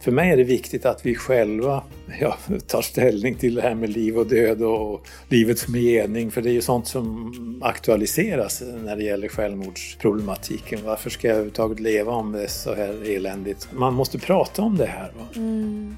För 0.00 0.10
mig 0.10 0.30
är 0.30 0.36
det 0.36 0.44
viktigt 0.44 0.86
att 0.86 1.06
vi 1.06 1.14
själva 1.14 1.82
ja, 2.20 2.36
tar 2.66 2.82
ställning 2.82 3.34
till 3.34 3.54
det 3.54 3.62
här 3.62 3.74
med 3.74 3.90
liv 3.90 4.18
och 4.18 4.26
död 4.26 4.62
och 4.62 5.06
livets 5.28 5.68
mening. 5.68 6.30
För 6.30 6.42
det 6.42 6.50
är 6.50 6.52
ju 6.52 6.62
sånt 6.62 6.86
som 6.86 7.60
aktualiseras 7.64 8.62
när 8.84 8.96
det 8.96 9.04
gäller 9.04 9.28
självmordsproblematiken. 9.28 10.80
Varför 10.84 11.10
ska 11.10 11.26
jag 11.26 11.34
överhuvudtaget 11.34 11.80
leva 11.80 12.12
om 12.12 12.32
det 12.32 12.42
är 12.42 12.48
så 12.48 12.74
här 12.74 13.10
eländigt? 13.10 13.68
Man 13.72 13.94
måste 13.94 14.18
prata 14.18 14.62
om 14.62 14.76
det 14.76 14.86
här. 14.86 15.12
Mm. 15.36 15.96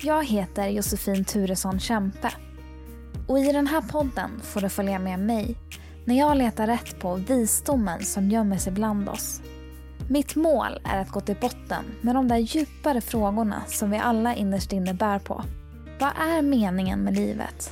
Jag 0.00 0.24
heter 0.24 0.68
Josefin 0.68 1.24
Turesson 1.24 1.80
Kämpe. 1.80 2.32
Och 3.26 3.38
i 3.38 3.52
den 3.52 3.66
här 3.66 3.80
podden 3.80 4.30
får 4.42 4.60
du 4.60 4.68
följa 4.68 4.98
med 4.98 5.18
mig 5.18 5.56
när 6.04 6.18
jag 6.18 6.36
letar 6.36 6.66
rätt 6.66 7.00
på 7.00 7.14
visdomen 7.14 8.02
som 8.02 8.30
gömmer 8.30 8.56
sig 8.56 8.72
bland 8.72 9.08
oss. 9.08 9.40
Mitt 10.08 10.36
mål 10.36 10.80
är 10.84 11.00
att 11.00 11.10
gå 11.10 11.20
till 11.20 11.36
botten 11.40 11.84
med 12.00 12.14
de 12.14 12.28
där 12.28 12.36
djupare 12.36 13.00
frågorna 13.00 13.62
som 13.66 13.90
vi 13.90 13.98
alla 13.98 14.34
innerst 14.34 14.72
inne 14.72 14.94
bär 14.94 15.18
på. 15.18 15.44
Vad 15.98 16.10
är 16.10 16.42
meningen 16.42 17.00
med 17.00 17.16
livet? 17.16 17.70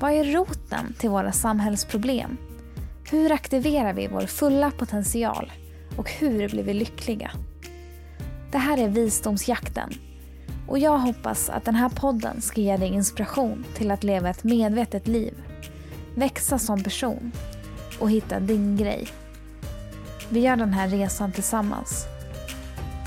Vad 0.00 0.12
är 0.12 0.24
roten 0.24 0.94
till 0.98 1.10
våra 1.10 1.32
samhällsproblem? 1.32 2.36
Hur 3.10 3.32
aktiverar 3.32 3.92
vi 3.92 4.08
vår 4.08 4.26
fulla 4.26 4.70
potential? 4.70 5.52
Och 5.96 6.10
hur 6.10 6.48
blir 6.48 6.62
vi 6.62 6.74
lyckliga? 6.74 7.30
Det 8.52 8.58
här 8.58 8.78
är 8.78 8.88
Visdomsjakten 8.88 9.94
och 10.66 10.78
jag 10.78 10.98
hoppas 10.98 11.50
att 11.50 11.64
den 11.64 11.74
här 11.74 11.88
podden 11.88 12.40
ska 12.40 12.60
ge 12.60 12.76
dig 12.76 12.88
inspiration 12.88 13.64
till 13.74 13.90
att 13.90 14.04
leva 14.04 14.30
ett 14.30 14.44
medvetet 14.44 15.08
liv, 15.08 15.34
växa 16.16 16.58
som 16.58 16.82
person 16.82 17.32
och 18.00 18.10
hitta 18.10 18.40
din 18.40 18.76
grej. 18.76 19.08
Vi 20.30 20.40
gör 20.40 20.56
den 20.56 20.72
här 20.72 20.88
resan 20.88 21.32
tillsammans 21.32 22.06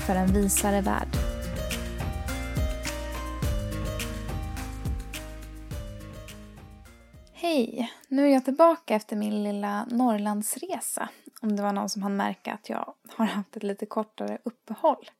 för 0.06 0.14
en 0.14 0.32
visare 0.32 0.80
värld. 0.80 1.08
Hej! 7.32 7.92
Nu 8.08 8.28
är 8.28 8.32
jag 8.32 8.44
tillbaka 8.44 8.94
efter 8.94 9.16
min 9.16 9.42
lilla 9.42 9.84
Norrlandsresa. 9.84 11.08
Om 11.40 11.56
det 11.56 11.62
var 11.62 11.72
någon 11.72 11.88
som 11.88 12.02
hann 12.02 12.16
märka 12.16 12.52
att 12.52 12.68
jag 12.68 12.94
har 13.16 13.26
haft 13.26 13.56
ett 13.56 13.62
lite 13.62 13.86
kortare 13.86 14.38
uppehåll. 14.44 15.10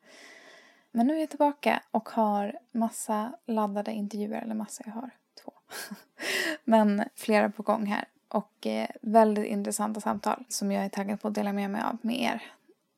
Men 0.92 1.06
nu 1.06 1.16
är 1.16 1.20
jag 1.20 1.30
tillbaka 1.30 1.82
och 1.90 2.08
har 2.08 2.58
massa 2.72 3.32
laddade 3.46 3.92
intervjuer, 3.92 4.42
eller 4.42 4.54
massa, 4.54 4.82
jag 4.86 4.92
har. 4.92 5.10
Men 6.64 7.04
flera 7.14 7.50
på 7.50 7.62
gång 7.62 7.86
här. 7.86 8.04
Och 8.28 8.66
eh, 8.66 8.88
väldigt 9.02 9.46
intressanta 9.46 10.00
samtal 10.00 10.44
som 10.48 10.72
jag 10.72 10.84
är 10.84 10.88
taggad 10.88 11.20
på 11.20 11.28
att 11.28 11.34
dela 11.34 11.52
med 11.52 11.70
mig 11.70 11.82
av 11.82 11.98
med 12.02 12.20
er. 12.20 12.42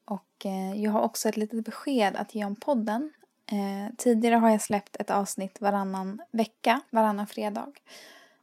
Och 0.04 0.46
eh, 0.46 0.82
jag 0.82 0.90
har 0.90 1.00
också 1.00 1.28
ett 1.28 1.36
litet 1.36 1.64
besked 1.64 2.16
att 2.16 2.34
ge 2.34 2.44
om 2.44 2.56
podden. 2.56 3.12
Eh, 3.46 3.94
tidigare 3.96 4.34
har 4.34 4.50
jag 4.50 4.62
släppt 4.62 4.96
ett 4.96 5.10
avsnitt 5.10 5.60
varannan 5.60 6.22
vecka, 6.30 6.80
varannan 6.90 7.26
fredag. 7.26 7.72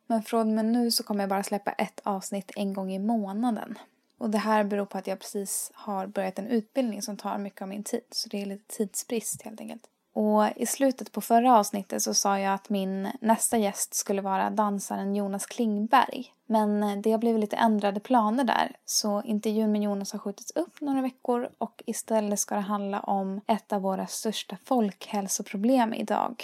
Men 0.08 0.24
från 0.24 0.48
och 0.48 0.54
med 0.56 0.66
nu 0.66 0.92
så 0.92 1.04
kommer 1.04 1.22
jag 1.22 1.30
bara 1.30 1.44
släppa 1.44 1.72
ett 1.72 2.02
avsnitt 2.04 2.52
en 2.56 2.74
gång 2.74 2.92
i 2.92 3.00
månaden. 3.00 3.78
Och 4.18 4.30
det 4.30 4.38
här 4.38 4.64
beror 4.64 4.86
på 4.86 4.98
att 4.98 5.08
jag 5.08 5.20
precis 5.20 5.72
har 5.74 6.08
börjat 6.08 6.40
en 6.40 6.48
utbildning 6.48 7.02
som 7.02 7.18
tar 7.18 7.38
mycket 7.38 7.62
av 7.62 7.68
min 7.68 7.84
tid. 7.84 8.04
Så 8.12 8.30
det 8.30 8.42
är 8.42 8.46
lite 8.46 8.76
tidsbrist 8.76 9.42
helt 9.42 9.62
enkelt. 9.62 9.84
Och 10.20 10.48
i 10.56 10.66
slutet 10.66 11.12
på 11.12 11.22
förra 11.22 11.58
avsnittet 11.58 12.04
så 12.04 12.14
sa 12.14 12.40
jag 12.40 12.54
att 12.54 12.70
min 12.70 13.12
nästa 13.22 13.58
gäst 13.58 13.94
skulle 13.94 14.22
vara 14.22 14.50
dansaren 14.50 15.16
Jonas 15.16 15.46
Klingberg. 15.46 16.34
Men 16.46 16.84
eh, 16.84 16.98
det 16.98 17.12
har 17.12 17.18
blivit 17.18 17.42
lite 17.42 17.56
ändrade 17.56 18.00
planer 18.00 18.44
där. 18.44 18.76
Så 18.86 19.22
intervjun 19.22 19.72
med 19.72 19.82
Jonas 19.82 20.12
har 20.12 20.20
skjutits 20.20 20.52
upp 20.52 20.82
några 20.82 21.02
veckor 21.02 21.50
och 21.58 21.84
istället 21.86 22.40
ska 22.40 22.56
det 22.56 22.62
handla 22.62 23.00
om 23.00 23.42
ett 23.48 23.74
av 23.74 23.82
våra 23.82 24.08
största 24.08 24.58
folkhälsoproblem 24.66 25.94
idag. 25.94 26.44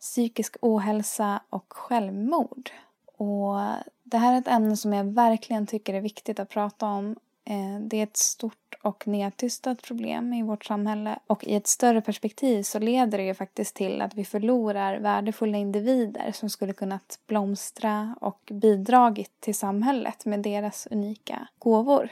Psykisk 0.00 0.56
ohälsa 0.60 1.40
och 1.50 1.72
självmord. 1.72 2.70
Och 3.16 3.60
det 4.02 4.18
här 4.18 4.34
är 4.34 4.38
ett 4.38 4.48
ämne 4.48 4.76
som 4.76 4.92
jag 4.92 5.04
verkligen 5.04 5.66
tycker 5.66 5.94
är 5.94 6.00
viktigt 6.00 6.40
att 6.40 6.48
prata 6.48 6.86
om. 6.86 7.16
Eh, 7.50 7.80
det 7.80 7.96
är 7.96 8.02
ett 8.02 8.16
stort 8.16 8.74
och 8.82 9.08
nedtystat 9.08 9.82
problem 9.82 10.32
i 10.34 10.42
vårt 10.42 10.64
samhälle 10.64 11.18
och 11.26 11.44
i 11.44 11.54
ett 11.54 11.66
större 11.66 12.00
perspektiv 12.00 12.62
så 12.62 12.78
leder 12.78 13.18
det 13.18 13.24
ju 13.24 13.34
faktiskt 13.34 13.74
till 13.74 14.02
att 14.02 14.14
vi 14.14 14.24
förlorar 14.24 14.98
värdefulla 14.98 15.58
individer 15.58 16.32
som 16.32 16.50
skulle 16.50 16.72
kunnat 16.72 17.18
blomstra 17.26 18.14
och 18.20 18.40
bidragit 18.50 19.40
till 19.40 19.54
samhället 19.54 20.24
med 20.24 20.40
deras 20.40 20.88
unika 20.90 21.48
gåvor. 21.58 22.10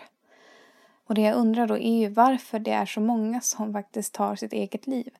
Och 1.06 1.14
det 1.14 1.22
jag 1.22 1.36
undrar 1.36 1.66
då 1.66 1.78
är 1.78 1.98
ju 1.98 2.08
varför 2.08 2.58
det 2.58 2.72
är 2.72 2.86
så 2.86 3.00
många 3.00 3.41
som 3.41 3.72
faktiskt 3.72 4.14
tar 4.14 4.36
sitt 4.36 4.52
eget 4.52 4.86
liv. 4.86 5.10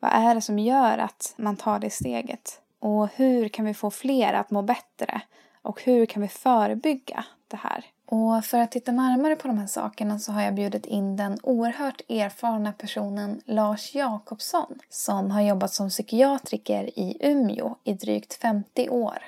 Vad 0.00 0.10
är 0.12 0.34
det 0.34 0.40
som 0.40 0.58
gör 0.58 0.98
att 0.98 1.34
man 1.36 1.56
tar 1.56 1.78
det 1.78 1.90
steget? 1.90 2.60
Och 2.78 3.08
hur 3.08 3.48
kan 3.48 3.64
vi 3.64 3.74
få 3.74 3.90
fler 3.90 4.32
att 4.32 4.50
må 4.50 4.62
bättre? 4.62 5.20
Och 5.62 5.82
hur 5.82 6.06
kan 6.06 6.22
vi 6.22 6.28
förebygga 6.28 7.24
det 7.48 7.56
här? 7.56 7.84
Och 8.14 8.44
för 8.44 8.58
att 8.58 8.70
titta 8.70 8.92
närmare 8.92 9.36
på 9.36 9.48
de 9.48 9.58
här 9.58 9.66
sakerna 9.66 10.18
så 10.18 10.32
har 10.32 10.42
jag 10.42 10.54
bjudit 10.54 10.86
in 10.86 11.16
den 11.16 11.38
oerhört 11.42 12.00
erfarna 12.08 12.72
personen 12.72 13.40
Lars 13.44 13.94
Jakobsson 13.94 14.78
som 14.90 15.30
har 15.30 15.40
jobbat 15.40 15.72
som 15.74 15.88
psykiatriker 15.88 16.98
i 16.98 17.16
Umeå 17.20 17.76
i 17.84 17.92
drygt 17.92 18.34
50 18.34 18.88
år 18.88 19.18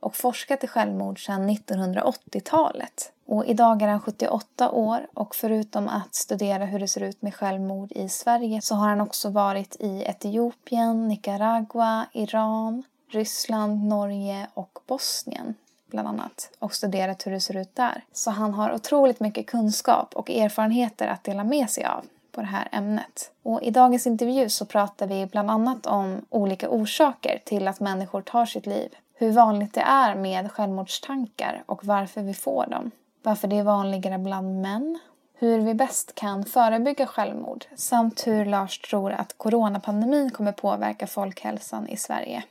och 0.00 0.16
forskat 0.16 0.64
i 0.64 0.66
självmord 0.66 1.26
sedan 1.26 1.50
1980-talet. 1.50 3.12
Och 3.26 3.46
idag 3.46 3.82
är 3.82 3.88
han 3.88 4.00
78 4.00 4.70
år 4.70 5.06
och 5.14 5.34
förutom 5.34 5.88
att 5.88 6.14
studera 6.14 6.64
hur 6.64 6.78
det 6.78 6.88
ser 6.88 7.02
ut 7.02 7.22
med 7.22 7.34
självmord 7.34 7.92
i 7.92 8.08
Sverige 8.08 8.60
så 8.60 8.74
har 8.74 8.88
han 8.88 9.00
också 9.00 9.30
varit 9.30 9.76
i 9.80 10.02
Etiopien, 10.06 11.08
Nicaragua, 11.08 12.06
Iran, 12.12 12.82
Ryssland, 13.10 13.84
Norge 13.84 14.46
och 14.54 14.78
Bosnien 14.86 15.54
bland 15.92 16.08
annat 16.08 16.50
och 16.58 16.74
studerat 16.74 17.26
hur 17.26 17.32
det 17.32 17.40
ser 17.40 17.56
ut 17.56 17.76
där. 17.76 18.04
Så 18.12 18.30
han 18.30 18.54
har 18.54 18.72
otroligt 18.72 19.20
mycket 19.20 19.46
kunskap 19.46 20.14
och 20.14 20.30
erfarenheter 20.30 21.08
att 21.08 21.24
dela 21.24 21.44
med 21.44 21.70
sig 21.70 21.84
av 21.84 22.04
på 22.32 22.40
det 22.40 22.46
här 22.46 22.68
ämnet. 22.72 23.30
Och 23.42 23.62
I 23.62 23.70
dagens 23.70 24.06
intervju 24.06 24.48
så 24.48 24.66
pratar 24.66 25.06
vi 25.06 25.26
bland 25.26 25.50
annat 25.50 25.86
om 25.86 26.20
olika 26.30 26.70
orsaker 26.70 27.40
till 27.44 27.68
att 27.68 27.80
människor 27.80 28.22
tar 28.22 28.46
sitt 28.46 28.66
liv. 28.66 28.96
Hur 29.14 29.32
vanligt 29.32 29.74
det 29.74 29.80
är 29.80 30.14
med 30.14 30.52
självmordstankar 30.52 31.62
och 31.66 31.84
varför 31.84 32.22
vi 32.22 32.34
får 32.34 32.66
dem. 32.66 32.90
Varför 33.22 33.48
det 33.48 33.58
är 33.58 33.62
vanligare 33.62 34.18
bland 34.18 34.62
män. 34.62 34.98
Hur 35.34 35.58
vi 35.58 35.74
bäst 35.74 36.14
kan 36.14 36.44
förebygga 36.44 37.06
självmord 37.06 37.64
samt 37.76 38.26
hur 38.26 38.44
Lars 38.44 38.78
tror 38.78 39.12
att 39.12 39.38
coronapandemin 39.38 40.30
kommer 40.30 40.52
påverka 40.52 41.06
folkhälsan 41.06 41.88
i 41.88 41.96
Sverige. 41.96 42.42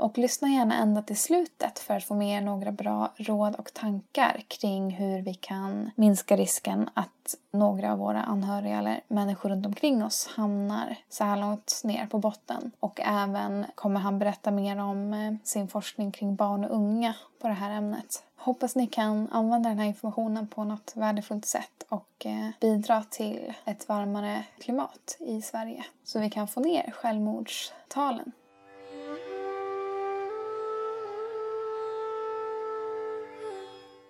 Och 0.00 0.18
lyssna 0.18 0.48
gärna 0.48 0.76
ända 0.76 1.02
till 1.02 1.16
slutet 1.16 1.78
för 1.78 1.96
att 1.96 2.04
få 2.04 2.14
med 2.14 2.36
er 2.36 2.40
några 2.40 2.72
bra 2.72 3.12
råd 3.16 3.54
och 3.54 3.74
tankar 3.74 4.42
kring 4.48 4.90
hur 4.90 5.22
vi 5.22 5.34
kan 5.34 5.90
minska 5.94 6.36
risken 6.36 6.90
att 6.94 7.34
några 7.50 7.92
av 7.92 7.98
våra 7.98 8.22
anhöriga 8.22 8.78
eller 8.78 9.00
människor 9.08 9.48
runt 9.48 9.66
omkring 9.66 10.04
oss 10.04 10.26
hamnar 10.26 10.96
så 11.08 11.24
här 11.24 11.36
långt 11.36 11.80
ner 11.84 12.06
på 12.06 12.18
botten. 12.18 12.70
Och 12.80 13.00
även 13.00 13.66
kommer 13.74 14.00
han 14.00 14.18
berätta 14.18 14.50
mer 14.50 14.78
om 14.78 15.14
eh, 15.14 15.34
sin 15.44 15.68
forskning 15.68 16.12
kring 16.12 16.34
barn 16.34 16.64
och 16.64 16.76
unga 16.76 17.14
på 17.40 17.48
det 17.48 17.54
här 17.54 17.70
ämnet. 17.70 18.22
Hoppas 18.36 18.76
ni 18.76 18.86
kan 18.86 19.28
använda 19.28 19.68
den 19.68 19.78
här 19.78 19.86
informationen 19.86 20.48
på 20.48 20.64
något 20.64 20.92
värdefullt 20.96 21.46
sätt 21.46 21.84
och 21.88 22.26
eh, 22.26 22.48
bidra 22.60 23.02
till 23.10 23.52
ett 23.64 23.88
varmare 23.88 24.44
klimat 24.58 25.16
i 25.18 25.42
Sverige 25.42 25.84
så 26.04 26.20
vi 26.20 26.30
kan 26.30 26.48
få 26.48 26.60
ner 26.60 26.90
självmordstalen. 26.90 28.32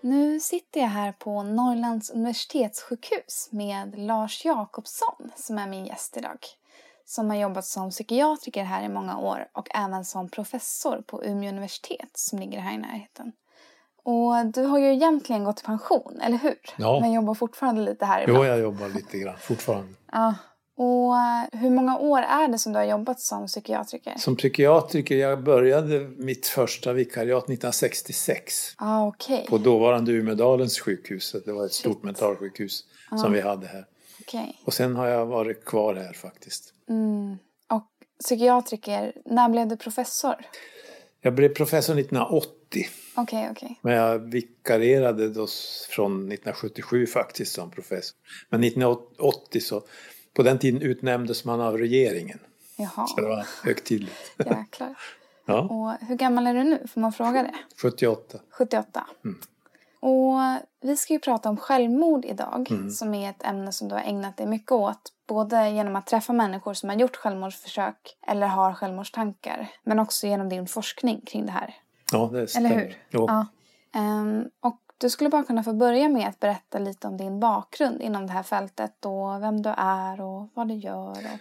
Nu 0.01 0.41
sitter 0.41 0.81
jag 0.81 0.89
här 0.89 1.13
på 1.13 1.43
Norrlands 1.43 2.11
universitetssjukhus 2.11 3.49
med 3.51 3.99
Lars 3.99 4.45
Jakobsson 4.45 5.31
som 5.37 5.59
är 5.59 5.67
min 5.67 5.87
gäst 5.87 6.17
idag. 6.17 6.39
Som 7.05 7.31
har 7.31 7.37
jobbat 7.37 7.65
som 7.65 7.91
psykiatriker 7.91 8.65
här 8.65 8.85
i 8.85 8.89
många 8.89 9.19
år 9.19 9.49
och 9.53 9.69
även 9.75 10.05
som 10.05 10.29
professor 10.29 11.03
på 11.07 11.25
Umeå 11.25 11.49
universitet 11.49 12.11
som 12.15 12.39
ligger 12.39 12.61
här 12.61 12.75
i 12.75 12.79
närheten. 12.79 13.33
Och 14.03 14.47
du 14.47 14.63
har 14.63 14.79
ju 14.79 14.93
egentligen 14.93 15.45
gått 15.45 15.61
i 15.61 15.65
pension, 15.65 16.21
eller 16.23 16.39
hur? 16.39 16.59
Ja. 16.77 17.01
Men 17.01 17.13
jobbar 17.13 17.35
fortfarande 17.35 17.83
lite 17.83 18.05
här 18.05 18.23
ibland. 18.23 18.39
Jo, 18.39 18.45
jag 18.45 18.61
jobbar 18.61 18.89
lite 18.89 19.19
grann 19.19 19.39
fortfarande. 19.39 19.95
Ja, 20.13 20.35
och 20.83 21.17
eh, 21.17 21.61
hur 21.61 21.71
många 21.71 21.99
år 21.99 22.19
är 22.19 22.49
det 22.49 22.59
som 22.59 22.73
du 22.73 22.79
har 22.79 22.87
jobbat 22.87 23.21
som 23.21 23.47
psykiatriker? 23.47 24.15
Som 24.19 24.37
psykiatriker, 24.37 25.17
jag 25.17 25.43
började 25.43 26.01
mitt 26.17 26.47
första 26.47 26.93
vikariat 26.93 27.45
1966. 27.45 28.75
Ah, 28.77 29.07
okay. 29.07 29.47
På 29.47 29.59
dåvarande 29.59 30.13
Umedalens 30.13 30.81
sjukhus. 30.81 31.37
Det 31.45 31.53
var 31.53 31.67
ett 31.67 31.73
Shit. 31.73 31.81
stort 31.81 32.03
mentalsjukhus 32.03 32.85
ah. 33.11 33.17
som 33.17 33.33
vi 33.33 33.41
hade 33.41 33.67
här. 33.67 33.85
Okay. 34.21 34.53
Och 34.65 34.75
sen 34.75 34.97
har 34.97 35.07
jag 35.07 35.27
varit 35.27 35.65
kvar 35.65 35.95
här 35.95 36.13
faktiskt. 36.13 36.75
Mm. 36.89 37.39
Och 37.71 37.87
psykiatriker, 38.25 39.13
när 39.25 39.49
blev 39.49 39.69
du 39.69 39.77
professor? 39.77 40.35
Jag 41.21 41.35
blev 41.35 41.55
professor 41.55 41.99
1980 41.99 42.87
Okej, 43.15 43.49
okej. 43.51 43.79
Men 43.83 43.95
jag 43.95 44.19
vikarierade 44.19 45.29
då 45.29 45.47
från 45.91 46.13
1977 46.13 47.07
faktiskt 47.07 47.53
som 47.53 47.71
professor. 47.71 48.17
Men 48.51 48.65
1980 48.65 49.61
så, 49.61 49.83
på 50.35 50.43
den 50.43 50.59
tiden 50.59 50.83
utnämndes 50.83 51.45
man 51.45 51.61
av 51.61 51.79
regeringen. 51.79 52.39
Jaha, 52.77 53.07
Så 53.07 53.21
det 53.21 53.29
var 53.29 53.47
högtidligt. 53.65 54.33
jäklar. 54.39 54.99
Ja, 55.47 55.61
Och 55.61 56.09
hur 56.09 56.15
gammal 56.17 56.47
är 56.47 56.55
du 56.55 56.65
nu? 56.65 56.87
Får 56.95 57.01
man 57.01 57.13
fråga 57.13 57.43
det? 57.43 57.55
78. 57.83 58.39
78. 58.51 59.07
Mm. 59.25 59.39
Och 60.01 60.39
vi 60.83 60.97
ska 60.97 61.13
ju 61.13 61.19
prata 61.19 61.49
om 61.49 61.57
självmord 61.57 62.25
idag, 62.25 62.67
Mm. 62.71 62.91
som 62.91 63.15
är 63.15 63.31
ett 63.31 63.45
ämne 63.45 63.73
som 63.73 63.89
du 63.89 63.95
har 63.95 64.03
ägnat 64.03 64.37
dig 64.37 64.47
mycket 64.47 64.73
åt. 64.73 65.13
Både 65.29 65.71
genom 65.71 65.97
att 65.97 66.07
träffa 66.07 66.33
människor 66.33 66.75
som 66.75 66.89
har 66.89 66.97
gjort 66.97 67.17
självmordsförsök 67.17 68.17
eller 68.27 68.47
har 68.47 68.73
självmordstankar. 68.75 69.69
Men 69.83 69.99
också 69.99 70.27
genom 70.27 70.49
din 70.49 70.67
forskning 70.67 71.21
kring 71.27 71.47
det 71.47 71.53
här. 71.53 71.75
Ja, 72.13 72.31
det 72.33 72.47
stämmer. 72.49 72.71
Eller 72.71 72.81
hur? 72.81 72.97
Jo. 73.11 73.25
Ja. 73.29 73.47
Ehm, 74.01 74.45
och 74.61 74.79
du 75.01 75.11
skulle 75.11 75.31
bara 75.31 75.45
kunna 75.45 75.63
få 75.63 75.73
börja 75.73 76.09
med 76.09 76.29
att 76.29 76.41
berätta 76.41 76.79
lite 76.79 77.07
om 77.07 77.17
din 77.17 77.41
bakgrund 77.41 78.03
inom 78.03 78.27
det 78.27 78.33
här 78.33 78.43
fältet 78.43 79.05
och 79.05 79.43
vem 79.43 79.63
du 79.63 79.71
är 79.77 80.21
och 80.21 80.49
vad 80.55 80.69
du 80.69 80.75
gör. 80.75 81.11
Och... 81.11 81.39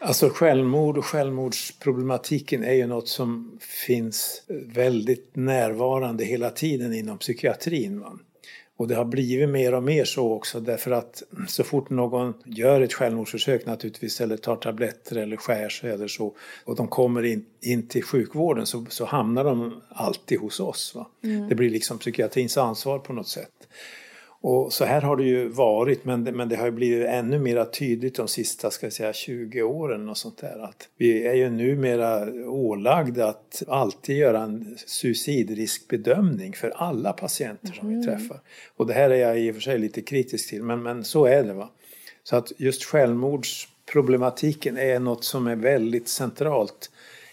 Alltså 0.00 0.28
självmord 0.28 0.98
och 0.98 1.04
självmordsproblematiken 1.04 2.64
är 2.64 2.72
ju 2.72 2.86
något 2.86 3.08
som 3.08 3.58
finns 3.86 4.42
väldigt 4.66 5.36
närvarande 5.36 6.24
hela 6.24 6.50
tiden 6.50 6.92
inom 6.92 7.18
psykiatrin. 7.18 8.00
Va? 8.00 8.18
Och 8.76 8.88
det 8.88 8.94
har 8.94 9.04
blivit 9.04 9.48
mer 9.48 9.74
och 9.74 9.82
mer 9.82 10.04
så 10.04 10.32
också 10.32 10.60
därför 10.60 10.90
att 10.90 11.22
så 11.48 11.64
fort 11.64 11.90
någon 11.90 12.34
gör 12.44 12.80
ett 12.80 12.92
självmordsförsök 12.92 13.66
naturligtvis 13.66 14.20
eller 14.20 14.36
tar 14.36 14.56
tabletter 14.56 15.16
eller 15.16 15.36
skär 15.36 15.68
sig 15.68 15.90
eller 15.90 16.08
så 16.08 16.34
och 16.64 16.76
de 16.76 16.88
kommer 16.88 17.22
in, 17.22 17.44
in 17.60 17.88
till 17.88 18.04
sjukvården 18.04 18.66
så, 18.66 18.86
så 18.88 19.04
hamnar 19.04 19.44
de 19.44 19.82
alltid 19.88 20.40
hos 20.40 20.60
oss. 20.60 20.94
Va? 20.94 21.06
Det 21.48 21.54
blir 21.54 21.70
liksom 21.70 21.98
psykiatrins 21.98 22.58
ansvar 22.58 22.98
på 22.98 23.12
något 23.12 23.28
sätt. 23.28 23.50
Och 24.44 24.72
så 24.72 24.84
här 24.84 25.00
har 25.00 25.16
det 25.16 25.24
ju 25.24 25.48
varit 25.48 26.04
men 26.04 26.24
det, 26.24 26.32
men 26.32 26.48
det 26.48 26.56
har 26.56 26.70
blivit 26.70 27.08
ännu 27.08 27.38
mer 27.38 27.64
tydligt 27.64 28.14
de 28.14 28.28
sista 28.28 28.70
ska 28.70 28.86
jag 28.86 28.92
säga, 28.92 29.12
20 29.12 29.62
åren 29.62 30.08
och 30.08 30.16
sånt 30.16 30.38
där. 30.38 30.64
Att 30.64 30.88
vi 30.96 31.26
är 31.26 31.34
ju 31.34 31.50
numera 31.50 32.28
ålagda 32.50 33.28
att 33.28 33.62
alltid 33.68 34.16
göra 34.16 34.42
en 34.42 34.76
suicidriskbedömning 34.86 36.52
för 36.52 36.70
alla 36.70 37.12
patienter 37.12 37.72
som 37.72 37.88
vi 37.88 38.06
träffar. 38.06 38.40
Och 38.76 38.86
det 38.86 38.94
här 38.94 39.10
är 39.10 39.16
jag 39.16 39.40
i 39.40 39.50
och 39.50 39.54
för 39.54 39.62
sig 39.62 39.78
lite 39.78 40.02
kritisk 40.02 40.48
till 40.48 40.62
men, 40.62 40.82
men 40.82 41.04
så 41.04 41.24
är 41.24 41.44
det. 41.44 41.52
va. 41.52 41.70
Så 42.22 42.36
att 42.36 42.52
just 42.56 42.84
självmordsproblematiken 42.84 44.76
är 44.76 45.00
något 45.00 45.24
som 45.24 45.46
är 45.46 45.56
väldigt 45.56 46.08
centralt 46.08 46.90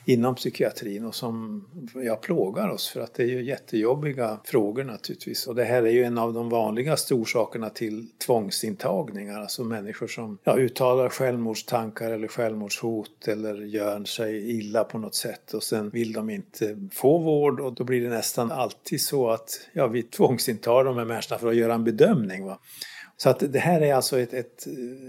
inom 0.10 0.36
psykiatrin 0.36 1.06
och 1.06 1.16
som 1.16 1.66
jag 1.94 2.22
plågar 2.22 2.70
oss 2.70 2.88
för 2.88 3.02
att 3.02 3.14
det 3.14 3.24
är 3.24 3.28
ju 3.28 3.44
jättejobbiga 3.44 4.40
frågor 4.44 4.84
naturligtvis. 4.84 5.48
Och 5.48 5.56
det 5.56 5.64
här 5.64 5.84
är 5.84 5.92
ju 5.92 6.04
en 6.04 6.18
av 6.18 6.34
de 6.34 6.50
vanligaste 6.50 7.14
orsakerna 7.14 7.70
till 7.70 8.08
tvångsintagningar, 8.26 9.42
alltså 9.42 9.64
människor 9.64 10.08
som 10.08 10.38
ja, 10.44 10.58
uttalar 10.58 11.10
självmordstankar 11.10 12.12
eller 12.12 12.28
självmordshot 12.28 13.28
eller 13.28 13.56
gör 13.56 14.04
sig 14.04 14.52
illa 14.58 14.84
på 14.84 14.98
något 14.98 15.16
sätt 15.16 15.54
och 15.54 15.64
sen 15.64 15.90
vill 15.90 16.14
de 16.14 16.30
inte 16.30 16.90
få 16.92 17.18
vård 17.18 17.60
och 17.60 17.74
då 17.74 17.84
blir 17.84 18.02
det 18.02 18.10
nästan 18.10 18.52
alltid 18.52 19.02
så 19.02 19.30
att 19.30 19.50
ja, 19.74 19.88
vi 19.88 20.04
tvångsintar 20.04 20.84
de 20.84 20.98
här 20.98 21.06
människorna 21.06 21.40
för 21.40 21.48
att 21.48 21.56
göra 21.56 21.74
en 21.74 21.84
bedömning. 21.84 22.46
Va? 22.46 22.60
Så 23.18 23.30
att 23.30 23.44
det 23.54 23.60
här 23.60 23.82
är 23.82 23.94
alltså 23.94 24.20
ett, 24.20 24.34
ett 24.34 24.68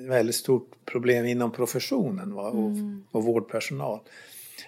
väldigt 0.08 0.34
stort 0.34 0.70
problem 0.84 1.26
inom 1.26 1.52
professionen 1.52 2.34
va? 2.34 2.50
Och, 2.50 2.70
och 3.10 3.24
vårdpersonal. 3.24 4.00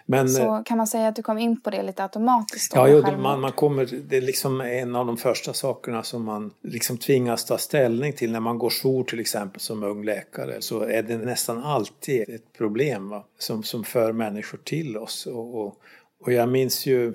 Men, 0.06 0.28
Så 0.28 0.62
kan 0.66 0.78
man 0.78 0.86
säga 0.86 1.08
att 1.08 1.16
du 1.16 1.22
kom 1.22 1.38
in 1.38 1.60
på 1.60 1.70
det 1.70 1.82
lite 1.82 2.02
automatiskt? 2.02 2.72
Ja, 2.74 2.88
jo, 2.88 3.02
man, 3.18 3.40
man 3.40 3.52
kommer, 3.52 3.88
det 4.08 4.16
är 4.16 4.20
liksom 4.20 4.60
en 4.60 4.96
av 4.96 5.06
de 5.06 5.16
första 5.16 5.52
sakerna 5.52 6.02
som 6.02 6.24
man 6.24 6.50
liksom 6.62 6.98
tvingas 6.98 7.44
ta 7.44 7.58
ställning 7.58 8.12
till 8.12 8.32
när 8.32 8.40
man 8.40 8.58
går 8.58 8.70
jour 8.70 9.04
till 9.04 9.20
exempel 9.20 9.60
som 9.60 9.82
ung 9.82 10.04
läkare. 10.04 10.56
Så 10.60 10.80
är 10.80 11.02
det 11.02 11.16
nästan 11.16 11.62
alltid 11.62 12.28
ett 12.28 12.52
problem 12.52 13.08
va? 13.08 13.24
Som, 13.38 13.62
som 13.62 13.84
för 13.84 14.12
människor 14.12 14.58
till 14.64 14.96
oss. 14.96 15.26
Och, 15.26 15.60
och, 15.60 15.76
och 16.20 16.32
jag 16.32 16.48
minns 16.48 16.86
ju 16.86 17.14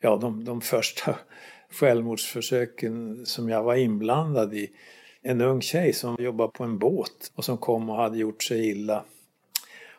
ja, 0.00 0.16
de, 0.16 0.44
de 0.44 0.60
första 0.60 1.18
självmordsförsöken 1.70 3.26
som 3.26 3.48
jag 3.48 3.62
var 3.62 3.74
inblandad 3.74 4.54
i. 4.54 4.70
En 5.22 5.40
ung 5.40 5.60
tjej 5.60 5.92
som 5.92 6.16
jobbade 6.18 6.50
på 6.50 6.64
en 6.64 6.78
båt 6.78 7.32
och 7.34 7.44
som 7.44 7.58
kom 7.58 7.90
och 7.90 7.96
hade 7.96 8.18
gjort 8.18 8.42
sig 8.42 8.68
illa. 8.68 9.04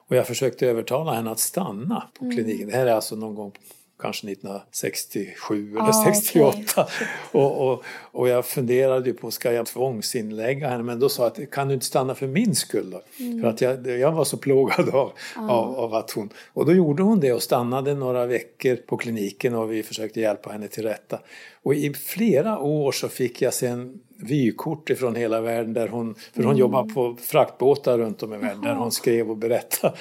Och 0.09 0.15
jag 0.15 0.27
försökte 0.27 0.67
övertala 0.67 1.13
henne 1.13 1.31
att 1.31 1.39
stanna 1.39 2.03
på 2.19 2.31
kliniken. 2.31 2.67
Det 2.67 2.75
här 2.75 2.85
är 2.85 2.91
alltså 2.91 3.15
någon 3.15 3.35
gång 3.35 3.51
kanske 3.99 4.31
1967 4.31 5.71
eller 5.71 5.89
Ah, 5.89 6.13
68. 6.13 6.87
Och, 7.31 7.71
och, 7.71 7.83
och 8.11 8.29
jag 8.29 8.45
funderade 8.45 9.09
ju 9.09 9.13
på, 9.13 9.31
ska 9.31 9.51
jag 9.51 9.65
tvångsinlägga 9.65 10.69
henne? 10.69 10.83
Men 10.83 10.99
då 10.99 11.09
sa 11.09 11.23
jag, 11.23 11.43
att 11.43 11.51
kan 11.51 11.67
du 11.67 11.73
inte 11.73 11.85
stanna 11.85 12.15
för 12.15 12.27
min 12.27 12.55
skull 12.55 12.91
då? 12.91 13.01
För 13.41 13.49
att 13.49 13.61
jag, 13.61 13.87
jag 13.87 14.11
var 14.11 14.23
så 14.23 14.37
plågad 14.37 14.89
av, 14.89 15.11
av, 15.35 15.75
av 15.75 15.93
att 15.93 16.11
hon... 16.11 16.29
Och 16.53 16.65
då 16.65 16.73
gjorde 16.73 17.03
hon 17.03 17.19
det 17.19 17.33
och 17.33 17.43
stannade 17.43 17.95
några 17.95 18.25
veckor 18.25 18.75
på 18.75 18.97
kliniken 18.97 19.55
och 19.55 19.71
vi 19.71 19.83
försökte 19.83 20.19
hjälpa 20.19 20.51
henne 20.51 20.67
till 20.67 20.83
rätta. 20.83 21.19
Och 21.63 21.75
i 21.75 21.93
flera 21.93 22.59
år 22.59 22.91
så 22.91 23.07
fick 23.07 23.41
jag 23.41 23.53
sen 23.53 23.99
vykort 24.21 24.89
ifrån 24.89 25.15
hela 25.15 25.41
världen 25.41 25.73
där 25.73 25.87
hon, 25.87 26.15
för 26.33 26.43
hon 26.43 26.57
jobbar 26.57 26.83
på 26.83 27.15
fraktbåtar 27.21 27.97
runt 27.97 28.23
om 28.23 28.33
i 28.33 28.37
världen, 28.37 28.61
där 28.61 28.75
hon 28.75 28.91
skrev 28.91 29.29
och 29.29 29.37
berättade 29.37 29.93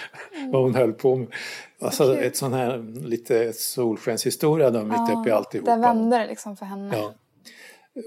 vad 0.52 0.62
hon 0.62 0.74
höll 0.74 0.92
på 0.92 1.16
med. 1.16 1.26
Alltså 1.80 2.18
ett 2.18 2.36
sån 2.36 2.52
här 2.52 2.78
lite 3.06 3.52
solskenshistoria 3.52 4.70
då, 4.70 4.84
mitt 4.84 5.10
uppe 5.18 5.28
i 5.28 5.32
alltihopa. 5.32 5.76
Där 5.76 5.82
vände 5.82 6.18
det 6.18 6.26
liksom 6.26 6.56
för 6.56 6.66
henne. 6.66 6.96
Ja. 6.96 7.14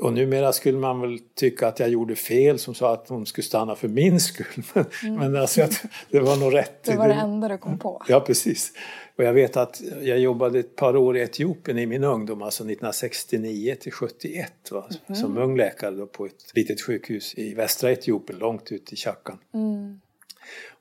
Och 0.01 0.13
numera 0.13 0.53
skulle 0.53 0.77
man 0.77 1.01
väl 1.01 1.19
tycka 1.35 1.67
att 1.67 1.79
jag 1.79 1.89
gjorde 1.89 2.15
fel 2.15 2.59
som 2.59 2.73
sa 2.75 2.93
att 2.93 3.09
hon 3.09 3.25
skulle 3.25 3.45
stanna 3.45 3.75
för 3.75 3.87
min 3.87 4.19
skull. 4.19 4.63
Men, 5.03 5.15
men 5.15 5.35
alltså, 5.35 5.61
att 5.61 5.83
det 6.09 6.19
var 6.19 6.37
nog 6.37 6.53
rätt. 6.53 6.83
Det 6.83 6.95
var 6.95 7.07
det 7.07 7.13
enda 7.13 7.47
du 7.47 7.57
kom 7.57 7.79
på. 7.79 8.03
Ja, 8.07 8.19
precis. 8.19 8.73
Och 9.15 9.23
jag 9.23 9.33
vet 9.33 9.57
att 9.57 9.81
jag 10.01 10.19
jobbade 10.19 10.59
ett 10.59 10.75
par 10.75 10.95
år 10.95 11.17
i 11.17 11.21
Etiopien 11.21 11.79
i 11.79 11.85
min 11.85 12.03
ungdom, 12.03 12.41
alltså 12.41 12.63
1969 12.63 13.75
till 13.79 13.91
71 13.91 14.51
va? 14.71 14.89
som 15.15 15.37
ung 15.37 15.57
läkare 15.57 15.95
då 15.95 16.07
på 16.07 16.25
ett 16.25 16.51
litet 16.55 16.81
sjukhus 16.81 17.33
i 17.37 17.53
västra 17.53 17.91
Etiopien, 17.91 18.39
långt 18.39 18.71
ut 18.71 18.93
i 18.93 18.95
Chakkan. 18.95 19.37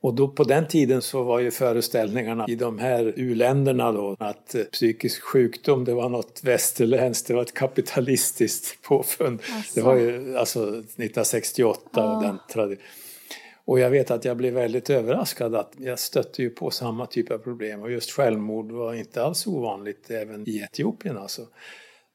Och 0.00 0.14
då 0.14 0.28
på 0.28 0.44
den 0.44 0.68
tiden 0.68 1.02
så 1.02 1.22
var 1.22 1.40
ju 1.40 1.50
föreställningarna 1.50 2.46
i 2.48 2.54
de 2.54 2.78
här 2.78 3.12
uländerna 3.16 3.92
då 3.92 4.16
att 4.18 4.54
eh, 4.54 4.62
psykisk 4.62 5.22
sjukdom 5.22 5.84
det 5.84 5.94
var 5.94 6.08
något 6.08 6.40
västerländskt, 6.44 7.28
det 7.28 7.34
var 7.34 7.42
ett 7.42 7.54
kapitalistiskt 7.54 8.82
påfund. 8.88 9.42
Det 9.74 9.80
var 9.80 9.96
ju 9.96 10.36
alltså 10.36 10.60
1968 10.60 12.14
och 12.14 12.22
den 12.22 12.38
traditionen. 12.52 12.86
Och 13.64 13.80
jag 13.80 13.90
vet 13.90 14.10
att 14.10 14.24
jag 14.24 14.36
blev 14.36 14.54
väldigt 14.54 14.90
överraskad 14.90 15.54
att 15.54 15.72
jag 15.78 15.98
stötte 15.98 16.42
ju 16.42 16.50
på 16.50 16.70
samma 16.70 17.06
typ 17.06 17.30
av 17.30 17.38
problem 17.38 17.82
och 17.82 17.90
just 17.90 18.10
självmord 18.10 18.72
var 18.72 18.94
inte 18.94 19.24
alls 19.24 19.46
ovanligt 19.46 20.10
även 20.10 20.48
i 20.48 20.58
Etiopien 20.58 21.18
alltså. 21.18 21.46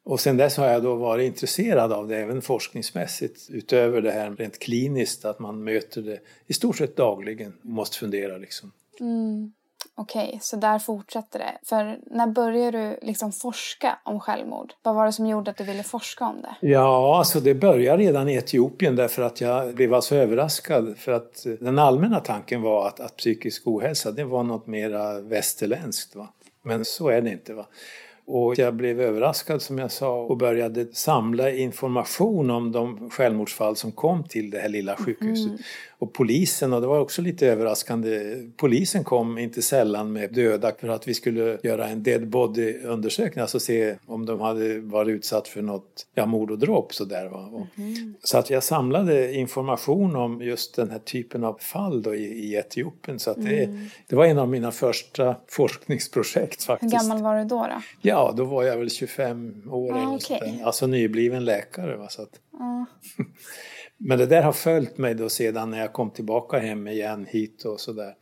Och 0.05 0.19
sen 0.19 0.37
dess 0.37 0.57
har 0.57 0.67
jag 0.67 0.83
då 0.83 0.95
varit 0.95 1.25
intresserad 1.25 1.93
av 1.93 2.07
det 2.07 2.17
även 2.17 2.41
forskningsmässigt 2.41 3.49
utöver 3.49 4.01
det 4.01 4.11
här 4.11 4.31
rent 4.31 4.59
kliniskt 4.59 5.25
att 5.25 5.39
man 5.39 5.63
möter 5.63 6.01
det 6.01 6.19
i 6.47 6.53
stort 6.53 6.77
sett 6.77 6.97
dagligen 6.97 7.53
och 7.63 7.69
måste 7.69 7.97
fundera 7.97 8.37
liksom. 8.37 8.71
Okej, 9.97 10.39
så 10.41 10.55
där 10.55 10.79
fortsätter 10.79 11.39
det. 11.39 11.57
För 11.63 11.99
när 12.05 12.27
började 12.27 12.89
du 12.89 12.99
liksom 13.01 13.31
forska 13.31 13.99
om 14.03 14.19
självmord? 14.19 14.73
Vad 14.83 14.95
var 14.95 15.05
det 15.05 15.11
som 15.11 15.25
gjorde 15.25 15.51
att 15.51 15.57
du 15.57 15.63
ville 15.63 15.83
forska 15.83 16.25
om 16.25 16.41
det? 16.41 16.67
Ja, 16.67 17.17
alltså 17.17 17.39
det 17.39 17.53
började 17.53 18.03
redan 18.03 18.29
i 18.29 18.35
Etiopien 18.35 18.95
därför 18.95 19.21
att 19.21 19.41
jag 19.41 19.75
blev 19.75 19.93
alltså 19.93 20.15
överraskad 20.15 20.97
för 20.97 21.11
att 21.11 21.45
den 21.59 21.79
allmänna 21.79 22.19
tanken 22.19 22.61
var 22.61 22.87
att, 22.87 22.99
att 22.99 23.17
psykisk 23.17 23.67
ohälsa 23.67 24.11
det 24.11 24.23
var 24.23 24.43
något 24.43 24.67
mera 24.67 25.21
västerländskt. 25.21 26.15
Va? 26.15 26.29
Men 26.63 26.85
så 26.85 27.09
är 27.09 27.21
det 27.21 27.29
inte. 27.29 27.53
Va? 27.53 27.65
Och 28.27 28.59
jag 28.59 28.73
blev 28.73 29.01
överraskad 29.01 29.61
som 29.61 29.77
jag 29.77 29.91
sa 29.91 30.21
och 30.21 30.37
började 30.37 30.87
samla 30.93 31.51
information 31.51 32.49
om 32.49 32.71
de 32.71 33.09
självmordsfall 33.09 33.75
som 33.75 33.91
kom 33.91 34.23
till 34.23 34.49
det 34.49 34.59
här 34.59 34.69
lilla 34.69 34.95
sjukhuset. 34.95 35.47
Mm. 35.47 35.59
Och 36.05 36.13
polisen, 36.13 36.73
och 36.73 36.81
det 36.81 36.87
var 36.87 36.99
också 36.99 37.21
lite 37.21 37.47
överraskande, 37.47 38.35
polisen 38.57 39.03
kom 39.03 39.37
inte 39.37 39.61
sällan 39.61 40.13
med 40.13 40.33
döda 40.33 40.71
för 40.79 40.87
att 40.87 41.07
vi 41.07 41.13
skulle 41.13 41.57
göra 41.63 41.87
en 41.87 42.03
dead 42.03 42.27
body 42.27 42.77
undersökning, 42.79 43.41
alltså 43.41 43.59
se 43.59 43.95
om 44.05 44.25
de 44.25 44.41
hade 44.41 44.79
varit 44.79 45.09
utsatt 45.09 45.47
för 45.47 45.61
något, 45.61 46.07
ja 46.13 46.25
mord 46.25 46.51
och 46.51 46.59
dråp 46.59 46.93
sådär. 46.93 47.25
Va? 47.25 47.49
Och, 47.53 47.65
Så 48.23 48.37
att 48.37 48.49
jag 48.49 48.63
samlade 48.63 49.33
information 49.33 50.15
om 50.15 50.41
just 50.41 50.75
den 50.75 50.91
här 50.91 50.99
typen 50.99 51.43
av 51.43 51.57
fall 51.59 52.01
då 52.01 52.15
i, 52.15 52.23
i 52.23 52.55
Etiopien. 52.55 53.19
Så 53.19 53.31
att 53.31 53.43
det, 53.43 53.69
det 54.07 54.15
var 54.15 54.25
en 54.25 54.37
av 54.39 54.49
mina 54.49 54.71
första 54.71 55.35
forskningsprojekt 55.47 56.61
Hur 56.61 56.65
faktiskt. 56.65 56.93
gammal 56.93 57.23
var 57.23 57.37
du 57.37 57.43
då? 57.43 57.55
då? 57.61 57.81
Ja, 58.01 58.33
då 58.37 58.45
var 58.45 58.63
jag 58.63 58.77
väl 58.77 58.89
25 58.89 59.63
år 59.71 59.93
Ah, 59.93 59.97
eller 59.97 60.39
där. 60.57 60.65
Alltså 60.65 60.87
nybliven 60.87 61.45
läkare. 61.45 61.97
Va? 61.97 62.09
Så 62.09 62.21
att... 62.21 62.29
Men 64.07 64.17
det 64.17 64.25
där 64.25 64.41
har 64.41 64.51
följt 64.51 64.97
mig 64.97 65.15
då 65.15 65.29
sedan 65.29 65.71
när 65.71 65.79
jag 65.79 65.93
kom 65.93 66.11
tillbaka 66.11 66.59
hem 66.59 66.87
igen 66.87 67.25
hit 67.29 67.65
och 67.65 67.79
sådär. 67.79 68.13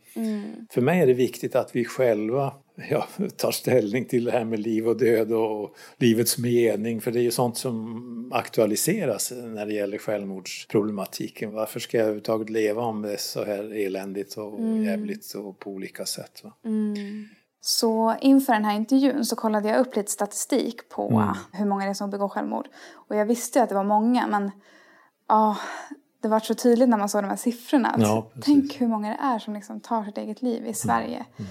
För 0.70 0.80
mig 0.80 1.00
är 1.00 1.06
det 1.06 1.14
viktigt 1.14 1.54
att 1.54 1.76
vi 1.76 1.84
själva 1.84 2.52
ja, 2.90 3.06
tar 3.36 3.50
ställning 3.50 4.04
till 4.04 4.24
det 4.24 4.30
här 4.30 4.44
med 4.44 4.60
liv 4.60 4.88
och 4.88 4.98
död 4.98 5.32
och 5.32 5.74
livets 5.96 6.38
mening. 6.38 7.00
För 7.00 7.10
det 7.10 7.20
är 7.20 7.22
ju 7.22 7.30
sånt 7.30 7.56
som 7.56 8.32
aktualiseras 8.34 9.32
när 9.32 9.66
det 9.66 9.72
gäller 9.72 9.98
självmordsproblematiken. 9.98 11.52
Varför 11.52 11.80
ska 11.80 11.96
jag 11.96 12.04
överhuvudtaget 12.04 12.50
leva 12.50 12.82
om 12.82 13.02
det 13.02 13.12
är 13.12 13.16
så 13.16 13.44
här 13.44 13.86
eländigt 13.86 14.36
och 14.36 14.58
mm. 14.58 14.84
jävligt 14.84 15.34
och 15.34 15.58
på 15.58 15.70
olika 15.70 16.04
sätt? 16.04 16.42
Mm. 16.64 17.28
Så 17.60 18.14
inför 18.20 18.52
den 18.52 18.64
här 18.64 18.76
intervjun 18.76 19.24
så 19.24 19.36
kollade 19.36 19.68
jag 19.68 19.80
upp 19.80 19.96
lite 19.96 20.10
statistik 20.10 20.88
på 20.88 21.08
mm. 21.08 21.34
hur 21.52 21.66
många 21.66 21.84
det 21.84 21.90
är 21.90 21.94
som 21.94 22.10
begår 22.10 22.28
självmord. 22.28 22.68
Och 23.08 23.16
jag 23.16 23.26
visste 23.26 23.62
att 23.62 23.68
det 23.68 23.74
var 23.74 23.84
många 23.84 24.26
men 24.26 24.50
ja, 25.28 25.56
det 26.20 26.28
var 26.28 26.40
så 26.40 26.54
tydligt 26.54 26.88
när 26.88 26.98
man 26.98 27.08
såg 27.08 27.22
de 27.22 27.28
här 27.28 27.36
siffrorna. 27.36 27.94
Ja, 27.98 28.30
tänk 28.42 28.80
hur 28.80 28.88
många 28.88 29.08
det 29.08 29.18
är 29.22 29.38
som 29.38 29.54
liksom 29.54 29.80
tar 29.80 30.04
sitt 30.04 30.18
eget 30.18 30.42
liv 30.42 30.66
i 30.66 30.74
Sverige. 30.74 31.16
Mm. 31.16 31.26
mm 31.38 31.48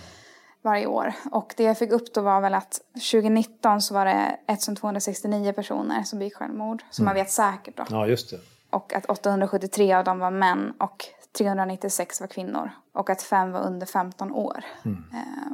varje 0.64 0.88
år. 0.88 1.14
Och 1.32 1.54
det 1.58 1.64
jag 1.64 1.78
fick 1.78 1.92
upp 1.92 2.14
då 2.14 2.22
var 2.22 2.42
väl 2.42 2.54
att 2.54 2.82
2019 2.94 3.82
så 3.82 3.94
var 3.94 4.06
det 4.06 4.38
1269 4.48 5.54
personer 5.54 6.04
som 6.04 6.20
begick 6.20 6.36
självmord. 6.36 6.84
Som 6.90 7.04
mm. 7.04 7.06
man 7.06 7.24
vet 7.24 7.32
säkert 7.32 7.78
då. 7.78 7.84
Ja, 7.90 8.08
just 8.08 8.30
det. 8.30 8.40
Och 8.70 8.94
att 8.94 9.06
873 9.06 9.94
av 9.94 10.04
dem 10.04 10.20
var 10.20 10.32
män 10.32 10.74
och 10.80 11.06
396 11.38 12.22
var 12.22 12.28
kvinnor. 12.28 12.72
Och 12.92 13.10
att 13.10 13.22
fem 13.22 13.52
var 13.52 13.62
under 13.62 13.86
15 13.86 14.32
år. 14.32 14.66
Mm. 14.86 15.04
Eh, 15.14 15.52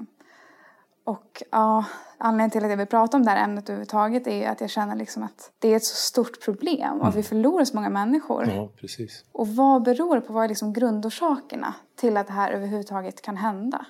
och 1.09 1.43
ja, 1.51 1.85
anledningen 2.17 2.49
till 2.49 2.63
att 2.63 2.69
jag 2.69 2.77
vill 2.77 2.87
prata 2.87 3.17
om 3.17 3.25
det 3.25 3.31
här 3.31 3.43
ämnet 3.43 3.69
överhuvudtaget 3.69 4.27
är 4.27 4.49
att 4.49 4.61
jag 4.61 4.69
känner 4.69 4.95
liksom 4.95 5.23
att 5.23 5.51
det 5.59 5.67
är 5.73 5.75
ett 5.75 5.83
så 5.83 5.95
stort 5.95 6.45
problem 6.45 7.01
och 7.01 7.07
att 7.07 7.15
vi 7.15 7.19
mm. 7.19 7.29
förlorar 7.29 7.65
så 7.65 7.75
många 7.75 7.89
människor. 7.89 8.47
Ja, 8.47 8.69
precis. 8.79 9.25
Och 9.31 9.47
vad 9.47 9.83
beror 9.83 10.15
det 10.15 10.21
på? 10.21 10.33
Vad 10.33 10.43
är 10.43 10.47
liksom 10.47 10.73
grundorsakerna 10.73 11.73
till 11.95 12.17
att 12.17 12.27
det 12.27 12.33
här 12.33 12.51
överhuvudtaget 12.51 13.21
kan 13.21 13.37
hända? 13.37 13.85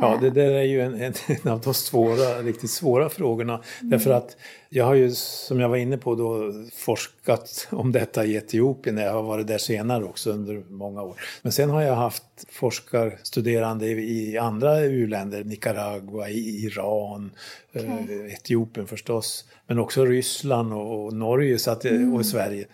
Ja, 0.00 0.18
det 0.20 0.30
där 0.30 0.50
är 0.50 0.62
ju 0.62 0.80
en, 0.80 0.94
en, 0.94 1.14
en 1.42 1.52
av 1.52 1.60
de 1.60 1.74
svåra, 1.74 2.42
riktigt 2.42 2.70
svåra 2.70 3.08
frågorna. 3.08 3.54
Mm. 3.54 3.90
Därför 3.90 4.10
att 4.10 4.36
jag 4.68 4.84
har 4.84 4.94
ju, 4.94 5.10
som 5.14 5.60
jag 5.60 5.68
var 5.68 5.76
inne 5.76 5.98
på, 5.98 6.14
då, 6.14 6.52
forskat 6.72 7.68
om 7.70 7.92
detta 7.92 8.24
i 8.24 8.36
Etiopien. 8.36 8.96
Jag 8.96 9.12
har 9.12 9.22
varit 9.22 9.46
där 9.46 9.58
senare 9.58 10.04
också 10.04 10.30
under 10.30 10.62
många 10.68 11.02
år. 11.02 11.20
Men 11.42 11.52
sen 11.52 11.70
har 11.70 11.82
jag 11.82 11.94
haft 11.94 12.24
forskarstuderande 12.48 13.86
i 13.88 14.38
andra 14.38 14.80
u-länder, 14.80 15.44
Nicaragua, 15.44 16.28
Iran, 16.30 17.30
okay. 17.74 17.86
eh, 17.86 18.34
Etiopien 18.34 18.86
förstås. 18.86 19.44
Men 19.66 19.78
också 19.78 20.04
Ryssland 20.04 20.72
och, 20.72 21.04
och 21.04 21.12
Norge 21.12 21.58
så 21.58 21.70
att, 21.70 21.84
mm. 21.84 22.14
och 22.14 22.26
Sverige 22.26 22.66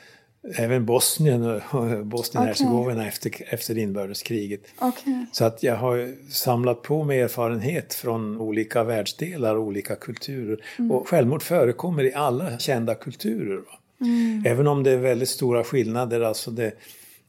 även 0.57 0.87
Bosnien 0.87 1.43
och 1.43 2.07
Bosnien-Hercegovina 2.07 3.01
okay. 3.01 3.09
efter, 3.09 3.55
efter 3.55 3.79
inbördeskriget. 3.79 4.61
Okay. 4.81 5.27
Så 5.33 5.45
att 5.45 5.63
jag 5.63 5.77
har 5.77 6.15
samlat 6.31 6.83
på 6.83 7.05
mig 7.05 7.21
erfarenhet 7.21 7.95
från 7.95 8.41
olika 8.41 8.85
världsdelar 8.85 9.57
och 9.57 9.63
olika 9.63 9.97
kulturer. 9.97 10.65
Mm. 10.79 10.91
Och 10.91 11.09
självmord 11.09 11.43
förekommer 11.43 12.05
i 12.05 12.15
alla 12.15 12.59
kända 12.59 12.95
kulturer. 12.95 13.61
Mm. 14.01 14.43
Även 14.47 14.67
om 14.67 14.83
det 14.83 14.91
är 14.91 14.97
väldigt 14.97 15.29
stora 15.29 15.65
skillnader. 15.65 16.21
Alltså 16.21 16.51
det, 16.51 16.73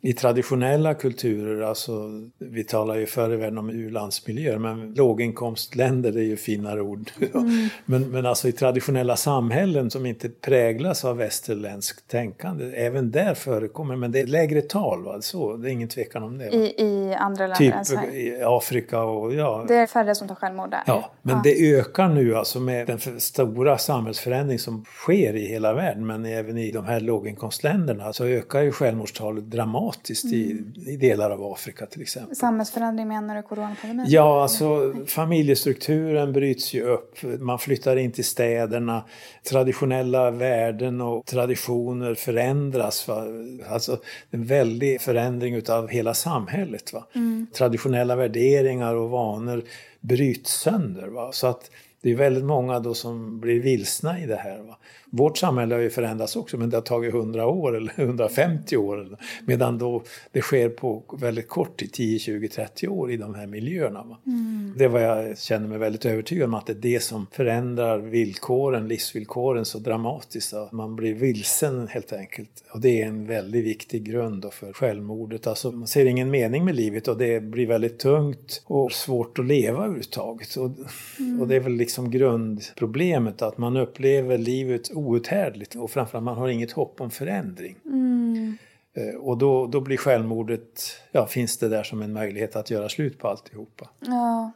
i 0.05 0.13
traditionella 0.13 0.93
kulturer, 0.93 1.62
alltså 1.62 2.09
vi 2.39 2.63
talar 2.63 2.95
ju 2.95 3.05
förr 3.05 3.33
i 3.33 3.35
världen 3.35 3.57
om 3.57 3.69
u-landsmiljöer, 3.69 4.57
men 4.57 4.93
låginkomstländer 4.93 6.17
är 6.17 6.24
ju 6.24 6.38
finare 6.38 6.81
ord. 6.81 7.12
Mm. 7.35 7.69
men, 7.85 8.12
men 8.12 8.25
alltså 8.25 8.47
i 8.47 8.51
traditionella 8.51 9.15
samhällen 9.15 9.91
som 9.91 10.05
inte 10.05 10.29
präglas 10.29 11.05
av 11.05 11.17
västerländskt 11.17 12.07
tänkande, 12.07 12.65
även 12.65 13.12
där 13.12 13.33
förekommer, 13.33 13.95
men 13.95 14.12
det 14.12 14.19
är 14.19 14.25
lägre 14.25 14.62
tal, 14.62 15.03
va? 15.03 15.21
Så, 15.21 15.57
det 15.57 15.69
är 15.69 15.71
ingen 15.71 15.89
tvekan 15.89 16.24
om 16.24 16.38
det. 16.38 16.50
I, 16.50 16.74
I, 16.77 17.13
andra 17.13 17.47
länder 17.47 17.83
Typ 17.83 18.13
i 18.13 18.41
Afrika 18.43 19.03
och 19.03 19.33
ja. 19.33 19.65
Det 19.67 19.75
är 19.75 19.88
färre 19.88 20.15
som 20.15 20.27
tar 20.27 20.35
självmord 20.35 20.69
där. 20.69 20.83
Ja, 20.85 21.12
men 21.21 21.35
ja. 21.35 21.41
det 21.43 21.77
ökar 21.77 22.09
nu 22.09 22.35
alltså 22.35 22.59
med 22.59 22.88
den 22.88 23.19
stora 23.19 23.77
samhällsförändring 23.77 24.59
som 24.59 24.85
sker 24.85 25.35
i 25.35 25.47
hela 25.47 25.74
världen, 25.74 26.07
men 26.07 26.25
även 26.25 26.57
i 26.57 26.71
de 26.71 26.85
här 26.85 27.00
låginkomstländerna 27.00 28.13
så 28.13 28.25
ökar 28.25 28.62
ju 28.62 28.71
självmordstalet 28.71 29.43
dramatiskt 29.43 29.95
dramatiskt 29.96 30.25
i, 30.25 30.52
mm. 30.52 30.74
i 30.88 30.98
delar 30.98 31.32
av 31.32 31.44
Afrika 31.54 31.86
till 31.86 32.02
exempel. 32.02 32.36
Samhällsförändring 32.36 33.08
menar 33.08 33.36
du 33.36 33.42
coronapandemin? 33.42 34.06
Ja, 34.10 34.44
alltså 34.44 34.94
familjestrukturen 35.08 36.34
bryts 36.34 36.74
ju 36.74 36.84
upp. 36.84 37.18
Man 37.40 37.60
flyttar 37.60 37.98
in 37.98 38.12
till 38.12 38.25
städerna. 38.25 39.06
Traditionella 39.50 40.32
värden 40.32 41.02
och 41.02 41.25
traditioner 41.25 42.16
förändras. 42.16 43.08
Va? 43.08 43.24
Alltså 43.70 44.00
en 44.32 44.46
väldig 44.46 45.02
förändring 45.02 45.56
utav 45.56 45.90
hela 45.90 46.14
samhället. 46.14 46.94
Va? 46.94 47.08
Mm. 47.16 47.48
Traditionella 47.54 48.16
värderingar 48.16 48.96
och 48.96 49.10
vanor 49.10 49.64
bryts 50.02 50.52
sönder. 50.52 51.08
Va? 51.08 51.32
Så 51.32 51.48
att 51.48 51.72
det 52.05 52.12
är 52.12 52.15
väldigt 52.15 52.43
många 52.45 52.79
då 52.79 52.93
som 52.93 53.39
blir 53.39 53.59
vilsna 53.59 54.19
i 54.19 54.25
det 54.25 54.35
här. 54.35 54.62
Va? 54.62 54.77
Vårt 55.09 55.38
samhälle 55.38 55.75
har 55.75 55.81
ju 55.81 55.89
förändrats 55.89 56.35
också 56.35 56.57
men 56.57 56.69
det 56.69 56.77
har 56.77 56.81
tagit 56.81 57.13
100 57.13 57.47
år 57.47 57.77
eller 57.77 57.93
150 58.01 58.77
år. 58.77 59.17
Medan 59.45 59.77
då 59.77 60.03
det 60.31 60.41
sker 60.41 60.69
på 60.69 61.03
väldigt 61.19 61.47
kort 61.47 61.77
tid, 61.77 61.93
10, 61.93 62.19
20, 62.19 62.47
30 62.47 62.88
år 62.88 63.12
i 63.12 63.17
de 63.17 63.35
här 63.35 63.47
miljöerna. 63.47 64.17
Mm. 64.25 64.74
Det 64.77 64.83
är 64.83 64.88
vad 64.88 65.03
jag 65.03 65.38
känner 65.38 65.67
mig 65.67 65.77
väldigt 65.77 66.05
övertygad 66.05 66.47
om 66.47 66.53
att 66.53 66.65
det 66.65 66.74
är 66.74 66.75
det 66.75 67.00
som 67.00 67.27
förändrar 67.31 68.00
villkoren, 68.00 68.88
livsvillkoren 68.88 69.65
så 69.65 69.79
dramatiskt. 69.79 70.53
Att 70.53 70.71
man 70.71 70.95
blir 70.95 71.13
vilsen 71.13 71.88
helt 71.88 72.13
enkelt. 72.13 72.63
Och 72.71 72.81
det 72.81 73.01
är 73.01 73.07
en 73.07 73.27
väldigt 73.27 73.65
viktig 73.65 74.03
grund 74.03 74.45
för 74.51 74.74
självmordet. 74.74 75.47
Alltså 75.47 75.71
man 75.71 75.88
ser 75.88 76.05
ingen 76.05 76.31
mening 76.31 76.65
med 76.65 76.75
livet 76.75 77.07
och 77.07 77.17
det 77.17 77.43
blir 77.43 77.67
väldigt 77.67 78.00
tungt 78.00 78.63
och 78.65 78.91
svårt 78.91 79.39
att 79.39 79.45
leva 79.45 79.77
överhuvudtaget. 79.77 80.55
Och, 80.55 80.71
mm. 81.19 81.41
och 81.41 81.47
det 81.47 81.55
är 81.55 81.59
väl 81.59 81.74
liksom 81.74 81.95
grundproblemet 82.04 83.42
att 83.42 83.58
man 83.58 83.78
upplever 83.78 84.38
livet 84.38 84.92
outhärdligt 84.94 85.75
och 85.75 85.92
framförallt 85.92 86.25
man 86.25 86.38
har 86.38 86.48
inget 86.48 86.72
hopp 86.72 87.02
om 87.02 87.12
förändring. 87.12 87.75
Mm. 87.86 88.58
Eh, 88.94 89.16
och 89.16 89.38
då, 89.38 89.68
då 89.68 89.82
blir 89.82 89.98
självmordet, 89.98 90.82
ja 91.12 91.28
finns 91.28 91.58
det 91.58 91.70
där 91.70 91.84
som 91.84 92.02
en 92.02 92.14
möjlighet 92.14 92.56
att 92.56 92.70
göra 92.70 92.90
slut 92.90 93.20
på 93.20 93.28
alltihopa. 93.28 93.90
Ja. 94.00 94.52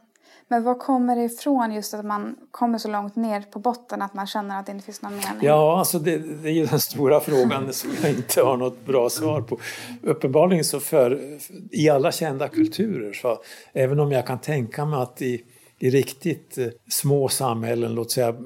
Men 0.52 0.64
vad 0.64 0.78
kommer 0.78 1.16
det 1.16 1.24
ifrån 1.24 1.72
just 1.72 1.94
att 1.94 2.04
man 2.04 2.36
kommer 2.50 2.78
så 2.78 2.88
långt 2.88 3.16
ner 3.16 3.40
på 3.40 3.58
botten 3.58 4.02
att 4.02 4.14
man 4.14 4.26
känner 4.26 4.60
att 4.60 4.66
det 4.66 4.72
inte 4.72 4.84
finns 4.84 5.02
någon 5.02 5.12
mening? 5.12 5.40
Ja, 5.40 5.78
alltså 5.78 5.98
det, 5.98 6.18
det 6.18 6.48
är 6.48 6.52
ju 6.52 6.66
den 6.66 6.80
stora 6.80 7.20
frågan 7.20 7.72
som 7.72 7.90
jag 8.02 8.10
inte 8.10 8.42
har 8.42 8.56
något 8.56 8.86
bra 8.86 9.10
svar 9.10 9.40
på. 9.40 9.58
Uppenbarligen 10.02 10.64
så 10.64 10.80
för, 10.80 11.38
i 11.70 11.88
alla 11.88 12.12
kända 12.12 12.48
kulturer, 12.48 13.12
så 13.12 13.38
även 13.72 14.00
om 14.00 14.12
jag 14.12 14.26
kan 14.26 14.38
tänka 14.38 14.84
mig 14.84 15.02
att 15.02 15.22
i, 15.22 15.44
i 15.80 15.90
riktigt 15.90 16.58
eh, 16.58 16.68
små 16.88 17.28
samhällen, 17.28 17.94
låt 17.94 18.10
säga 18.10 18.36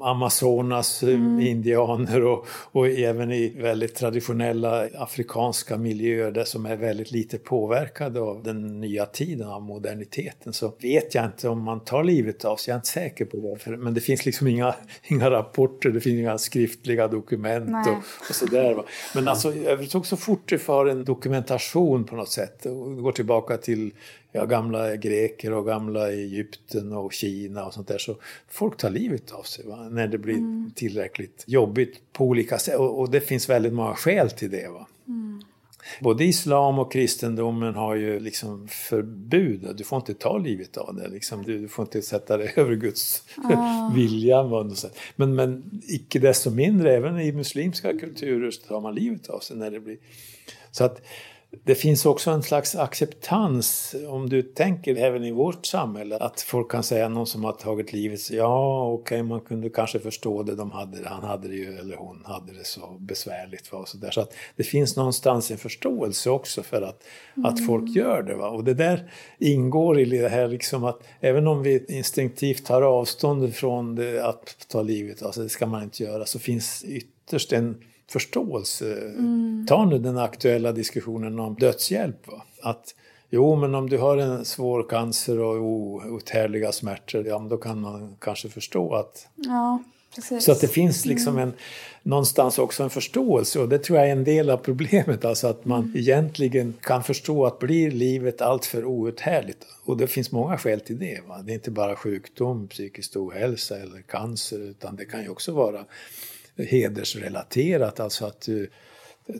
Amazonas 0.00 1.02
mm. 1.02 1.40
indianer 1.40 2.24
och, 2.24 2.46
och 2.50 2.88
även 2.88 3.32
i 3.32 3.48
väldigt 3.48 3.94
traditionella 3.94 4.88
afrikanska 4.98 5.76
miljöer 5.76 6.30
där 6.30 6.44
som 6.44 6.66
är 6.66 6.76
väldigt 6.76 7.10
lite 7.10 7.38
påverkade 7.38 8.20
av 8.20 8.42
den 8.42 8.80
nya 8.80 9.06
tiden, 9.06 9.48
av 9.48 9.62
moderniteten. 9.62 10.52
Så 10.52 10.72
vet 10.82 11.14
jag 11.14 11.24
inte 11.24 11.48
om 11.48 11.62
man 11.62 11.80
tar 11.80 12.04
livet 12.04 12.44
av 12.44 12.56
sig, 12.56 12.72
jag 12.72 12.74
är 12.74 12.78
inte 12.78 12.88
säker 12.88 13.24
på 13.24 13.58
det. 13.64 13.76
Men 13.76 13.94
det 13.94 14.00
finns 14.00 14.26
liksom 14.26 14.46
inga, 14.46 14.74
inga 15.02 15.30
rapporter, 15.30 15.90
det 15.90 16.00
finns 16.00 16.20
inga 16.20 16.38
skriftliga 16.38 17.08
dokument 17.08 17.86
och, 17.86 18.28
och 18.28 18.34
sådär. 18.34 18.82
Men 19.14 19.28
alltså, 19.28 19.54
övrigt 19.54 19.90
så 20.06 20.16
fort 20.16 20.48
det 20.48 20.58
för 20.58 20.86
en 20.86 21.04
dokumentation 21.04 22.04
på 22.04 22.16
något 22.16 22.30
sätt, 22.30 22.66
och 22.66 23.02
går 23.02 23.12
tillbaka 23.12 23.56
till 23.56 23.92
ja, 24.32 24.44
gamla 24.44 24.96
greker 24.96 25.52
och 25.52 25.66
gamla 25.66 26.12
Egypten 26.12 26.92
och 26.92 27.12
Kina 27.12 27.64
och 27.64 27.74
sånt 27.74 27.88
där. 27.88 27.98
Så 27.98 28.16
folk 28.48 28.76
tar 28.76 28.90
livet 28.90 29.32
av 29.32 29.42
sig 29.42 29.66
va? 29.66 29.79
När 29.88 30.08
det 30.08 30.18
blir 30.18 30.34
mm. 30.34 30.72
tillräckligt 30.74 31.44
jobbigt 31.46 32.12
på 32.12 32.24
olika 32.24 32.58
sätt. 32.58 32.78
Och, 32.78 33.00
och, 33.00 33.10
det 33.10 33.20
finns 33.20 33.48
väldigt 33.48 33.72
många 33.72 33.94
skäl 33.94 34.30
till 34.30 34.50
det. 34.50 34.68
Va? 34.68 34.86
Mm. 35.08 35.42
Både 36.00 36.24
islam 36.24 36.78
och 36.78 36.92
kristendomen 36.92 37.74
har 37.74 37.94
ju 37.94 38.20
liksom 38.20 38.68
förbud. 38.68 39.74
Du 39.76 39.84
får 39.84 39.96
inte 39.96 40.14
ta 40.14 40.38
livet 40.38 40.76
av 40.76 40.94
det. 40.94 41.08
Liksom. 41.08 41.42
Du, 41.42 41.68
får 41.68 41.84
inte 41.84 42.02
sätta 42.02 42.36
dig 42.36 42.52
över 42.56 42.74
Guds 42.74 43.24
ah. 43.36 43.92
vilja. 43.94 44.66
Men, 45.16 45.34
men 45.34 45.80
icke 45.88 46.18
desto 46.18 46.50
mindre, 46.50 46.96
även 46.96 47.20
i 47.20 47.32
muslimska 47.32 47.98
kulturer 47.98 48.50
så 48.50 48.66
tar 48.66 48.80
man 48.80 48.94
livet 48.94 49.28
av 49.28 49.40
sig 49.40 49.56
när 49.56 49.70
det 49.70 49.80
blir... 49.80 49.98
Så 50.70 50.84
att 50.84 51.02
det 51.64 51.74
finns 51.74 52.06
också 52.06 52.30
en 52.30 52.42
slags 52.42 52.76
acceptans, 52.76 53.94
om 54.08 54.28
du 54.28 54.42
tänker 54.42 54.96
även 54.96 55.24
i 55.24 55.32
vårt 55.32 55.66
samhälle, 55.66 56.16
att 56.16 56.40
folk 56.40 56.70
kan 56.70 56.82
säga 56.82 57.08
någon 57.08 57.26
som 57.26 57.44
har 57.44 57.52
tagit 57.52 57.92
livet, 57.92 58.30
ja 58.30 58.84
okej 58.86 59.02
okay, 59.02 59.22
man 59.22 59.40
kunde 59.40 59.70
kanske 59.70 59.98
förstå 59.98 60.42
det, 60.42 60.54
de 60.54 60.70
hade, 60.70 61.08
han 61.08 61.22
hade 61.22 61.48
det 61.48 61.54
ju, 61.54 61.78
eller 61.78 61.96
hon 61.96 62.22
hade 62.24 62.52
det 62.52 62.64
så 62.64 62.96
besvärligt. 63.00 63.72
Va, 63.72 63.78
och 63.78 63.88
så 63.88 63.96
där. 63.96 64.10
så 64.10 64.20
att 64.20 64.34
det 64.56 64.62
finns 64.62 64.96
någonstans 64.96 65.50
en 65.50 65.58
förståelse 65.58 66.30
också 66.30 66.62
för 66.62 66.82
att, 66.82 67.04
mm. 67.36 67.46
att 67.46 67.66
folk 67.66 67.96
gör 67.96 68.22
det. 68.22 68.34
Va? 68.34 68.48
Och 68.48 68.64
det 68.64 68.74
där 68.74 69.12
ingår 69.38 70.00
i 70.00 70.04
det 70.04 70.28
här 70.28 70.48
liksom 70.48 70.84
att 70.84 71.02
även 71.20 71.46
om 71.46 71.62
vi 71.62 71.84
instinktivt 71.88 72.66
tar 72.66 72.82
avstånd 72.82 73.54
från 73.54 73.94
det, 73.94 74.24
att 74.26 74.66
ta 74.68 74.82
livet, 74.82 75.22
alltså 75.22 75.42
det 75.42 75.48
ska 75.48 75.66
man 75.66 75.82
inte 75.82 76.02
göra, 76.02 76.26
så 76.26 76.38
finns 76.38 76.84
ytterst 76.84 77.52
en 77.52 77.82
förståelse. 78.12 78.94
Mm. 78.94 79.66
Ta 79.68 79.84
nu 79.84 79.98
den 79.98 80.18
aktuella 80.18 80.72
diskussionen 80.72 81.40
om 81.40 81.54
dödshjälp. 81.54 82.26
Va? 82.26 82.42
Att 82.62 82.94
Jo, 83.32 83.56
men 83.56 83.74
om 83.74 83.88
du 83.88 83.98
har 83.98 84.16
en 84.16 84.44
svår 84.44 84.82
cancer 84.88 85.38
och 85.38 85.56
outhärdliga 86.12 86.72
smärtor, 86.72 87.26
ja, 87.26 87.46
då 87.50 87.56
kan 87.56 87.80
man 87.80 88.16
kanske 88.20 88.48
förstå 88.48 88.94
att... 88.94 89.28
Ja, 89.36 89.82
precis. 90.14 90.44
Så 90.44 90.52
att 90.52 90.60
det 90.60 90.68
finns 90.68 91.06
liksom 91.06 91.38
en, 91.38 91.52
någonstans 92.02 92.58
också 92.58 92.82
en 92.82 92.90
förståelse 92.90 93.60
och 93.60 93.68
det 93.68 93.78
tror 93.78 93.98
jag 93.98 94.08
är 94.08 94.12
en 94.12 94.24
del 94.24 94.50
av 94.50 94.56
problemet. 94.56 95.24
Alltså 95.24 95.46
att 95.46 95.64
man 95.64 95.82
mm. 95.84 95.96
egentligen 95.96 96.74
kan 96.80 97.04
förstå 97.04 97.46
att 97.46 97.58
blir 97.58 97.90
livet 97.90 98.40
alltför 98.40 98.84
outhärdligt 98.84 99.66
och 99.84 99.96
det 99.96 100.06
finns 100.06 100.32
många 100.32 100.58
skäl 100.58 100.80
till 100.80 100.98
det. 100.98 101.20
Va? 101.28 101.42
Det 101.42 101.52
är 101.52 101.54
inte 101.54 101.70
bara 101.70 101.96
sjukdom, 101.96 102.68
psykisk 102.68 103.16
ohälsa 103.16 103.76
eller 103.76 104.02
cancer 104.02 104.58
utan 104.58 104.96
det 104.96 105.04
kan 105.04 105.22
ju 105.22 105.28
också 105.28 105.52
vara 105.52 105.84
hedersrelaterat. 106.64 108.00
Alltså 108.00 108.26
att 108.26 108.40
du 108.40 108.70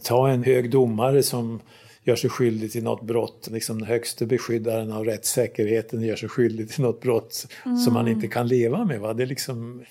tar 0.02 0.28
en 0.28 0.44
hög 0.44 0.70
domare 0.70 1.22
som 1.22 1.60
gör 2.04 2.16
sig 2.16 2.30
skyldig 2.30 2.72
till 2.72 2.82
något 2.82 3.02
brott, 3.02 3.48
liksom 3.50 3.78
den 3.78 3.88
högste 3.88 4.26
beskyddaren 4.26 4.92
av 4.92 5.04
rättssäkerheten 5.04 6.02
gör 6.02 6.16
sig 6.16 6.28
skyldig 6.28 6.70
till 6.70 6.82
något 6.82 7.00
brott 7.00 7.46
mm. 7.66 7.78
som 7.78 7.94
man 7.94 8.08
inte 8.08 8.28
kan 8.28 8.48
leva 8.48 8.84
med. 8.84 9.00
Va? 9.00 9.14
Det 9.14 9.22
är 9.22 9.26
liksom, 9.26 9.84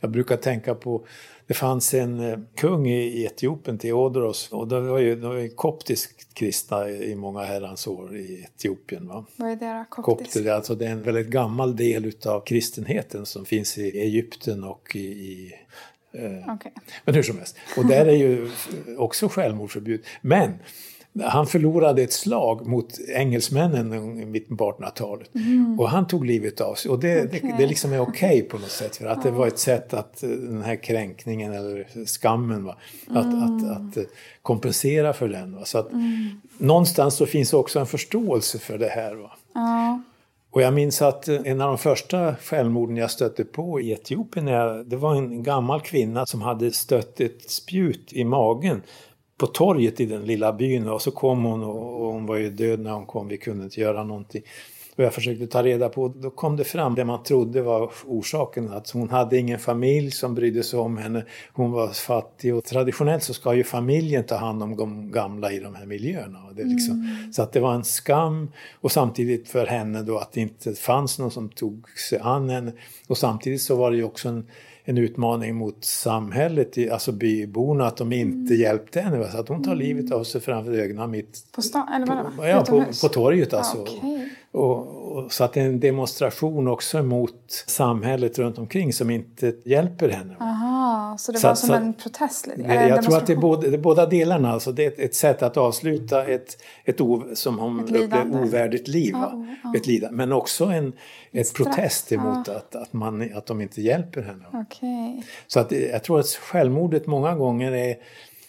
jag 0.00 0.10
brukar 0.10 0.36
tänka 0.36 0.74
på 0.74 1.06
det 1.50 1.54
fanns 1.54 1.94
en 1.94 2.20
eh, 2.20 2.38
kung 2.54 2.86
i 2.86 3.24
Etiopien, 3.24 3.78
Theodoros, 3.78 4.48
och 4.52 4.68
det 4.68 4.80
var 4.80 4.98
ju, 4.98 5.16
det 5.16 5.28
var 5.28 5.36
ju 5.36 5.50
kristna 6.34 6.90
i 6.90 7.14
många 7.14 7.40
herrans 7.40 7.86
år 7.86 8.16
i 8.16 8.44
Etiopien. 8.44 9.08
Va? 9.08 9.26
Vad 9.36 9.50
är 9.50 9.56
det 9.56 9.66
då? 9.66 10.02
Koptisk? 10.02 10.32
Kopter, 10.32 10.50
alltså 10.50 10.74
det 10.74 10.86
är 10.86 10.90
en 10.90 11.02
väldigt 11.02 11.26
gammal 11.26 11.76
del 11.76 12.04
utav 12.04 12.40
kristenheten 12.40 13.26
som 13.26 13.44
finns 13.44 13.78
i 13.78 14.00
Egypten 14.00 14.64
och 14.64 14.96
i, 14.96 14.98
i 14.98 15.52
eh, 15.52 15.58
okay. 16.54 16.72
Men 17.04 17.14
hur 17.14 17.22
som 17.22 17.38
helst. 17.38 17.56
Och 17.76 17.86
där 17.86 18.06
är 18.06 18.16
ju 18.16 18.50
också 18.98 19.28
självmordsförbud. 19.28 20.04
Men 20.20 20.58
han 21.22 21.46
förlorade 21.46 22.02
ett 22.02 22.12
slag 22.12 22.66
mot 22.66 22.98
engelsmännen 23.08 24.18
i 24.20 24.26
mitten 24.26 24.56
på 24.56 24.72
1800-talet. 24.72 25.34
Mm. 25.34 25.80
Och 25.80 25.90
han 25.90 26.06
tog 26.06 26.26
livet 26.26 26.60
av 26.60 26.74
sig. 26.74 26.90
Och 26.90 27.00
det, 27.00 27.24
okay. 27.24 27.40
det, 27.40 27.54
det 27.58 27.66
liksom 27.66 27.92
är 27.92 28.00
okej 28.00 28.28
okay 28.28 28.42
på 28.42 28.58
något 28.58 28.70
sätt. 28.70 28.96
För 28.96 29.06
att 29.06 29.22
det 29.22 29.30
var 29.30 29.46
ett 29.46 29.58
sätt 29.58 29.94
att 29.94 30.22
eh, 30.22 30.28
den 30.28 30.62
här 30.62 30.76
kränkningen 30.76 31.52
eller 31.52 32.06
skammen, 32.06 32.64
va? 32.64 32.76
Att, 33.08 33.24
mm. 33.24 33.42
att, 33.42 33.76
att, 33.76 33.96
eh, 33.96 34.02
kompensera 34.42 35.12
för 35.12 35.28
den. 35.28 35.56
Va? 35.56 35.64
Så 35.64 35.78
att 35.78 35.92
mm. 35.92 36.40
någonstans 36.58 37.14
så 37.14 37.26
finns 37.26 37.52
också 37.52 37.78
en 37.78 37.86
förståelse 37.86 38.58
för 38.58 38.78
det 38.78 38.88
här. 38.88 39.14
Va? 39.14 39.30
Ja. 39.54 40.02
Och 40.50 40.62
jag 40.62 40.74
minns 40.74 41.02
att 41.02 41.28
eh, 41.28 41.40
en 41.44 41.60
av 41.60 41.68
de 41.68 41.78
första 41.78 42.36
självmorden 42.36 42.96
jag 42.96 43.10
stötte 43.10 43.44
på 43.44 43.80
i 43.80 43.92
Etiopien, 43.92 44.46
det 44.88 44.96
var 44.96 45.14
en 45.14 45.42
gammal 45.42 45.80
kvinna 45.80 46.26
som 46.26 46.42
hade 46.42 46.70
stött 46.70 47.20
ett 47.20 47.50
spjut 47.50 48.12
i 48.12 48.24
magen 48.24 48.82
på 49.38 49.46
torget 49.46 50.00
i 50.00 50.06
den 50.06 50.22
lilla 50.22 50.52
byn 50.52 50.88
och 50.88 51.02
så 51.02 51.10
kom 51.10 51.44
hon 51.44 51.62
och 51.62 52.12
hon 52.12 52.26
var 52.26 52.36
ju 52.36 52.50
död 52.50 52.80
när 52.80 52.90
hon 52.90 53.06
kom, 53.06 53.28
vi 53.28 53.38
kunde 53.38 53.64
inte 53.64 53.80
göra 53.80 54.04
någonting. 54.04 54.42
Och 54.96 55.04
jag 55.04 55.14
försökte 55.14 55.46
ta 55.46 55.62
reda 55.62 55.88
på, 55.88 56.08
då 56.08 56.30
kom 56.30 56.56
det 56.56 56.64
fram 56.64 56.94
det 56.94 57.04
man 57.04 57.22
trodde 57.22 57.62
var 57.62 57.90
orsaken, 58.06 58.68
att 58.72 58.90
hon 58.90 59.10
hade 59.10 59.38
ingen 59.38 59.58
familj 59.58 60.10
som 60.10 60.34
brydde 60.34 60.62
sig 60.62 60.78
om 60.78 60.96
henne, 60.96 61.24
hon 61.52 61.72
var 61.72 61.88
fattig 61.88 62.54
och 62.54 62.64
traditionellt 62.64 63.22
så 63.22 63.34
ska 63.34 63.54
ju 63.54 63.64
familjen 63.64 64.24
ta 64.24 64.36
hand 64.36 64.62
om 64.62 64.76
de 64.76 65.12
gamla 65.12 65.52
i 65.52 65.58
de 65.58 65.74
här 65.74 65.86
miljöerna. 65.86 66.38
Det 66.52 66.64
liksom, 66.64 66.94
mm. 66.94 67.32
Så 67.32 67.42
att 67.42 67.52
det 67.52 67.60
var 67.60 67.74
en 67.74 67.84
skam 67.84 68.52
och 68.80 68.92
samtidigt 68.92 69.48
för 69.48 69.66
henne 69.66 70.02
då 70.02 70.18
att 70.18 70.32
det 70.32 70.40
inte 70.40 70.74
fanns 70.74 71.18
någon 71.18 71.30
som 71.30 71.48
tog 71.48 71.88
sig 71.88 72.18
an 72.18 72.48
henne 72.48 72.72
och 73.08 73.18
samtidigt 73.18 73.62
så 73.62 73.76
var 73.76 73.90
det 73.90 73.96
ju 73.96 74.04
också 74.04 74.28
en 74.28 74.46
en 74.90 74.98
utmaning 74.98 75.56
mot 75.56 75.84
samhället, 75.84 76.92
alltså 76.92 77.12
byborna, 77.12 77.86
att 77.86 77.96
de 77.96 78.12
inte 78.12 78.54
mm. 78.54 78.62
hjälpte 78.62 79.00
henne. 79.00 79.28
Så 79.30 79.38
att 79.38 79.48
hon 79.48 79.64
tar 79.64 79.74
livet 79.74 80.12
av 80.12 80.24
sig 80.24 80.40
framför 80.40 80.72
ögonen 80.72 81.10
mitt 81.10 81.52
på, 81.52 81.62
stan, 81.62 81.88
eller 81.88 82.06
vadå? 82.06 82.30
På, 82.36 82.46
ja, 82.46 82.64
på, 82.64 82.84
på 83.02 83.08
torget 83.08 83.52
alltså. 83.52 83.76
Ja, 83.76 83.82
okay. 83.82 84.28
och, 84.52 85.16
och, 85.16 85.32
så 85.32 85.44
att 85.44 85.52
det 85.52 85.60
är 85.60 85.66
en 85.66 85.80
demonstration 85.80 86.68
också 86.68 87.02
mot 87.02 87.64
samhället 87.66 88.38
runt 88.38 88.58
omkring 88.58 88.92
som 88.92 89.10
inte 89.10 89.54
hjälper 89.64 90.08
henne. 90.08 90.36
Så 91.18 91.32
det 91.32 91.38
så 91.38 91.48
var 91.48 91.54
som 91.54 91.68
så, 91.68 91.74
en 91.74 91.94
protest? 91.94 92.46
Lite, 92.46 92.72
jag 92.72 93.02
tror 93.02 93.16
att 93.16 93.26
det 93.26 93.32
är 93.32 93.36
båda, 93.36 93.68
det 93.68 93.76
är 93.76 93.78
båda 93.78 94.06
delarna. 94.06 94.52
Alltså 94.52 94.72
det 94.72 94.84
är 94.84 94.88
ett, 94.88 94.98
ett 94.98 95.14
sätt 95.14 95.42
att 95.42 95.56
avsluta 95.56 96.26
ett, 96.26 96.62
ett 96.84 97.00
ov, 97.00 97.34
som 97.34 97.58
hon 97.58 97.80
upplevde 97.80 98.22
ovärdigt 98.32 98.88
liv. 98.88 99.12
Ja, 99.12 99.46
ja. 99.64 99.72
Ett 99.76 99.86
lidande. 99.86 100.16
Men 100.16 100.32
också 100.32 100.64
en, 100.64 100.92
ett 101.32 101.54
protest 101.54 102.12
emot 102.12 102.48
ja. 102.48 102.54
att, 102.56 102.74
att, 102.74 102.92
man, 102.92 103.34
att 103.34 103.46
de 103.46 103.60
inte 103.60 103.82
hjälper 103.82 104.22
henne. 104.22 104.44
Okay. 104.48 105.22
Så 105.46 105.60
att 105.60 105.72
jag 105.72 106.04
tror 106.04 106.20
att 106.20 106.26
självmordet 106.26 107.06
många 107.06 107.34
gånger 107.34 107.72
är 107.72 107.96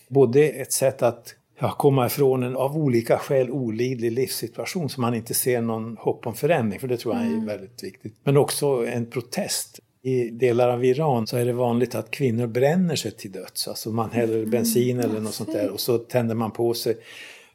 både 0.08 0.50
ett 0.50 0.72
sätt 0.72 1.02
att 1.02 1.36
ja, 1.60 1.72
komma 1.72 2.06
ifrån 2.06 2.44
en 2.44 2.56
av 2.56 2.78
olika 2.78 3.18
skäl 3.18 3.52
olidlig 3.52 4.12
livssituation 4.12 4.90
som 4.90 5.02
man 5.02 5.14
inte 5.14 5.34
ser 5.34 5.62
någon 5.62 5.98
hopp 5.98 6.28
om 6.28 6.34
förändring, 6.34 6.80
för 6.80 6.88
det 6.88 6.98
tror 6.98 7.16
jag 7.16 7.24
är 7.24 7.28
mm. 7.28 7.46
väldigt 7.46 7.84
viktigt. 7.84 8.16
Men 8.24 8.38
också 8.38 8.88
en 8.88 9.06
protest. 9.06 9.80
I 10.04 10.30
delar 10.30 10.70
av 10.70 10.86
Iran 10.86 11.28
så 11.28 11.38
är 11.38 11.46
det 11.46 11.54
vanligt 11.54 11.96
att 11.96 12.12
kvinnor 12.12 12.48
bränner 12.48 12.96
sig 12.96 13.12
till 13.12 13.32
döds. 13.32 13.68
Alltså 13.68 13.92
man 13.92 14.12
häller 14.12 14.38
mm. 14.38 14.50
bensin 14.50 15.00
eller 15.00 15.20
något 15.20 15.34
sånt 15.34 15.52
där 15.52 15.70
och 15.70 15.80
så 15.80 15.98
tänder 15.98 16.36
man 16.36 16.52
på 16.52 16.74
sig 16.74 16.98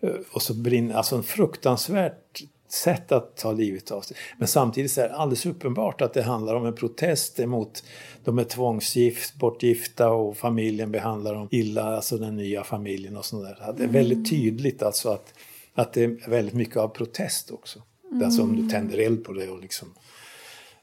eh, 0.01 0.11
och 0.33 0.43
så 0.43 0.55
brinner, 0.55 0.95
alltså 0.95 1.17
en 1.17 1.23
fruktansvärt 1.23 2.43
sätt 2.69 3.13
att 3.13 3.37
ta 3.37 3.53
livet 3.53 3.91
av 3.91 4.01
sig. 4.01 4.17
Men 4.39 4.49
samtidigt 4.49 4.99
är 4.99 5.09
det 5.09 5.15
alldeles 5.15 5.47
uppenbart 5.47 6.01
att 6.01 6.15
det 6.15 6.23
handlar 6.23 6.55
om 6.55 6.67
en 6.67 6.75
protest 6.75 7.41
emot 7.41 7.83
de 8.25 8.39
är 8.39 8.45
tvångsgift, 8.45 9.35
bortgifta 9.35 10.11
och 10.11 10.37
familjen 10.37 10.93
behandlar 10.93 11.35
dem 11.35 11.49
illa, 11.51 11.97
alltså 11.97 12.19
den 12.19 12.37
nya 12.37 12.65
familjen 12.65 13.17
och 13.17 13.25
sådär. 13.25 13.75
Det 13.77 13.85
är 13.85 13.89
väldigt 13.89 14.17
mm. 14.17 14.25
tydligt 14.25 14.83
alltså 14.83 15.09
att, 15.09 15.35
att 15.75 15.93
det 15.93 16.05
är 16.05 16.31
väldigt 16.31 16.55
mycket 16.55 16.77
av 16.77 16.89
protest 16.89 17.51
också. 17.51 17.83
Mm. 18.11 18.25
Alltså 18.25 18.43
om 18.43 18.57
du 18.57 18.69
tänder 18.69 18.99
eld 18.99 19.25
på 19.25 19.33
det 19.33 19.49
och 19.49 19.61
liksom 19.61 19.89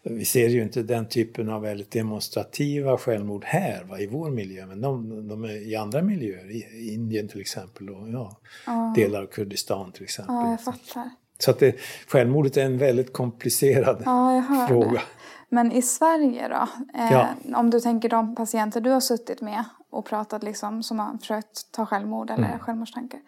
vi 0.04 0.26
ser 0.26 0.50
ju 0.50 0.64
inte 0.64 0.84
den 0.84 1.08
typen 1.08 1.50
av 1.50 1.62
väldigt 1.62 1.92
demonstrativa 1.92 2.98
självmord 2.98 3.44
här 3.46 3.84
va, 3.84 4.00
i 4.00 4.08
vår 4.08 4.30
miljö, 4.30 4.66
men 4.66 4.82
de, 4.82 5.28
de 5.28 5.44
är 5.44 5.68
i 5.68 5.76
andra 5.76 6.02
miljöer, 6.02 6.52
i 6.52 6.94
Indien 6.94 7.28
till 7.28 7.42
exempel 7.42 7.90
och 7.90 8.10
ja, 8.10 8.38
ja. 8.66 8.94
delar 8.96 9.22
av 9.22 9.28
Kurdistan 9.28 9.92
till 9.92 10.04
exempel. 10.04 10.36
Ja, 10.36 10.52
jag 10.52 10.62
fattar. 10.62 11.10
Så 11.40 11.52
att 11.52 11.60
det, 11.60 11.76
självmordet 12.08 12.58
är 12.58 12.66
en 12.66 12.78
väldigt 12.78 13.14
komplicerad 13.14 14.02
ja, 14.06 14.66
fråga. 14.70 14.92
Det. 14.92 15.02
Men 15.50 15.72
i 15.72 15.82
Sverige 15.82 16.48
då? 16.48 16.68
Eh, 17.00 17.12
ja. 17.12 17.30
Om 17.56 17.70
du 17.70 17.80
tänker 17.80 18.10
de 18.10 18.36
patienter 18.36 18.82
du 18.82 18.90
har 18.90 19.00
suttit 19.00 19.42
med 19.42 19.64
och 19.90 20.06
pratat 20.06 20.44
liksom 20.44 20.84
som 20.84 21.00
har 21.00 21.18
försökt 21.18 21.72
ta 21.72 21.86
självmord 21.86 22.30
eller 22.30 22.48
mm. 22.48 22.60
självmordstankar. 22.60 23.20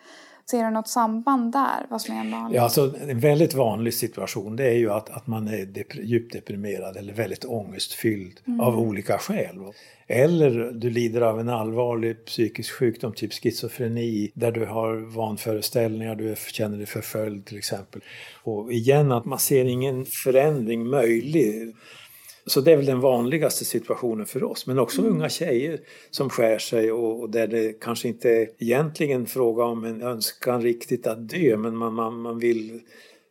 Ser 0.52 0.64
du 0.64 0.72
något 0.72 0.88
samband 0.88 1.52
där? 1.52 1.86
Vad 1.90 2.02
som 2.02 2.16
är 2.16 2.20
en 2.20 2.32
vanlig? 2.32 2.58
Ja, 2.58 2.64
alltså, 2.64 2.94
en 3.08 3.20
väldigt 3.20 3.54
vanlig 3.54 3.94
situation 3.94 4.56
det 4.56 4.68
är 4.68 4.78
ju 4.78 4.92
att, 4.92 5.10
att 5.10 5.28
man 5.28 5.48
är 5.48 5.66
dep 5.66 5.96
djupt 5.96 6.34
deprimerad 6.34 6.98
eller 6.98 7.14
väldigt 7.14 7.46
ångestfylld 7.46 8.40
mm. 8.48 8.60
av 8.60 8.80
olika 8.80 9.18
skäl. 9.18 9.56
Eller 10.08 10.72
du 10.72 10.90
lider 10.90 11.22
av 11.22 11.40
en 11.40 11.50
allvarlig 11.50 12.26
psykisk 12.26 12.72
sjukdom, 12.72 13.14
typ 13.14 13.34
schizofreni, 13.34 14.32
där 14.34 14.52
du 14.52 14.66
har 14.66 15.16
vanföreställningar, 15.16 16.16
du 16.16 16.36
känner 16.52 16.78
dig 16.78 16.86
förföljd 16.86 17.46
till 17.46 17.58
exempel. 17.58 18.02
Och 18.44 18.74
igen, 18.74 19.12
att 19.12 19.26
man 19.26 19.40
ser 19.40 19.66
ingen 19.66 20.06
förändring 20.06 20.88
möjlig. 20.88 21.76
Så 22.48 22.62
det 22.62 22.72
är 22.72 22.78
väl 22.78 22.86
den 22.86 23.00
vanligaste 23.00 23.66
situationen 23.66 24.26
för 24.26 24.44
oss. 24.44 24.68
Men 24.68 24.80
också 24.80 25.02
mm. 25.02 25.14
unga 25.14 25.30
tjejer 25.30 25.80
som 26.10 26.30
skär 26.30 26.58
sig 26.58 26.92
och, 26.92 27.20
och, 27.20 27.30
där 27.30 27.48
det 27.48 27.80
kanske 27.82 28.08
inte 28.08 28.30
är 28.30 28.50
egentligen 28.60 29.26
fråga 29.26 29.64
om 29.64 29.84
en 29.84 30.02
önskan 30.02 30.62
riktigt 30.62 31.08
att 31.08 31.30
dö 31.30 31.58
men 31.58 31.78
man, 31.78 31.94
man, 31.94 32.22
man 32.22 32.40
vill 32.40 32.82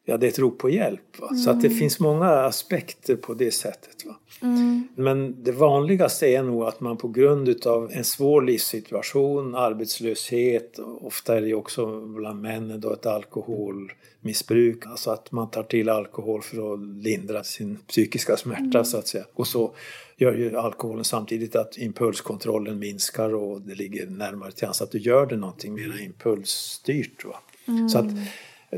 ja, 0.04 0.16
det 0.16 0.26
är 0.26 0.30
ett 0.30 0.38
rop 0.38 0.58
på 0.58 0.70
hjälp. 0.70 1.20
Mm. 1.22 1.36
Så 1.36 1.50
att 1.50 1.60
det 1.60 1.66
mm. 1.66 1.78
finns 1.78 2.00
många 2.00 2.26
aspekter 2.30 3.16
på 3.16 3.34
det 3.34 3.50
sättet. 3.50 4.04
Va? 4.04 4.16
Mm. 4.42 4.88
Men 4.96 5.42
det 5.42 5.52
vanligaste 5.52 6.26
är 6.26 6.42
nog 6.42 6.64
att 6.64 6.80
man 6.80 6.96
på 6.96 7.08
grund 7.08 7.66
av 7.66 7.90
en 7.92 8.04
svår 8.04 8.42
livssituation, 8.42 9.54
arbetslöshet, 9.54 10.78
ofta 11.00 11.36
är 11.36 11.40
det 11.40 11.54
också 11.54 12.00
bland 12.00 12.42
männen 12.42 12.80
då 12.80 12.92
ett 12.92 13.06
alkoholmissbruk, 13.06 14.86
alltså 14.86 15.10
att 15.10 15.32
man 15.32 15.50
tar 15.50 15.62
till 15.62 15.88
alkohol 15.88 16.42
för 16.42 16.74
att 16.74 16.80
lindra 16.80 17.44
sin 17.44 17.78
psykiska 17.88 18.36
smärta 18.36 18.62
mm. 18.62 18.84
så 18.84 18.98
att 18.98 19.08
säga. 19.08 19.24
Och 19.34 19.46
så 19.46 19.74
gör 20.16 20.34
ju 20.34 20.56
alkoholen 20.56 21.04
samtidigt 21.04 21.56
att 21.56 21.76
impulskontrollen 21.76 22.78
minskar 22.78 23.34
och 23.34 23.60
det 23.60 23.74
ligger 23.74 24.06
närmare 24.06 24.52
till 24.52 24.66
hands 24.66 24.82
att 24.82 24.90
du 24.90 24.98
gör 24.98 25.26
det 25.26 25.36
någonting 25.36 25.74
mer 25.74 26.02
impulsstyrt. 26.02 27.24
Va? 27.24 27.36
Mm. 27.66 27.88
Så 27.88 27.98
att 27.98 28.06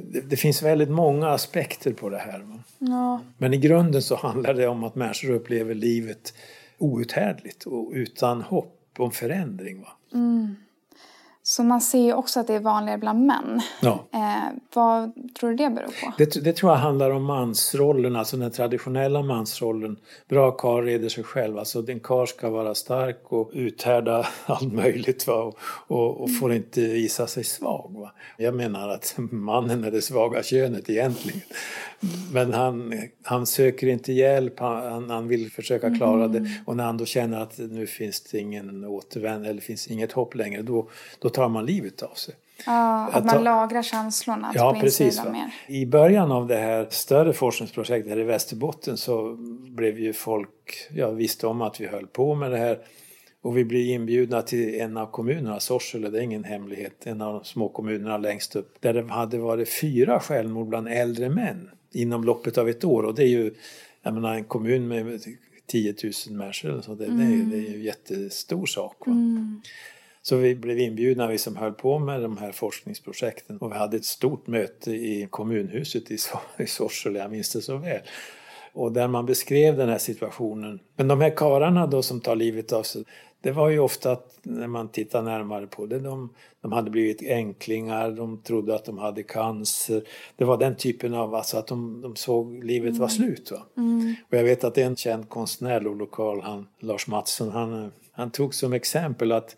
det, 0.05 0.21
det, 0.21 0.37
finns 0.37 0.63
väldigt 0.63 0.91
många 0.91 1.29
aspekter 1.29 1.93
på 1.93 2.09
det 2.09 2.19
här. 2.19 2.47
Ja. 2.79 3.21
Men 3.39 3.55
i 3.55 3.57
grunden 3.57 4.03
så 4.03 4.17
handlar 4.17 4.55
det 4.55 4.69
om 4.69 4.85
att 4.85 4.95
människor 4.95 5.31
upplever 5.31 5.75
livet 5.75 6.35
outhärdligt 6.79 7.65
och 7.65 7.91
utan 7.95 8.43
hopp 8.43 8.95
om 8.99 9.11
förändring. 9.11 9.85
Mm. 10.15 10.57
Så 11.49 11.63
man 11.63 11.81
ser 11.81 11.99
ju 11.99 12.13
också 12.13 12.41
att 12.41 12.47
det 12.47 12.55
är 12.55 12.61
vanligare 12.61 12.99
bland 12.99 13.27
män. 13.27 13.61
Ja. 13.81 14.07
Eh, 14.13 14.59
vad 14.75 15.13
tror 15.39 15.51
du 15.51 15.57
det 15.57 15.71
beror 15.71 15.87
på? 15.87 16.13
Det, 16.19 16.45
det, 16.45 16.53
tror 16.53 16.73
jag 16.73 16.79
handlar 16.79 17.11
om 17.11 17.25
mansrollen, 17.25 18.17
alltså 18.17 18.37
den 18.37 18.51
traditionella 18.51 19.23
mansrollen. 19.23 19.97
Bra 20.29 20.51
karl 20.51 20.85
reder 20.85 21.09
sig 21.09 21.25
själv, 21.25 21.59
alltså 21.59 21.91
en 21.91 22.01
karl 22.01 22.27
ska 22.27 22.51
vara 22.51 22.75
stark 22.75 23.23
och 23.25 23.51
uthärda 23.53 24.27
allt 24.47 24.73
möjligt 24.73 25.27
va? 25.27 25.35
Och, 25.35 25.59
och, 25.87 26.21
och 26.21 26.39
får 26.41 26.53
inte 26.53 26.81
visa 26.81 27.27
sig 27.27 27.45
svag. 27.45 27.91
Va? 27.95 28.13
Jag 28.37 28.55
menar 28.55 28.89
att 28.89 29.15
mannen 29.31 29.85
är 29.85 29.91
det 29.91 30.03
svaga 30.03 30.43
könet 30.43 30.91
egentligen. 30.91 31.41
Men 32.33 32.53
han, 32.53 32.95
han 33.23 33.47
söker 33.47 33.87
inte 33.87 34.13
hjälp, 34.13 34.61
han, 34.61 35.11
han 35.11 35.29
vill 35.29 35.51
försöka 35.51 35.95
klara 35.95 36.25
mm. 36.25 36.33
det. 36.33 36.51
Och 36.65 36.77
när 36.77 36.85
han 36.85 36.97
då 36.97 37.05
känner 37.05 37.41
att 37.41 37.59
nu 37.59 37.87
finns 37.87 38.21
det 38.21 38.39
ingen 38.39 38.85
återvändo 38.85 39.49
eller 39.49 39.61
finns 39.61 39.87
inget 39.87 40.13
hopp 40.13 40.35
längre, 40.35 40.63
då, 40.63 40.89
då 41.19 41.29
tar 41.37 41.49
man 41.49 41.67
livet 41.67 42.03
av 42.03 42.15
sig. 42.15 42.35
Ja, 42.67 43.09
att 43.13 43.25
man 43.25 43.45
lagrar 43.45 43.83
känslorna 43.83 44.53
ja, 44.55 44.75
på 44.75 44.81
precis, 44.81 45.25
mer. 45.25 45.55
I 45.67 45.87
början 45.87 46.33
av 46.33 46.47
det 46.47 46.57
här 46.57 46.87
större 46.91 47.33
forskningsprojektet 47.33 48.11
här 48.11 48.19
i 48.19 48.25
Västerbotten 48.25 48.97
så 48.97 49.37
blev 49.69 49.99
ju 49.99 50.13
folk, 50.13 50.89
ja 50.95 51.11
visste 51.11 51.47
om 51.47 51.63
att 51.63 51.81
vi 51.81 51.87
höll 51.87 52.07
på 52.07 52.35
med 52.35 52.51
det 52.51 52.59
här 52.59 52.79
och 53.43 53.57
vi 53.57 53.65
blev 53.65 53.83
inbjudna 53.83 54.43
till 54.43 54.81
en 54.81 54.97
av 54.97 55.07
kommunerna, 55.07 55.61
Sorsele, 55.61 56.11
det 56.11 56.19
är 56.19 56.23
ingen 56.23 56.45
hemlighet, 56.45 57.07
en 57.07 57.21
av 57.21 57.35
de 57.35 57.45
små 57.45 57.69
kommunerna 57.69 58.19
längst 58.19 58.57
upp, 58.57 58.77
där 58.81 58.95
det 58.95 59.13
hade 59.13 59.39
varit 59.39 59.69
fyra 59.81 60.21
självmord 60.21 60.69
bland 60.69 60.89
äldre 60.89 61.29
män 61.29 61.71
inom 61.93 62.25
loppet 62.25 62.59
av 62.59 62.69
ett 62.69 62.85
år. 62.85 63.03
Och 63.03 63.15
det 63.15 63.23
är 63.23 63.29
ju, 63.29 63.55
jag 64.03 64.15
menar 64.15 64.35
en 64.35 64.45
kommun 64.45 64.89
med 64.89 65.21
10 65.67 65.95
000 66.29 66.37
människor, 66.37 66.81
så 66.81 66.95
det, 66.95 67.05
mm. 67.05 67.19
det, 67.19 67.57
är, 67.57 67.61
det 67.61 67.67
är 67.67 67.71
ju 67.71 67.77
en 67.77 67.85
jättestor 67.85 68.67
sak. 68.67 69.07
Mm. 69.07 69.61
Så 70.29 70.37
vi 70.37 70.55
blev 70.55 70.79
inbjudna, 70.79 71.27
vi 71.27 71.39
som 71.39 71.57
höll 71.57 71.73
på 71.73 71.99
med 71.99 72.23
de 72.23 72.37
här 72.37 72.53
forskningsprojekten. 72.53 73.59
Och 73.59 73.73
vi 73.73 73.77
hade 73.77 73.97
ett 73.97 74.05
stort 74.05 74.47
möte 74.47 74.93
i 74.93 75.29
kommunhuset 75.31 76.11
i 76.11 76.19
Sorsele, 76.67 77.19
jag 77.19 77.31
minns 77.31 77.53
det 77.53 77.63
så 77.63 77.77
väl. 77.77 78.01
Och 78.73 78.93
där 78.93 79.09
man 79.09 79.27
beskrev 79.27 79.77
den 79.77 79.89
här 79.89 79.99
situationen. 79.99 80.81
Men 80.97 81.09
de 81.09 81.21
här 81.21 81.37
kararna 81.37 81.87
då 81.87 82.03
som 82.03 82.21
tar 82.21 82.37
livet 82.37 82.73
av 82.73 82.83
sig, 82.83 83.05
det 83.41 83.53
var 83.53 83.69
ju 83.69 83.79
ofta 83.79 84.13
att 84.13 84.39
när 84.43 84.67
man 84.67 84.89
tittar 84.89 85.23
närmare 85.23 85.67
på 85.67 85.87
det, 85.87 85.99
de, 85.99 86.31
de 86.61 86.73
hade 86.73 86.91
blivit 86.91 87.23
änklingar, 87.23 88.11
de 88.11 88.43
trodde 88.43 88.75
att 88.75 88.85
de 88.85 88.99
hade 88.99 89.23
cancer. 89.23 90.03
Det 90.37 90.45
var 90.45 90.57
den 90.57 90.77
typen 90.77 91.15
av, 91.15 91.35
alltså 91.35 91.59
att 91.59 91.67
de, 91.67 92.01
de 92.01 92.17
såg 92.17 92.65
livet 92.65 92.91
mm. 92.91 93.01
var 93.01 93.09
slut. 93.09 93.51
Va? 93.51 93.67
Mm. 93.77 94.15
Och 94.29 94.35
jag 94.37 94.45
vet 94.45 94.65
att 94.65 94.79
en 94.79 94.97
känd 94.97 95.29
konstnär, 95.29 95.81
lokal, 95.81 96.41
han, 96.41 96.67
Lars 96.79 97.07
Mattsson, 97.07 97.51
han, 97.51 97.93
han 98.13 98.31
tog 98.31 98.55
som 98.55 98.73
exempel 98.73 99.33
att 99.33 99.57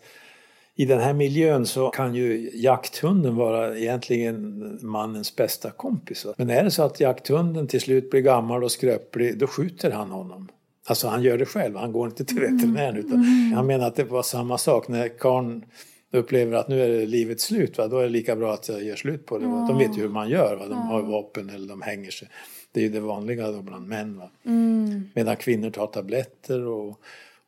i 0.79 0.85
den 0.85 0.99
här 0.99 1.13
miljön 1.13 1.65
så 1.65 1.89
kan 1.89 2.15
ju 2.15 2.51
jakthunden 2.53 3.35
vara 3.35 3.77
egentligen 3.77 4.79
mannens 4.81 5.35
bästa 5.35 5.71
kompis. 5.71 6.25
Men 6.37 6.49
är 6.49 6.63
det 6.63 6.71
så 6.71 6.83
att 6.83 6.99
jakthunden 6.99 7.67
till 7.67 7.81
slut 7.81 8.09
blir 8.11 8.21
gammal 8.21 8.63
och 8.63 8.71
skröplig, 8.71 9.37
då 9.37 9.47
skjuter 9.47 9.91
han 9.91 10.09
honom. 10.09 10.49
Alltså 10.87 11.07
han 11.07 11.23
gör 11.23 11.37
det 11.37 11.45
själv, 11.45 11.75
han 11.75 11.91
går 11.91 12.07
inte 12.07 12.25
till 12.25 12.37
mm. 12.37 12.57
veterinären. 12.57 12.97
Utan 12.97 13.13
mm. 13.13 13.53
Han 13.53 13.67
menar 13.67 13.87
att 13.87 13.95
det 13.95 14.03
var 14.03 14.23
samma 14.23 14.57
sak 14.57 14.87
när 14.87 15.07
karln 15.07 15.65
upplever 16.11 16.57
att 16.57 16.67
nu 16.67 16.81
är 16.81 17.07
livet 17.07 17.41
slut, 17.41 17.77
va? 17.77 17.87
då 17.87 17.97
är 17.97 18.03
det 18.03 18.09
lika 18.09 18.35
bra 18.35 18.53
att 18.53 18.69
jag 18.69 18.83
gör 18.83 18.95
slut 18.95 19.25
på 19.25 19.37
det. 19.37 19.45
Va? 19.45 19.65
De 19.69 19.77
vet 19.77 19.97
ju 19.97 20.01
hur 20.01 20.09
man 20.09 20.29
gör, 20.29 20.55
va? 20.55 20.67
de 20.67 20.77
har 20.77 21.01
vapen 21.01 21.49
eller 21.49 21.67
de 21.67 21.81
hänger 21.81 22.11
sig. 22.11 22.27
Det 22.71 22.79
är 22.79 22.83
ju 22.83 22.89
det 22.89 22.99
vanliga 22.99 23.51
då 23.51 23.61
bland 23.61 23.87
män. 23.87 24.17
Va? 24.17 24.31
Mm. 24.45 25.09
Medan 25.15 25.35
kvinnor 25.35 25.69
tar 25.69 25.87
tabletter 25.87 26.67
och 26.67 26.99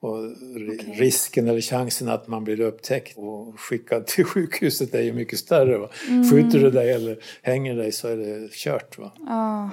och 0.01 0.17
okay. 0.17 0.93
risken 0.93 1.47
eller 1.47 1.61
chansen 1.61 2.09
att 2.09 2.27
man 2.27 2.43
blir 2.43 2.59
upptäckt 2.59 3.17
och 3.17 3.59
skickad 3.59 4.07
till 4.07 4.25
sjukhuset 4.25 4.95
är 4.95 5.01
ju 5.01 5.13
mycket 5.13 5.39
större. 5.39 5.77
Va? 5.77 5.89
Mm. 6.07 6.29
Skjuter 6.29 6.59
du 6.59 6.71
dig 6.71 6.91
eller 6.91 7.17
hänger 7.41 7.75
dig 7.75 7.91
så 7.91 8.07
är 8.07 8.17
det 8.17 8.51
kört. 8.51 8.97
Va? 8.97 9.11
Oh. 9.19 9.69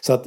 Så 0.00 0.12
att, 0.12 0.26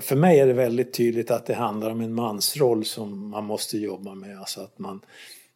för 0.00 0.16
mig 0.16 0.40
är 0.40 0.46
det 0.46 0.52
väldigt 0.52 0.92
tydligt 0.92 1.30
att 1.30 1.46
det 1.46 1.54
handlar 1.54 1.90
om 1.90 2.00
en 2.00 2.14
mansroll 2.14 2.84
som 2.84 3.30
man 3.30 3.44
måste 3.44 3.78
jobba 3.78 4.14
med. 4.14 4.38
Alltså 4.38 4.60
att 4.60 4.78
man, 4.78 5.00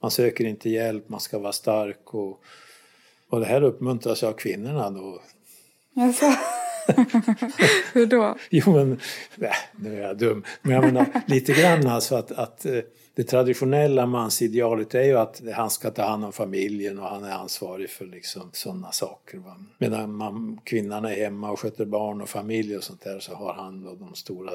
man 0.03 0.11
söker 0.11 0.45
inte 0.45 0.71
hjälp, 0.71 1.09
man 1.09 1.21
ska 1.21 1.39
vara 1.39 1.53
stark. 1.53 2.15
Och, 2.15 2.41
och 3.29 3.41
det 3.41 3.47
här 3.47 3.63
uppmuntras 3.63 4.23
av 4.23 4.33
kvinnorna 4.33 4.91
då. 4.91 5.23
Alltså. 5.97 6.27
Hur 7.93 8.07
då? 8.07 8.37
Jo 8.51 8.73
men, 8.73 9.01
nej, 9.37 9.55
nu 9.77 9.97
är 9.97 10.07
jag 10.07 10.19
dum. 10.19 10.45
Men 10.63 10.75
jag 10.75 10.85
menar 10.85 11.07
lite 11.27 11.53
grann 11.53 11.87
alltså 11.87 12.17
att, 12.17 12.33
att 12.33 12.67
eh, 12.67 12.81
det 13.15 13.23
traditionella 13.23 14.07
mansidealet 14.07 14.95
är 14.95 15.03
ju 15.03 15.19
att 15.19 15.43
han 15.55 15.71
ska 15.71 15.91
ta 15.91 16.03
hand 16.03 16.25
om 16.25 16.33
familjen 16.33 16.99
och 16.99 17.09
han 17.09 17.25
är 17.25 17.33
ansvarig 17.33 17.91
för 17.91 18.05
liksom 18.05 18.51
sådana 18.53 18.93
saker. 18.93 19.39
Va? 19.39 19.57
Medan 19.79 20.15
man, 20.15 20.61
kvinnan 20.65 21.05
är 21.05 21.15
hemma 21.15 21.51
och 21.51 21.61
sköter 21.61 21.85
barn 21.85 22.21
och 22.21 22.29
familj 22.29 22.77
och 22.77 22.85
sånt 22.85 23.05
där 23.05 23.21
så 23.21 23.35
har 23.35 23.55
han 23.55 23.85
då 23.85 23.95
de 23.95 24.15
stora, 24.15 24.53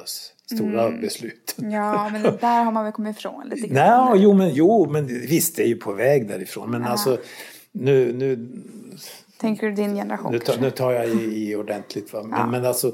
stora 0.54 0.86
mm. 0.86 1.00
besluten. 1.00 1.70
Ja, 1.70 2.08
men 2.12 2.22
det 2.22 2.38
där 2.40 2.64
har 2.64 2.72
man 2.72 2.84
väl 2.84 2.92
kommit 2.92 3.16
ifrån 3.16 3.48
lite 3.48 3.68
grann. 3.68 4.12
Nej, 4.12 4.22
jo, 4.22 4.32
men, 4.32 4.54
jo, 4.54 4.90
men 4.90 5.06
visst, 5.06 5.56
det 5.56 5.62
är 5.62 5.68
ju 5.68 5.76
på 5.76 5.92
väg 5.92 6.28
därifrån. 6.28 6.70
Men 6.70 6.82
ja. 6.82 6.88
alltså 6.88 7.18
nu, 7.72 8.12
nu 8.12 8.48
Tänker 9.40 9.66
du 9.66 9.72
din 9.72 9.94
generation? 9.94 10.32
Nu, 10.32 10.38
tar, 10.38 10.60
nu 10.60 10.70
tar 10.70 10.92
jag 10.92 11.08
i, 11.08 11.50
i 11.50 11.56
ordentligt. 11.56 12.12
Va? 12.12 12.22
Men, 12.22 12.38
ja. 12.38 12.46
men 12.46 12.64
alltså, 12.64 12.92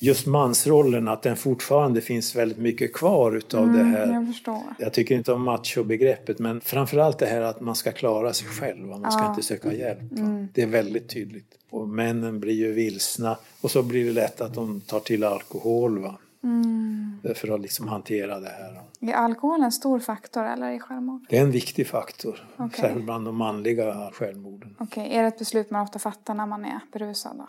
just 0.00 0.26
mansrollen, 0.26 1.08
att 1.08 1.22
den 1.22 1.36
fortfarande 1.36 2.00
finns 2.00 2.36
väldigt 2.36 2.58
mycket 2.58 2.92
kvar 2.92 3.36
utav 3.36 3.62
mm, 3.62 3.78
det 3.78 3.98
här. 3.98 4.12
Jag, 4.12 4.26
förstår. 4.26 4.62
jag 4.78 4.92
tycker 4.92 5.14
inte 5.14 5.32
om 5.32 5.48
macho-begreppet 5.48 6.38
men 6.38 6.60
framförallt 6.60 7.18
det 7.18 7.26
här 7.26 7.40
att 7.40 7.60
man 7.60 7.74
ska 7.74 7.92
klara 7.92 8.32
sig 8.32 8.48
själv, 8.48 8.86
man 8.86 9.12
ska 9.12 9.22
ja. 9.22 9.30
inte 9.30 9.42
söka 9.42 9.72
hjälp. 9.72 10.12
Mm. 10.12 10.48
Det 10.54 10.62
är 10.62 10.66
väldigt 10.66 11.08
tydligt. 11.08 11.58
Och 11.70 11.88
männen 11.88 12.40
blir 12.40 12.54
ju 12.54 12.72
vilsna 12.72 13.36
och 13.60 13.70
så 13.70 13.82
blir 13.82 14.04
det 14.04 14.12
lätt 14.12 14.40
att 14.40 14.54
de 14.54 14.80
tar 14.80 15.00
till 15.00 15.24
alkohol. 15.24 15.98
Va? 15.98 16.18
Mm. 16.42 17.18
För 17.34 17.54
att 17.54 17.60
liksom 17.60 17.88
hantera 17.88 18.40
det 18.40 18.48
här. 18.48 18.80
Är 19.00 19.14
alkohol 19.14 19.62
en 19.62 19.72
stor 19.72 20.00
faktor 20.00 20.44
eller 20.44 20.70
i 20.70 20.78
självmord? 20.78 21.26
Det 21.28 21.38
är 21.38 21.42
en 21.42 21.50
viktig 21.50 21.86
faktor, 21.86 22.48
okay. 22.56 22.80
särskilt 22.80 23.04
bland 23.04 23.24
de 23.24 23.36
manliga 23.36 24.10
självmorden. 24.12 24.76
Okej, 24.78 25.04
okay. 25.04 25.18
är 25.18 25.22
det 25.22 25.28
ett 25.28 25.38
beslut 25.38 25.70
man 25.70 25.82
ofta 25.82 25.98
fattar 25.98 26.34
när 26.34 26.46
man 26.46 26.64
är 26.64 26.80
berusad 26.92 27.36
då? 27.36 27.46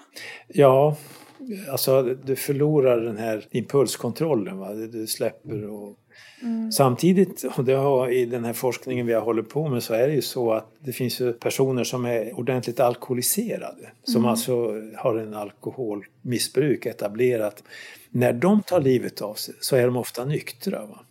Ja, 0.48 0.96
alltså 1.72 2.04
du 2.04 2.36
förlorar 2.36 3.02
den 3.02 3.18
här 3.18 3.48
impulskontrollen. 3.52 4.58
Va? 4.58 4.74
Du 4.74 5.08
släpper 5.08 5.70
och 5.70 5.98
Mm. 6.42 6.72
Samtidigt, 6.72 7.44
och 7.58 7.66
det 7.66 7.74
har, 7.74 8.10
i 8.10 8.26
den 8.26 8.46
här 8.46 8.54
forskningen 8.54 9.06
vi 9.06 9.14
har 9.14 9.22
hållit 9.22 9.50
på 9.50 9.70
med, 9.70 9.84
så 9.84 9.94
är 9.94 10.08
det 10.08 10.14
ju 10.14 10.22
så 10.22 10.54
att 10.54 10.74
det 10.80 10.92
finns 10.92 11.22
ju 11.22 11.34
personer 11.34 11.84
som 11.84 12.06
är 12.06 12.40
ordentligt 12.40 12.80
alkoholiserade. 12.80 13.92
Som 14.04 14.22
mm. 14.22 14.30
alltså 14.30 14.82
har 14.98 15.16
en 15.16 15.34
alkoholmissbruk 15.34 16.86
etablerat. 16.86 17.64
När 18.10 18.34
de 18.34 18.62
tar 18.62 18.82
livet 18.82 19.22
av 19.22 19.34
sig 19.34 19.56
så 19.60 19.76
är 19.76 19.86
de 19.86 19.98
ofta 19.98 20.26
nyktra. 20.26 20.86
Va? 20.86 21.06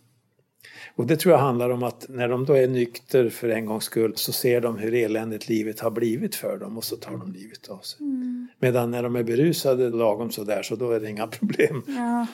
Och 0.95 1.07
det 1.07 1.15
tror 1.15 1.33
jag 1.33 1.39
handlar 1.39 1.69
om 1.69 1.83
att 1.83 2.05
när 2.09 2.29
de 2.29 2.45
då 2.45 2.53
är 2.53 2.67
nykter 2.67 3.29
för 3.29 3.49
en 3.49 3.65
gångs 3.65 3.83
skull 3.83 4.13
så 4.15 4.31
ser 4.31 4.61
de 4.61 4.77
hur 4.77 4.93
eländigt 4.93 5.49
livet 5.49 5.79
har 5.79 5.91
blivit 5.91 6.35
för 6.35 6.57
dem 6.57 6.77
och 6.77 6.83
så 6.83 6.95
tar 6.95 7.11
de 7.11 7.31
livet 7.31 7.69
av 7.69 7.79
sig. 7.79 7.99
Mm. 7.99 8.47
Medan 8.59 8.91
när 8.91 9.03
de 9.03 9.15
är 9.15 9.23
berusade 9.23 9.89
lagom 9.89 10.31
sådär 10.31 10.63
så 10.63 10.75
då 10.75 10.91
är 10.91 10.99
det 10.99 11.09
inga 11.09 11.27
problem. 11.27 11.83
Ja, 11.87 12.27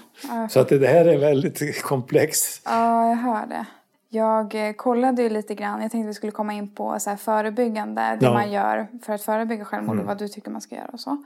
så 0.49 0.59
att 0.59 0.69
det 0.69 0.87
här 0.87 1.05
är 1.05 1.17
väldigt 1.17 1.81
komplext. 1.81 2.61
Ja, 2.65 3.09
jag 3.09 3.15
hör 3.15 3.47
det. 3.47 3.65
Jag 4.09 4.67
eh, 4.67 4.73
kollade 4.73 5.21
ju 5.21 5.29
lite 5.29 5.55
grann, 5.55 5.81
jag 5.81 5.91
tänkte 5.91 6.07
vi 6.07 6.13
skulle 6.13 6.31
komma 6.31 6.53
in 6.53 6.75
på 6.75 6.99
så 6.99 7.17
förebyggande, 7.17 8.17
det 8.19 8.25
ja. 8.25 8.33
man 8.33 8.51
gör 8.51 8.87
för 9.03 9.13
att 9.13 9.21
förebygga 9.21 9.65
självmord 9.65 9.95
mm. 9.95 10.03
och 10.03 10.07
vad 10.07 10.17
du 10.17 10.27
tycker 10.27 10.51
man 10.51 10.61
ska 10.61 10.75
göra 10.75 10.89
och 10.93 10.99
så. 10.99 11.23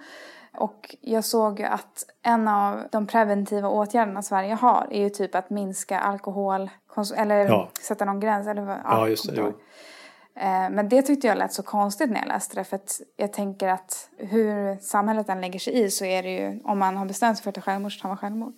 Och 0.54 0.96
jag 1.02 1.26
såg 1.26 1.60
ju 1.60 1.66
att 1.66 2.06
en 2.24 2.48
av 2.48 2.84
de 2.92 3.08
preventiva 3.08 3.70
åtgärderna 3.70 4.22
Sverige 4.22 4.54
har 4.54 4.88
är 4.92 5.02
ju 5.02 5.10
typ 5.10 5.36
att 5.36 5.50
minska 5.50 6.00
alkohol, 6.00 6.70
eller 7.16 7.46
ja. 7.46 7.70
sätta 7.82 8.06
någon 8.06 8.20
gräns. 8.20 8.48
Eller, 8.48 8.68
ja, 8.68 8.80
ja 8.84 9.08
just 9.08 9.36
det. 9.36 9.42
Eh, 10.36 10.70
men 10.70 10.90
det 10.90 11.02
tyckte 11.02 11.28
jag 11.28 11.38
lät 11.38 11.54
så 11.54 11.64
konstigt 11.64 12.10
när 12.10 12.20
jag 12.20 12.28
läste 12.28 12.56
det. 12.56 12.64
För 12.64 12.76
att 12.76 13.02
jag 13.18 13.34
tänker 13.34 13.68
att 13.68 14.10
hur 14.18 14.78
samhället 14.78 15.30
än 15.30 15.42
lägger 15.42 15.60
sig 15.60 15.84
i 15.84 15.90
så 15.90 16.06
är 16.06 16.24
det 16.24 16.30
ju, 16.30 16.60
om 16.64 16.80
man 16.80 16.98
har 16.98 17.06
bestämt 17.06 17.38
sig 17.38 17.44
för 17.44 17.50
att 17.50 17.56
ta 17.56 17.62
självmord 17.62 17.98
så 17.98 18.02
tar 18.02 18.10
man 18.10 18.18
självmord. 18.18 18.54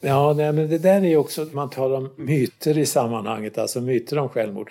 Ja, 0.00 0.32
nej, 0.36 0.52
men 0.52 0.68
det 0.68 0.78
där 0.78 1.00
är 1.00 1.08
ju 1.08 1.16
också, 1.16 1.46
man 1.52 1.70
talar 1.70 1.96
om 1.96 2.10
myter 2.16 2.78
i 2.78 2.86
sammanhanget, 2.86 3.58
alltså 3.58 3.80
myter 3.80 4.18
om 4.18 4.28
självmord. 4.28 4.70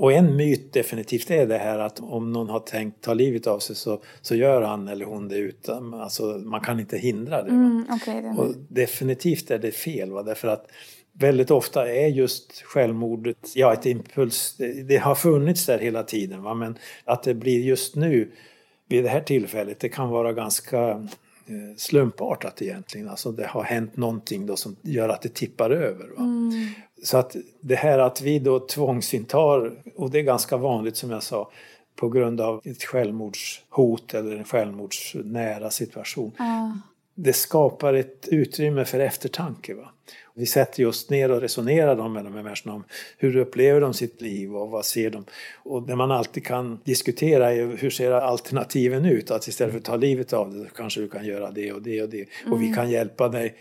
Och 0.00 0.12
en 0.12 0.36
myt 0.36 0.72
definitivt 0.72 1.30
är 1.30 1.46
det 1.46 1.58
här 1.58 1.78
att 1.78 2.00
om 2.00 2.32
någon 2.32 2.48
har 2.48 2.60
tänkt 2.60 3.00
ta 3.00 3.14
livet 3.14 3.46
av 3.46 3.58
sig 3.58 3.76
så, 3.76 4.00
så 4.20 4.34
gör 4.34 4.62
han 4.62 4.88
eller 4.88 5.04
hon 5.04 5.28
det 5.28 5.36
utan, 5.36 5.94
alltså 5.94 6.22
man 6.24 6.60
kan 6.60 6.80
inte 6.80 6.98
hindra 6.98 7.42
det. 7.42 7.50
Mm, 7.50 7.86
okay, 7.90 8.20
det 8.20 8.28
och 8.28 8.54
definitivt 8.68 9.50
är 9.50 9.58
det 9.58 9.72
fel, 9.72 10.10
va? 10.10 10.22
därför 10.22 10.48
att 10.48 10.66
väldigt 11.12 11.50
ofta 11.50 11.92
är 11.92 12.08
just 12.08 12.62
självmordet, 12.62 13.52
ja 13.54 13.72
ett 13.72 13.86
impuls, 13.86 14.54
det, 14.58 14.82
det 14.82 14.96
har 14.96 15.14
funnits 15.14 15.66
där 15.66 15.78
hela 15.78 16.02
tiden 16.02 16.42
va? 16.42 16.54
men 16.54 16.78
att 17.04 17.22
det 17.22 17.34
blir 17.34 17.60
just 17.60 17.96
nu 17.96 18.30
vid 18.88 19.04
det 19.04 19.10
här 19.10 19.20
tillfället, 19.20 19.80
det 19.80 19.88
kan 19.88 20.08
vara 20.08 20.32
ganska 20.32 21.06
slumpartat 21.76 22.62
egentligen. 22.62 23.08
Alltså 23.08 23.32
det 23.32 23.46
har 23.46 23.62
hänt 23.62 23.96
någonting 23.96 24.46
då 24.46 24.56
som 24.56 24.76
gör 24.82 25.08
att 25.08 25.22
det 25.22 25.34
tippar 25.34 25.70
över. 25.70 26.04
Mm. 26.18 26.50
Så 27.02 27.18
att 27.18 27.36
det 27.60 27.74
här 27.74 27.98
att 27.98 28.20
vi 28.20 28.38
då 28.38 28.60
tvångsintar, 28.60 29.82
och 29.96 30.10
det 30.10 30.18
är 30.18 30.22
ganska 30.22 30.56
vanligt 30.56 30.96
som 30.96 31.10
jag 31.10 31.22
sa, 31.22 31.50
på 31.96 32.08
grund 32.08 32.40
av 32.40 32.60
ett 32.64 32.82
självmordshot 32.82 34.14
eller 34.14 34.36
en 34.36 34.44
självmordsnära 34.44 35.70
situation. 35.70 36.32
Mm. 36.38 36.80
Det 37.14 37.32
skapar 37.32 37.94
ett 37.94 38.28
utrymme 38.28 38.84
för 38.84 39.00
eftertanke. 39.00 39.74
Va? 39.74 39.92
Vi 40.34 40.46
sätter 40.46 40.86
oss 40.86 41.10
ner 41.10 41.30
och 41.30 41.40
resonerar 41.40 42.08
med 42.08 42.24
de 42.24 42.34
här 42.34 42.42
människorna 42.42 42.74
om 42.74 42.84
hur 43.18 43.36
upplever 43.36 43.80
de 43.80 43.94
sitt 43.94 44.20
liv 44.20 44.56
och 44.56 44.70
vad 44.70 44.84
ser 44.84 45.10
de? 45.10 45.24
Och 45.56 45.82
det 45.82 45.96
man 45.96 46.10
alltid 46.10 46.46
kan 46.46 46.80
diskutera 46.84 47.52
är 47.52 47.76
hur 47.76 47.90
ser 47.90 48.10
alternativen 48.12 49.04
ut? 49.04 49.30
Att 49.30 49.48
istället 49.48 49.72
för 49.72 49.78
att 49.78 49.84
ta 49.84 49.96
livet 49.96 50.32
av 50.32 50.54
det 50.54 50.66
kanske 50.76 51.00
du 51.00 51.08
kan 51.08 51.26
göra 51.26 51.50
det 51.50 51.72
och 51.72 51.82
det 51.82 52.02
och 52.02 52.08
det. 52.08 52.26
Mm. 52.42 52.52
Och 52.52 52.60
vi 52.60 52.64
mm. 52.64 52.76
kan 52.76 52.90
hjälpa 52.90 53.28
dig. 53.28 53.54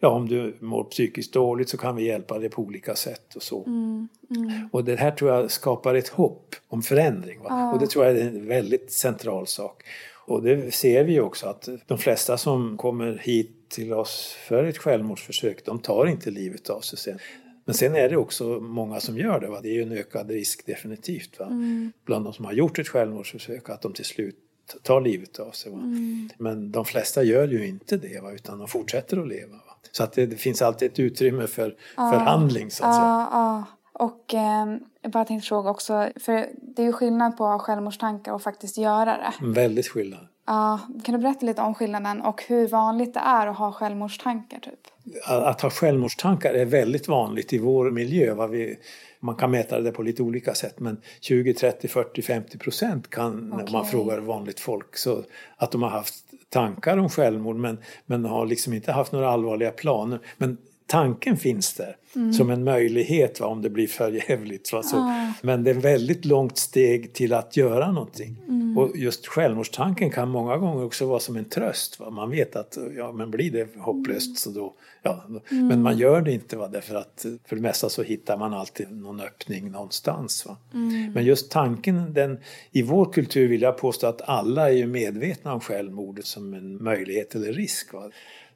Ja, 0.00 0.08
om 0.08 0.28
du 0.28 0.56
mår 0.60 0.84
psykiskt 0.84 1.32
dåligt 1.32 1.68
så 1.68 1.76
kan 1.76 1.96
vi 1.96 2.04
hjälpa 2.06 2.38
dig 2.38 2.48
på 2.48 2.62
olika 2.62 2.94
sätt 2.94 3.34
och 3.36 3.42
så. 3.42 3.64
Mm. 3.66 4.08
Mm. 4.36 4.68
Och 4.72 4.84
det 4.84 4.96
här 4.96 5.10
tror 5.10 5.30
jag 5.30 5.50
skapar 5.50 5.94
ett 5.94 6.08
hopp 6.08 6.54
om 6.68 6.82
förändring. 6.82 7.38
Ah. 7.44 7.72
Och 7.72 7.80
det 7.80 7.86
tror 7.86 8.04
jag 8.04 8.16
är 8.16 8.20
en 8.20 8.46
väldigt 8.48 8.92
central 8.92 9.46
sak. 9.46 9.82
Och 10.26 10.42
det 10.42 10.74
ser 10.74 11.04
vi 11.04 11.20
också 11.20 11.46
att 11.46 11.68
de 11.86 11.98
flesta 11.98 12.38
som 12.38 12.76
kommer 12.76 13.18
hit 13.22 13.56
till 13.68 13.92
oss 13.92 14.36
för 14.48 14.64
ett 14.64 14.78
självmordsförsök, 14.78 15.64
de 15.64 15.78
tar 15.78 16.06
inte 16.06 16.30
livet 16.30 16.70
av 16.70 16.80
sig 16.80 16.98
sen. 16.98 17.18
Men 17.64 17.74
sen 17.74 17.94
är 17.94 18.08
det 18.08 18.16
också 18.16 18.44
många 18.60 19.00
som 19.00 19.18
gör 19.18 19.40
det. 19.40 19.46
Va? 19.46 19.60
Det 19.60 19.68
är 19.68 19.72
ju 19.72 19.82
en 19.82 19.92
ökad 19.92 20.30
risk 20.30 20.66
definitivt. 20.66 21.38
Va? 21.38 21.46
Mm. 21.46 21.92
Bland 22.04 22.24
de 22.24 22.32
som 22.32 22.44
har 22.44 22.52
gjort 22.52 22.78
ett 22.78 22.88
självmordsförsök 22.88 23.70
att 23.70 23.82
de 23.82 23.92
till 23.92 24.04
slut 24.04 24.36
tar 24.82 25.00
livet 25.00 25.38
av 25.38 25.50
sig. 25.50 25.72
Mm. 25.72 26.28
Men 26.38 26.72
de 26.72 26.84
flesta 26.84 27.22
gör 27.22 27.48
ju 27.48 27.66
inte 27.66 27.96
det 27.96 28.20
va? 28.22 28.32
utan 28.32 28.58
de 28.58 28.68
fortsätter 28.68 29.16
att 29.16 29.28
leva. 29.28 29.52
Va? 29.52 29.76
Så 29.92 30.02
att 30.02 30.12
det, 30.12 30.26
det, 30.26 30.36
finns 30.36 30.62
alltid 30.62 30.92
ett 30.92 30.98
utrymme 30.98 31.46
för 31.46 31.76
ah, 31.94 32.12
förhandling 32.12 32.70
så 32.70 32.84
att 32.84 32.94
säga. 32.94 33.04
Ah, 33.04 33.64
och 34.00 34.34
eh, 34.34 34.66
jag 35.02 35.12
bara 35.12 35.24
tänkte 35.24 35.48
fråga 35.48 35.70
också, 35.70 36.08
för 36.16 36.48
det 36.62 36.82
är 36.82 36.86
ju 36.86 36.92
skillnad 36.92 37.36
på 37.36 37.46
att 37.46 37.52
ha 37.52 37.58
självmordstankar 37.58 38.32
och 38.32 38.42
faktiskt 38.42 38.78
göra 38.78 39.04
det. 39.04 39.32
Väldigt 39.46 39.88
skillnad. 39.88 40.26
Ja, 40.46 40.80
kan 41.04 41.14
du 41.14 41.20
berätta 41.20 41.46
lite 41.46 41.62
om 41.62 41.74
skillnaden 41.74 42.20
och 42.20 42.42
hur 42.48 42.68
vanligt 42.68 43.14
det 43.14 43.20
är 43.20 43.46
att 43.46 43.56
ha 43.56 43.72
självmordstankar? 43.72 44.58
Typ? 44.58 44.80
Att 45.26 45.60
ha 45.60 45.70
självmordstankar 45.70 46.54
är 46.54 46.64
väldigt 46.64 47.08
vanligt 47.08 47.52
i 47.52 47.58
vår 47.58 47.90
miljö. 47.90 48.34
Vad 48.34 48.50
vi, 48.50 48.78
man 49.20 49.34
kan 49.34 49.50
mäta 49.50 49.80
det 49.80 49.92
på 49.92 50.02
lite 50.02 50.22
olika 50.22 50.54
sätt 50.54 50.80
men 50.80 51.00
20, 51.20 51.54
30, 51.54 51.88
40, 51.88 52.22
50 52.22 52.58
procent 52.58 53.10
kan 53.10 53.52
okay. 53.52 53.72
man 53.72 53.86
frågar 53.86 54.18
vanligt 54.18 54.60
folk. 54.60 54.96
Så 54.96 55.22
att 55.56 55.72
de 55.72 55.82
har 55.82 55.90
haft 55.90 56.24
tankar 56.48 56.98
om 56.98 57.08
självmord 57.08 57.56
men, 57.56 57.78
men 58.06 58.24
har 58.24 58.46
liksom 58.46 58.72
inte 58.72 58.92
haft 58.92 59.12
några 59.12 59.30
allvarliga 59.30 59.70
planer. 59.70 60.20
Men 60.36 60.58
tanken 60.90 61.36
finns 61.36 61.74
där 61.74 61.96
mm. 62.16 62.32
som 62.32 62.50
en 62.50 62.64
möjlighet 62.64 63.40
va, 63.40 63.46
om 63.46 63.62
det 63.62 63.70
blir 63.70 63.86
för 63.86 64.12
jävligt. 64.28 64.72
Va, 64.72 64.82
så. 64.82 64.96
Ah. 64.96 65.32
Men 65.42 65.64
det 65.64 65.70
är 65.70 65.74
ett 65.74 65.84
väldigt 65.84 66.24
långt 66.24 66.58
steg 66.58 67.12
till 67.12 67.32
att 67.32 67.56
göra 67.56 67.92
någonting. 67.92 68.36
Mm. 68.48 68.78
Och 68.78 68.96
just 68.96 69.26
självmordstanken 69.26 70.10
kan 70.10 70.28
många 70.28 70.56
gånger 70.56 70.84
också 70.84 71.06
vara 71.06 71.20
som 71.20 71.36
en 71.36 71.44
tröst. 71.44 72.00
Va? 72.00 72.10
Man 72.10 72.30
vet 72.30 72.56
att 72.56 72.78
ja, 72.96 73.12
men 73.12 73.30
blir 73.30 73.50
det 73.50 73.68
hopplöst 73.78 74.38
så 74.38 74.50
då, 74.50 74.74
ja. 75.02 75.24
Mm. 75.50 75.68
Men 75.68 75.82
man 75.82 75.98
gör 75.98 76.20
det 76.20 76.32
inte 76.32 76.56
va? 76.56 76.68
därför 76.68 76.94
att 76.94 77.26
för 77.48 77.56
det 77.56 77.62
mesta 77.62 77.88
så 77.88 78.02
hittar 78.02 78.36
man 78.36 78.54
alltid 78.54 78.92
någon 78.92 79.20
öppning 79.20 79.70
någonstans. 79.70 80.46
Va? 80.46 80.56
Mm. 80.74 81.12
Men 81.12 81.24
just 81.24 81.50
tanken, 81.50 82.14
den, 82.14 82.38
i 82.70 82.82
vår 82.82 83.12
kultur 83.12 83.48
vill 83.48 83.62
jag 83.62 83.78
påstå 83.78 84.06
att 84.06 84.22
alla 84.22 84.70
är 84.70 84.74
ju 84.74 84.86
medvetna 84.86 85.54
om 85.54 85.60
självmordet 85.60 86.26
som 86.26 86.54
en 86.54 86.82
möjlighet 86.82 87.34
eller 87.34 87.52
risk. 87.52 87.92
Va? 87.92 88.10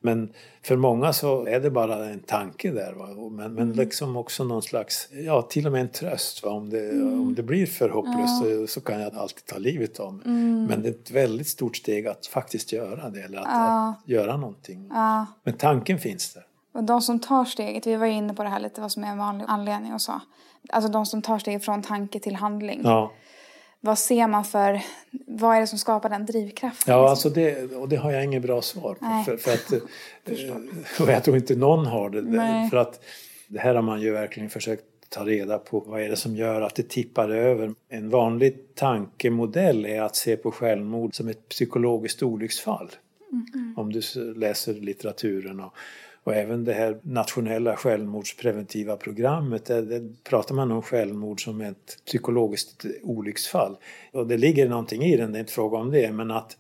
Men 0.05 0.33
för 0.63 0.77
många 0.77 1.13
så 1.13 1.47
är 1.47 1.61
det 1.61 1.71
bara 1.71 2.11
en 2.11 2.21
tanke 2.21 2.71
där. 2.71 2.93
Va? 2.93 3.07
Men, 3.07 3.55
men 3.55 3.63
mm. 3.63 3.77
liksom 3.77 4.17
också 4.17 4.45
någon 4.45 4.63
slags, 4.63 5.09
ja 5.13 5.43
till 5.43 5.67
och 5.67 5.73
med 5.73 5.81
en 5.81 5.89
tröst. 5.89 6.43
Va? 6.45 6.51
Om, 6.51 6.71
det, 6.71 6.91
mm. 6.91 7.21
om 7.21 7.35
det 7.35 7.43
blir 7.43 7.67
för 7.67 7.89
hopplöst 7.89 8.45
ja. 8.45 8.67
så, 8.67 8.67
så, 8.67 8.81
kan 8.81 9.01
jag 9.01 9.15
alltid 9.15 9.45
ta 9.45 9.59
livet 9.59 10.01
av 10.01 10.15
mig. 10.15 10.23
Mm. 10.27 10.65
Men 10.65 10.83
det 10.83 10.89
är 10.89 10.93
ett 10.93 11.11
väldigt 11.11 11.49
stort 11.49 11.77
steg 11.77 12.07
att 12.07 12.27
faktiskt 12.27 12.73
göra 12.73 13.11
det 13.11 13.21
eller 13.21 13.39
att, 13.39 13.47
ja. 13.49 13.89
att 13.89 14.09
göra 14.09 14.37
någonting. 14.37 14.89
Ja. 14.91 15.27
Men 15.45 15.55
tanken 15.55 15.99
finns 15.99 16.35
där. 16.35 16.47
Och 16.73 16.85
de 16.85 17.01
som 17.01 17.21
tar 17.21 17.45
steget, 17.45 17.87
vi 17.87 17.97
var 17.97 18.07
inne 18.07 18.35
på 18.35 18.43
det 18.43 18.49
här 18.49 18.61
lite 18.61 18.81
vad 18.81 18.93
som 18.93 19.05
är 19.05 19.09
en 19.09 19.19
vanlig 19.19 19.45
anledning 19.49 19.95
och 19.95 20.03
så. 20.03 20.21
Alltså 20.69 20.91
de 20.91 21.07
som 21.07 21.23
tar 21.23 21.39
steget 21.39 21.65
från 21.65 21.83
tanke 21.83 22.21
till 22.21 22.35
handling. 22.35 22.81
Ja 22.85 23.13
vad 23.85 23.99
ser 23.99 24.29
man 24.29 24.45
för, 24.45 24.81
vad 25.27 25.57
är 25.57 25.61
det 25.61 25.67
som 25.67 25.79
skapar 25.79 26.09
den 26.09 26.27
drivkraften? 26.27 26.95
Ja, 26.95 27.11
alltså 27.11 27.29
det, 27.29 27.75
och 27.75 27.89
det 27.89 27.97
har 27.97 28.13
jag 28.13 28.25
inget 28.25 28.43
bra 28.43 28.63
svar 28.63 28.95
på. 28.95 29.23
För, 29.27 29.37
för, 29.37 29.53
att, 29.53 29.73
eh, 29.73 31.03
och 31.03 31.13
jag 31.13 31.25
tror 31.25 31.37
inte 31.37 31.57
någon 31.57 31.87
har 31.87 32.11
det. 32.11 32.23
Nej. 32.23 32.71
För 32.71 32.77
att 32.77 33.05
det 33.49 33.59
här 33.59 33.75
har 33.75 33.83
man 33.83 34.01
ju 34.01 34.11
verkligen 34.11 34.51
försökt 34.51 34.85
ta 35.09 35.25
reda 35.25 35.59
på. 35.59 35.81
Vad 35.81 36.03
är 36.03 36.09
det 36.09 36.17
som 36.17 36.37
gör 36.37 36.61
att 36.61 36.75
det 36.75 36.89
tippar 36.89 37.29
över? 37.29 37.75
En 37.89 38.11
vanlig 38.11 38.75
tankemodell 38.75 39.87
är 39.87 40.03
att 40.03 40.17
se 40.17 40.37
på 40.37 40.51
självmord 40.51 41.15
som 41.15 41.29
ett 41.29 41.49
psykologiskt 41.49 42.23
olycksfall. 42.23 42.91
Mm. 43.33 43.75
Om 43.77 43.93
du 43.93 44.01
läser 44.35 44.75
litteraturen 44.75 45.61
och 45.61 45.75
och 46.25 46.35
även 46.35 46.65
det 46.65 46.73
här 46.73 46.99
nationella 47.03 47.77
självmordspreventiva 47.77 48.97
programmet, 48.97 49.65
där, 49.65 49.83
där 49.83 50.13
pratar 50.25 50.55
man 50.55 50.73
om 50.73 50.83
självmord 50.83 51.45
som 51.45 51.61
ett 51.61 51.99
psykologiskt 52.07 52.85
olycksfall. 53.03 53.77
Och 54.13 54.27
det 54.27 54.37
ligger 54.37 54.69
någonting 54.69 55.03
i 55.03 55.17
den, 55.17 55.33
det 55.33 55.39
är 55.39 55.41
inte 55.41 55.53
fråga 55.53 55.79
om 55.79 55.91
det, 55.91 56.13
men 56.13 56.31
att 56.31 56.57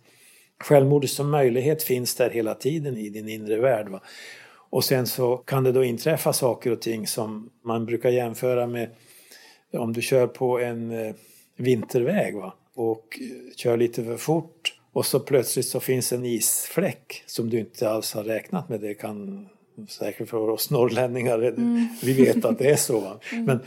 självmordet 0.58 1.10
som 1.10 1.30
möjlighet 1.30 1.82
finns 1.82 2.14
där 2.14 2.30
hela 2.30 2.54
tiden 2.54 2.96
i 2.96 3.08
din 3.08 3.28
inre 3.28 3.60
värld. 3.60 3.88
Va? 3.88 4.00
Och 4.70 4.84
sen 4.84 5.06
så 5.06 5.36
kan 5.36 5.64
det 5.64 5.72
då 5.72 5.84
inträffa 5.84 6.32
saker 6.32 6.70
och 6.70 6.80
ting 6.80 7.06
som 7.06 7.50
man 7.62 7.86
brukar 7.86 8.10
jämföra 8.10 8.66
med 8.66 8.90
om 9.72 9.92
du 9.92 10.02
kör 10.02 10.26
på 10.26 10.60
en 10.60 10.90
eh, 10.90 11.14
vinterväg 11.56 12.36
va? 12.36 12.54
och 12.74 13.20
kör 13.56 13.76
lite 13.76 14.04
för 14.04 14.16
fort 14.16 14.74
och 14.92 15.06
så 15.06 15.20
plötsligt 15.20 15.66
så 15.66 15.80
finns 15.80 16.12
en 16.12 16.24
isfläck 16.24 17.22
som 17.26 17.50
du 17.50 17.58
inte 17.58 17.90
alls 17.90 18.14
har 18.14 18.24
räknat 18.24 18.68
med. 18.68 18.80
Det 18.80 18.94
kan 18.94 19.48
säkert 19.88 20.28
för 20.28 20.50
oss 20.50 20.70
norrlänningar, 20.70 21.38
mm. 21.38 21.88
vi 22.02 22.12
vet 22.12 22.44
att 22.44 22.58
det 22.58 22.70
är 22.70 22.76
så. 22.76 23.20
Mm. 23.32 23.44
Men 23.44 23.60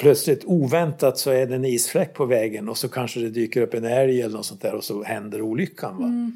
plötsligt 0.00 0.44
oväntat 0.44 1.18
så 1.18 1.30
är 1.30 1.46
det 1.46 1.54
en 1.54 1.64
isfläck 1.64 2.14
på 2.14 2.24
vägen 2.24 2.68
och 2.68 2.78
så 2.78 2.88
kanske 2.88 3.20
det 3.20 3.30
dyker 3.30 3.62
upp 3.62 3.74
en 3.74 3.84
älg 3.84 4.22
eller 4.22 4.36
något 4.36 4.46
sånt 4.46 4.62
där 4.62 4.74
och 4.74 4.84
så 4.84 5.02
händer 5.02 5.42
olyckan. 5.42 5.96
Va? 5.96 6.04
Mm. 6.04 6.32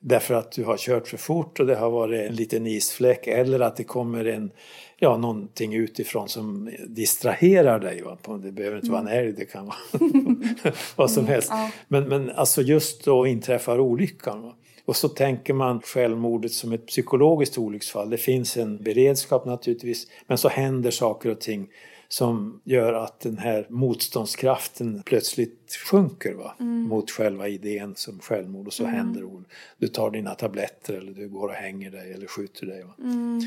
Därför 0.00 0.34
att 0.34 0.52
du 0.52 0.64
har 0.64 0.76
kört 0.76 1.08
för 1.08 1.16
fort 1.16 1.60
och 1.60 1.66
det 1.66 1.76
har 1.76 1.90
varit 1.90 2.30
en 2.30 2.34
liten 2.34 2.66
isfläck 2.66 3.26
eller 3.26 3.60
att 3.60 3.76
det 3.76 3.84
kommer 3.84 4.24
en, 4.24 4.50
ja, 4.96 5.16
någonting 5.16 5.74
utifrån 5.74 6.28
som 6.28 6.70
distraherar 6.86 7.80
dig. 7.80 8.02
Va? 8.02 8.38
Det 8.42 8.52
behöver 8.52 8.76
inte 8.76 8.90
vara 8.90 9.00
en 9.00 9.08
älg, 9.08 9.32
det 9.32 9.44
kan 9.44 9.66
vara 9.66 9.76
vad 10.96 11.10
som 11.10 11.22
mm, 11.22 11.32
helst. 11.32 11.52
Men, 11.88 12.08
men 12.08 12.30
alltså 12.30 12.62
just 12.62 13.04
då 13.04 13.26
inträffar 13.26 13.80
olyckan. 13.80 14.42
Va? 14.42 14.54
Och 14.86 14.96
så 14.96 15.08
tänker 15.08 15.54
man 15.54 15.80
självmordet 15.80 16.52
som 16.52 16.72
ett 16.72 16.86
psykologiskt 16.86 17.58
olycksfall. 17.58 18.10
Det 18.10 18.16
finns 18.16 18.56
en 18.56 18.82
beredskap 18.82 19.44
naturligtvis, 19.44 20.06
men 20.26 20.38
så 20.38 20.48
händer 20.48 20.90
saker 20.90 21.30
och 21.30 21.40
ting 21.40 21.68
som 22.08 22.60
gör 22.64 22.92
att 22.92 23.20
den 23.20 23.38
här 23.38 23.66
motståndskraften 23.68 25.02
plötsligt 25.06 25.72
sjunker 25.90 26.34
va? 26.34 26.54
Mm. 26.60 26.82
mot 26.82 27.10
själva 27.10 27.48
idén 27.48 27.94
som 27.96 28.18
självmord 28.18 28.66
och 28.66 28.72
så 28.72 28.82
mm. 28.82 28.94
händer 28.94 29.24
ord. 29.24 29.44
Du 29.78 29.88
tar 29.88 30.10
dina 30.10 30.34
tabletter 30.34 30.94
eller 30.94 31.12
du 31.12 31.28
går 31.28 31.48
och 31.48 31.54
hänger 31.54 31.90
dig 31.90 32.12
eller 32.12 32.26
skjuter 32.26 32.66
dig. 32.66 32.82
Va? 32.82 32.94
Mm. 32.98 33.40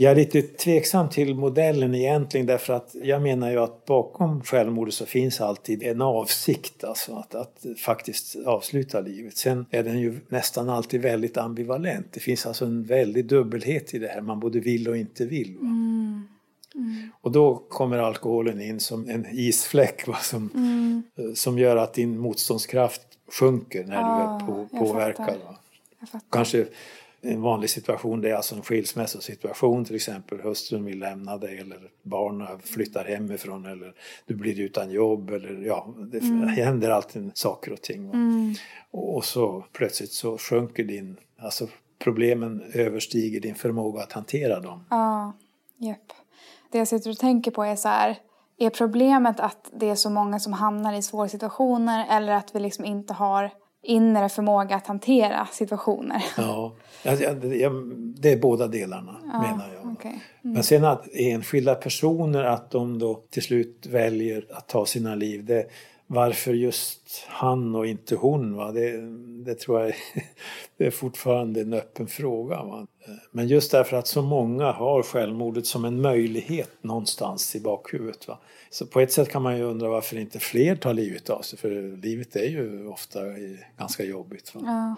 Jag 0.00 0.10
är 0.10 0.16
lite 0.16 0.42
tveksam 0.42 1.08
till 1.08 1.34
modellen 1.34 1.94
egentligen 1.94 2.46
därför 2.46 2.72
att 2.72 2.96
jag 3.02 3.22
menar 3.22 3.50
ju 3.50 3.58
att 3.58 3.84
bakom 3.84 4.42
självmordet 4.42 4.94
så 4.94 5.06
finns 5.06 5.40
alltid 5.40 5.82
en 5.82 6.02
avsikt 6.02 6.84
alltså 6.84 7.14
att, 7.14 7.34
att 7.34 7.66
faktiskt 7.84 8.36
avsluta 8.46 9.00
livet. 9.00 9.36
Sen 9.36 9.66
är 9.70 9.82
den 9.82 9.98
ju 9.98 10.20
nästan 10.28 10.68
alltid 10.68 11.02
väldigt 11.02 11.36
ambivalent. 11.36 12.06
Det 12.12 12.20
finns 12.20 12.46
alltså 12.46 12.64
en 12.64 12.84
väldig 12.84 13.26
dubbelhet 13.26 13.94
i 13.94 13.98
det 13.98 14.08
här, 14.08 14.20
man 14.20 14.40
både 14.40 14.60
vill 14.60 14.88
och 14.88 14.96
inte 14.96 15.26
vill. 15.26 15.56
Mm. 15.56 16.28
Mm. 16.74 17.10
Och 17.20 17.32
då 17.32 17.54
kommer 17.68 17.98
alkoholen 17.98 18.60
in 18.60 18.80
som 18.80 19.08
en 19.08 19.26
isfläck 19.32 20.06
va, 20.06 20.16
som, 20.16 20.50
mm. 20.54 21.36
som 21.36 21.58
gör 21.58 21.76
att 21.76 21.94
din 21.94 22.18
motståndskraft 22.18 23.02
sjunker 23.40 23.84
när 23.84 23.96
ah, 23.96 24.38
du 24.38 24.44
är 24.44 24.46
på, 24.46 24.78
påverkad. 24.78 25.36
Kanske 26.30 26.66
en 27.20 27.40
vanlig 27.42 27.70
situation 27.70 28.20
det 28.20 28.30
är 28.30 28.34
alltså 28.34 28.54
en 28.54 28.62
skilsmässosituation 28.62 29.84
till 29.84 29.96
exempel. 29.96 30.40
Hustrun 30.40 30.84
vill 30.84 30.98
lämna 30.98 31.36
dig 31.36 31.58
eller 31.58 31.90
barnen 32.02 32.58
flyttar 32.58 33.04
hemifrån 33.04 33.66
eller 33.66 33.94
du 34.26 34.34
blir 34.34 34.60
utan 34.60 34.90
jobb 34.90 35.30
eller 35.30 35.66
ja, 35.66 35.94
det 36.12 36.18
mm. 36.18 36.48
händer 36.48 36.90
alltid 36.90 37.30
saker 37.34 37.72
och 37.72 37.82
ting. 37.82 38.04
Mm. 38.04 38.54
Och, 38.90 39.24
så 39.24 39.64
plötsligt 39.72 40.12
så 40.12 40.38
sjunker 40.38 40.84
din, 40.84 41.16
alltså 41.38 41.68
problemen 41.98 42.62
överstiger 42.72 43.40
din 43.40 43.54
förmåga 43.54 44.02
att 44.02 44.12
hantera 44.12 44.60
dem. 44.60 44.84
Ja, 44.90 45.32
japp. 45.78 46.12
Det 46.70 46.78
jag 46.78 46.88
sitter 46.88 47.10
och 47.10 47.18
tänker 47.18 47.50
på 47.50 47.64
är 47.64 47.76
så 47.76 47.88
här, 47.88 48.18
är 48.58 48.70
problemet 48.70 49.40
att 49.40 49.70
det 49.72 49.90
är 49.90 49.94
så 49.94 50.10
många 50.10 50.40
som 50.40 50.52
hamnar 50.52 50.94
i 50.94 51.02
svåra 51.02 51.28
situationer 51.28 52.06
eller 52.10 52.32
att 52.32 52.54
vi 52.54 52.60
liksom 52.60 52.84
inte 52.84 53.14
har 53.14 53.50
inre 53.82 54.28
förmåga 54.28 54.76
att 54.76 54.86
hantera 54.86 55.46
situationer. 55.52 56.24
Ja, 56.36 56.76
det 58.20 58.32
är 58.32 58.36
båda 58.36 58.66
delarna 58.66 59.16
ja, 59.32 59.40
menar 59.42 59.70
jag. 59.74 59.92
Okay. 59.92 60.10
Mm. 60.10 60.54
Men 60.54 60.62
sen 60.62 60.84
att 60.84 61.08
enskilda 61.12 61.74
personer 61.74 62.44
att 62.44 62.70
de 62.70 62.98
då 62.98 63.14
till 63.30 63.42
slut 63.42 63.86
väljer 63.90 64.46
att 64.50 64.68
ta 64.68 64.86
sina 64.86 65.14
liv. 65.14 65.44
Det, 65.44 65.66
varför 66.10 66.52
just 66.54 67.24
han 67.26 67.74
och 67.74 67.86
inte 67.86 68.16
hon? 68.16 68.54
Va? 68.56 68.72
Det, 68.72 68.96
det 69.44 69.54
tror 69.54 69.80
jag 69.80 69.88
är, 69.88 69.96
det 70.76 70.86
är 70.86 70.90
fortfarande 70.90 71.60
en 71.60 71.72
öppen 71.72 72.06
fråga. 72.06 72.62
Va? 72.62 72.86
Men 73.30 73.48
just 73.48 73.70
därför 73.70 73.96
att 73.96 74.06
så 74.06 74.22
många 74.22 74.72
har 74.72 75.02
självmordet 75.02 75.66
som 75.66 75.84
en 75.84 76.00
möjlighet 76.00 76.70
någonstans 76.80 77.56
i 77.56 77.60
bakhuvudet. 77.60 78.28
Va? 78.28 78.38
Så 78.70 78.86
på 78.86 79.00
ett 79.00 79.12
sätt 79.12 79.28
kan 79.28 79.42
man 79.42 79.56
ju 79.56 79.62
undra 79.62 79.88
varför 79.88 80.16
inte 80.18 80.38
fler 80.38 80.76
tar 80.76 80.94
livet 80.94 81.30
av 81.30 81.42
sig 81.42 81.58
för 81.58 81.96
livet 81.96 82.36
är 82.36 82.48
ju 82.48 82.86
ofta 82.88 83.20
ganska 83.78 84.04
jobbigt. 84.04 84.52
Ja. 84.54 84.96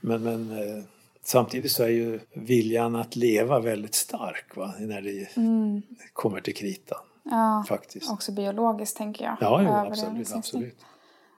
Men, 0.00 0.22
men 0.22 0.50
eh, 0.50 0.84
samtidigt 1.22 1.72
så 1.72 1.82
är 1.82 1.88
ju 1.88 2.20
viljan 2.32 2.96
att 2.96 3.16
leva 3.16 3.60
väldigt 3.60 3.94
stark 3.94 4.56
va? 4.56 4.74
när 4.78 5.00
det 5.02 5.36
Mm. 5.36 5.82
kommer 6.12 6.40
till 6.40 6.54
kritan. 6.54 6.98
Ja, 7.30 7.64
Faktiskt. 7.68 8.10
också 8.10 8.32
biologiskt 8.32 8.96
tänker 8.96 9.24
jag. 9.24 9.36
Ja, 9.40 9.62
jo, 9.62 9.68
absolut, 9.68 10.32
absolut. 10.32 10.84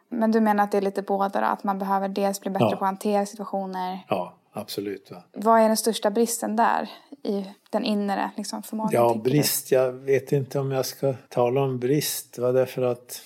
Men 0.08 0.32
du 0.32 0.40
menar 0.40 0.64
att 0.64 0.72
det 0.72 0.78
är 0.78 0.82
lite 0.82 1.02
båda 1.02 1.40
då? 1.40 1.46
Att 1.46 1.64
man 1.64 1.78
behöver 1.78 2.08
dels 2.08 2.40
bli 2.40 2.50
bättre 2.50 2.64
Ja. 2.64 2.76
på 2.76 2.84
att 2.84 2.88
hantera 2.88 3.26
situationer. 3.26 4.06
Ja, 4.08 4.34
absolut. 4.52 5.10
Va? 5.10 5.22
Vad 5.32 5.60
är 5.60 5.68
den 5.68 5.76
största 5.76 6.10
bristen 6.10 6.56
där? 6.56 6.90
I 7.22 7.44
den 7.70 7.84
inre 7.84 8.30
liksom, 8.36 8.62
förmågan? 8.62 8.90
Ja, 8.92 9.08
tänker 9.12 9.24
du? 9.24 9.30
brist. 9.30 9.72
Jag 9.72 9.92
vet 9.92 10.32
inte 10.32 10.58
om 10.58 10.70
jag 10.70 10.86
ska 10.86 11.14
tala 11.28 11.60
om 11.60 11.78
brist. 11.78 12.38
Va? 12.38 12.52
Därför 12.52 12.82
att 12.82 13.22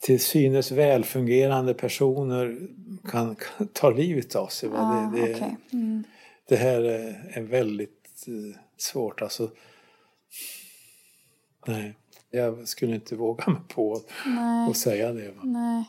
till 0.00 0.20
synes 0.20 0.70
välfungerande 0.70 1.74
personer 1.74 2.58
kan, 3.10 3.36
kan 3.58 3.68
ta 3.68 3.90
livet 3.90 4.36
av 4.36 4.46
sig. 4.46 4.68
Va? 4.68 4.78
Ah, 4.78 5.10
det, 5.16 5.26
det, 5.26 5.34
okej. 5.34 5.56
mm. 5.72 6.04
det 6.48 6.56
här 6.56 6.82
är, 6.82 7.30
är 7.32 7.42
väldigt 7.42 8.24
eh, 8.26 8.60
svårt. 8.76 9.22
Alltså, 9.22 9.50
nej, 11.66 11.96
jag 12.30 12.68
skulle 12.68 12.94
inte 12.94 13.16
våga 13.16 13.44
mig 13.46 13.60
på 13.68 14.00
att 14.70 14.76
säga 14.76 15.12
det. 15.12 15.34
Nej. 15.42 15.84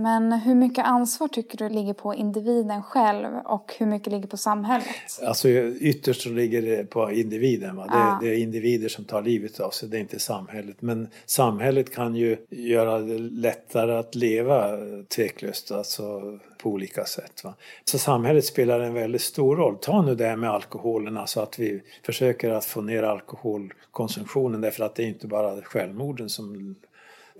Men 0.00 0.32
hur 0.32 0.54
mycket 0.54 0.84
ansvar 0.84 1.28
tycker 1.28 1.58
du 1.58 1.68
ligger 1.68 1.92
på 1.94 2.14
individen 2.14 2.82
själv 2.82 3.28
och 3.44 3.72
hur 3.78 3.86
mycket 3.86 4.12
ligger 4.12 4.26
på 4.28 4.36
samhället? 4.36 4.86
Alltså 5.26 5.48
ytterst 5.48 6.22
så 6.22 6.28
ligger 6.28 6.62
det 6.62 6.90
på 6.90 7.12
individen. 7.12 7.76
Va? 7.76 7.82
Det, 7.86 7.98
Ja. 7.98 8.18
det 8.22 8.28
är 8.28 8.38
individer 8.38 8.88
som 8.88 9.04
tar 9.04 9.22
livet 9.22 9.60
av 9.60 9.70
sig, 9.70 9.88
det 9.88 9.96
är 9.96 10.00
inte 10.00 10.18
samhället. 10.18 10.76
Men 10.82 11.08
samhället 11.26 11.94
kan 11.94 12.14
ju 12.14 12.36
göra 12.50 12.98
det 12.98 13.18
lättare 13.18 13.92
att 13.96 14.14
leva 14.14 14.76
tveklöst, 15.08 15.70
alltså 15.72 16.38
på 16.62 16.70
olika 16.70 17.04
sätt. 17.04 17.44
Va? 17.44 17.54
Så 17.84 17.98
samhället 17.98 18.44
spelar 18.44 18.80
en 18.80 18.94
väldigt 18.94 19.22
stor 19.22 19.56
roll. 19.56 19.76
Ta 19.80 20.02
nu 20.02 20.14
det 20.14 20.26
här 20.26 20.36
med 20.36 20.50
alkoholen, 20.50 21.16
alltså 21.16 21.40
att 21.40 21.58
vi 21.58 21.82
försöker 22.06 22.50
att 22.50 22.64
få 22.64 22.80
ner 22.80 23.02
alkoholkonsumtionen 23.02 24.60
därför 24.60 24.84
att 24.84 24.94
det 24.94 25.02
är 25.02 25.06
inte 25.08 25.26
bara 25.26 25.62
självmorden 25.62 26.28
som 26.28 26.74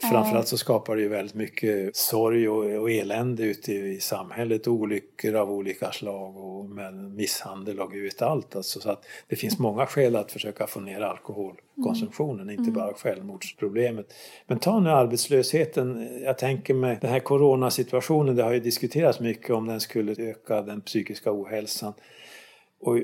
Framförallt 0.01 0.49
så 0.49 0.59
skapar 0.59 0.97
det 0.97 1.03
ju 1.03 1.09
väldigt 1.09 1.35
mycket 1.35 1.97
sorg 1.97 2.49
och, 2.49 2.83
och 2.83 2.91
elände 2.91 3.43
ute 3.43 3.73
i, 3.73 4.01
samhället. 4.01 4.69
Olyckor 4.69 5.35
av 5.35 5.51
olika 5.51 5.93
slag 5.93 6.37
och 6.37 6.65
med 6.65 6.95
misshandel 6.95 7.81
och 7.81 7.93
gud 7.93 8.23
allt. 8.23 8.57
Alltså, 8.57 8.81
så 8.81 8.91
att 8.91 9.05
det 9.29 9.37
finns 9.37 9.59
många 9.59 9.87
skäl 9.87 10.17
att 10.17 10.33
försöka 10.33 10.67
få 10.67 10.81
ner 10.81 11.01
alkoholkonsumtionen, 11.01 12.51
inte 12.51 12.71
bara 12.71 12.95
självmordsproblemet. 12.95 14.15
Men 14.47 14.59
ta 14.59 14.81
nu 14.81 14.91
arbetslösheten. 14.91 16.09
Jag 16.25 16.39
tänker 16.39 16.75
mig 16.75 16.99
den 17.01 17.11
här 17.11 17.21
coronasituationen, 17.21 18.37
det 18.37 18.43
har 18.43 18.53
ju 18.53 18.61
diskuterats 18.61 19.21
mycket 19.21 19.51
om 19.51 19.67
den 19.67 19.81
skulle 19.81 20.31
öka 20.31 20.63
den 20.63 20.81
psykiska 20.81 21.33
ohälsan. 21.33 21.93
Och 22.81 22.99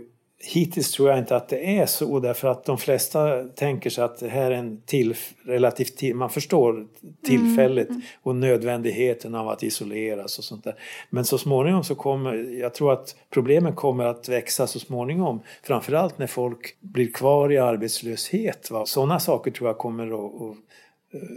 Hittills 0.47 0.91
tror 0.91 1.11
jag 1.11 1.19
inte 1.19 1.37
att 1.37 1.49
det 1.49 1.79
är 1.79 1.87
så 1.87 2.21
därför 2.21 2.49
att 2.49 2.65
de 2.65 2.79
flesta 2.79 3.45
tänker 3.45 3.91
sig 3.91 4.05
att 4.05 4.19
det 4.19 4.29
här 4.29 4.51
är 4.51 4.55
en 4.55 4.81
till, 4.87 5.15
relativt 5.45 5.97
till, 5.97 6.15
man 6.15 6.31
förstår 6.31 6.87
tillfället 7.27 7.89
och 8.23 8.37
nödvändigheten 8.37 9.35
av 9.35 9.49
att 9.49 9.63
isoleras 9.63 10.39
och 10.39 10.45
sånt 10.45 10.65
där. 10.65 10.75
Men 11.11 11.25
så 11.25 11.39
småningom 11.39 11.85
så 11.85 11.95
kommer, 11.95 12.35
jag 12.61 12.75
tror 12.75 12.93
att 12.93 13.17
problemen 13.31 13.75
kommer 13.75 14.05
att 14.05 14.29
växa 14.29 14.67
så 14.67 14.81
småningom. 14.81 15.41
Framförallt 15.63 16.19
när 16.19 16.27
folk 16.27 16.77
blir 16.81 17.13
kvar 17.13 17.53
i 17.53 17.59
arbetslöshet. 17.59 18.71
Va? 18.71 18.87
Sådana 18.87 19.21
saker 19.21 19.51
tror 19.51 19.69
jag 19.69 19.79
kommer 19.79 20.07
att, 20.07 20.43
att 20.43 20.57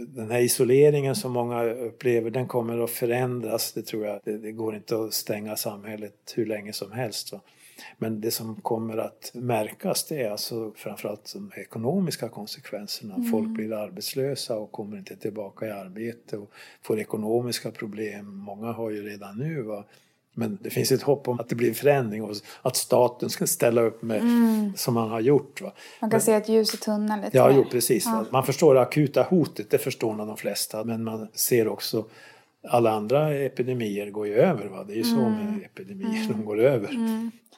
den 0.08 0.30
här 0.30 0.40
isoleringen 0.40 1.16
som 1.16 1.32
många 1.32 1.64
upplever 1.64 2.30
den 2.30 2.46
kommer 2.46 2.78
att 2.84 2.90
förändras. 2.90 3.72
Det 3.72 3.82
tror 3.82 4.06
jag. 4.06 4.20
Det, 4.24 4.38
det 4.38 4.52
går 4.52 4.76
inte 4.76 4.96
att 4.96 5.14
stänga 5.14 5.56
samhället 5.56 6.14
hur 6.36 6.46
länge 6.46 6.72
som 6.72 6.92
helst. 6.92 7.32
Va? 7.32 7.40
Men 7.98 8.20
det 8.20 8.30
som 8.30 8.56
kommer 8.60 8.96
att 8.96 9.30
märkas 9.34 10.04
det 10.04 10.22
är 10.22 10.30
alltså 10.30 10.72
framförallt 10.76 11.32
de 11.34 11.52
ekonomiska 11.60 12.28
konsekvenserna. 12.28 13.24
Folk 13.30 13.48
blir 13.48 13.72
arbetslösa 13.72 14.56
och 14.56 14.72
kommer 14.72 14.96
inte 14.96 15.16
tillbaka 15.16 15.66
i 15.66 15.70
arbete 15.70 16.36
och 16.36 16.50
får 16.82 17.00
ekonomiska 17.00 17.70
problem. 17.70 18.36
Många 18.36 18.72
har 18.72 18.90
ju 18.90 19.02
redan 19.02 19.38
nu. 19.38 19.62
Va? 19.62 19.84
Men 20.34 20.58
det 20.62 20.70
finns 20.70 20.92
ett 20.92 21.02
hopp 21.02 21.28
om 21.28 21.40
att 21.40 21.48
det 21.48 21.54
blir 21.54 21.68
en 21.68 21.74
förändring 21.74 22.22
och 22.22 22.36
att 22.62 22.76
staten 22.76 23.30
ska 23.30 23.46
ställa 23.46 23.80
upp 23.80 24.02
med 24.02 24.22
som 24.76 24.94
man 24.94 25.10
har 25.10 25.20
gjort. 25.20 25.60
Va? 25.60 25.72
Man 26.00 26.10
kan 26.10 26.20
se 26.20 26.32
ett 26.32 26.48
ljus 26.48 26.74
i 26.74 26.76
tunneln 26.76 27.20
lite 27.20 27.36
Ja, 27.36 27.50
jo, 27.50 27.64
precis. 27.70 28.06
va. 28.06 28.26
Man 28.30 28.46
förstår 28.46 28.74
det 28.74 28.80
akuta 28.80 29.22
hotet, 29.22 29.70
det 29.70 29.78
förstår 29.78 30.14
nog 30.14 30.26
de 30.26 30.36
flesta. 30.36 30.84
Men 30.84 31.04
man 31.04 31.28
ser 31.32 31.68
också 31.68 32.04
alla 32.68 32.90
andra 32.90 33.34
epidemier 33.34 34.10
går 34.10 34.26
ju 34.26 34.34
över. 34.34 34.66
Va? 34.66 34.84
Det 34.84 34.92
är 34.92 34.96
ju 34.96 35.04
så 35.04 35.16
med 35.28 35.60
epidemier, 35.64 36.28
de 36.28 36.44
går 36.44 36.60
över. 36.60 36.90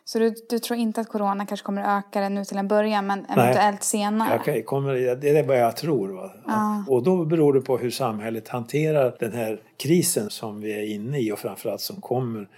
Så 0.05 0.19
du, 0.19 0.35
du 0.49 0.59
tror 0.59 0.79
inte 0.79 1.01
att 1.01 1.09
corona 1.09 1.47
kanske 1.47 1.67
kommer 1.67 1.99
öka 1.99 2.29
nu 2.29 2.45
till 2.45 2.57
en 2.57 2.69
början 2.69 3.07
men 3.07 3.25
eventuellt 3.25 3.83
senare? 3.83 4.31
Jag 4.31 4.45
kan- 4.45 4.63
kommer, 4.63 5.17
det 5.17 5.29
är 5.29 5.47
vad 5.47 5.59
jag 5.59 5.77
tror. 5.77 6.09
Va? 6.09 6.85
Och 6.89 7.03
då 7.03 7.25
beror 7.25 7.53
det 7.53 7.61
på 7.61 7.79
hur 7.79 7.91
samhället 7.91 8.49
hanterar 8.49 9.17
den 9.21 9.33
här 9.33 9.61
krisen 9.77 10.31
som 10.31 10.61
vi 10.61 10.73
är 10.73 10.95
inne 10.95 11.19
i 11.21 11.33
och 11.33 11.39
framförallt 11.39 11.81
som 11.81 12.01
kommer. 12.01 12.49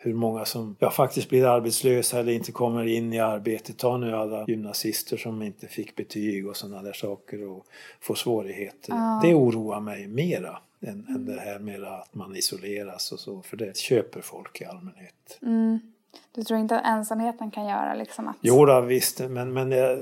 Hur 0.00 0.14
många 0.14 0.44
som 0.44 0.76
ja, 0.78 0.90
faktiskt 0.90 1.28
blir 1.28 1.46
arbetslösa 1.46 2.18
eller 2.18 2.32
inte 2.32 2.52
kommer 2.52 2.84
in 2.86 3.12
i 3.12 3.20
arbete. 3.20 3.72
Ta 3.72 3.96
nu 3.96 4.16
alla 4.16 4.44
gymnasister 4.48 5.16
som 5.16 5.42
inte 5.42 5.66
fick 5.66 5.96
betyg 5.96 6.48
och 6.48 6.56
sådana 6.56 6.82
där 6.82 6.92
saker 6.92 7.48
och 7.48 7.66
får 8.00 8.14
svårigheter. 8.14 8.92
Det 9.22 9.34
oroar 9.34 9.80
mig 9.80 10.06
mera 10.06 10.58
än, 10.80 11.06
än 11.08 11.24
det 11.26 11.40
här 11.40 11.58
med 11.58 11.84
att 11.84 12.14
man 12.14 12.36
isoleras 12.36 13.12
och 13.12 13.20
så. 13.20 13.42
För 13.42 13.56
det 13.56 13.76
köper 13.76 14.20
folk 14.20 14.60
i 14.60 14.64
allmänhet. 14.64 15.38
Du 16.34 16.42
tror 16.44 16.60
inte 16.60 16.76
att 16.78 16.84
ensamheten 16.86 17.50
kan 17.50 17.66
göra 17.66 17.94
liksom 17.94 18.28
att... 18.28 18.36
Jo, 18.40 18.64
då, 18.66 18.80
visst, 18.80 19.18
men, 19.28 19.52
men 19.52 19.72
eh, 19.72 19.98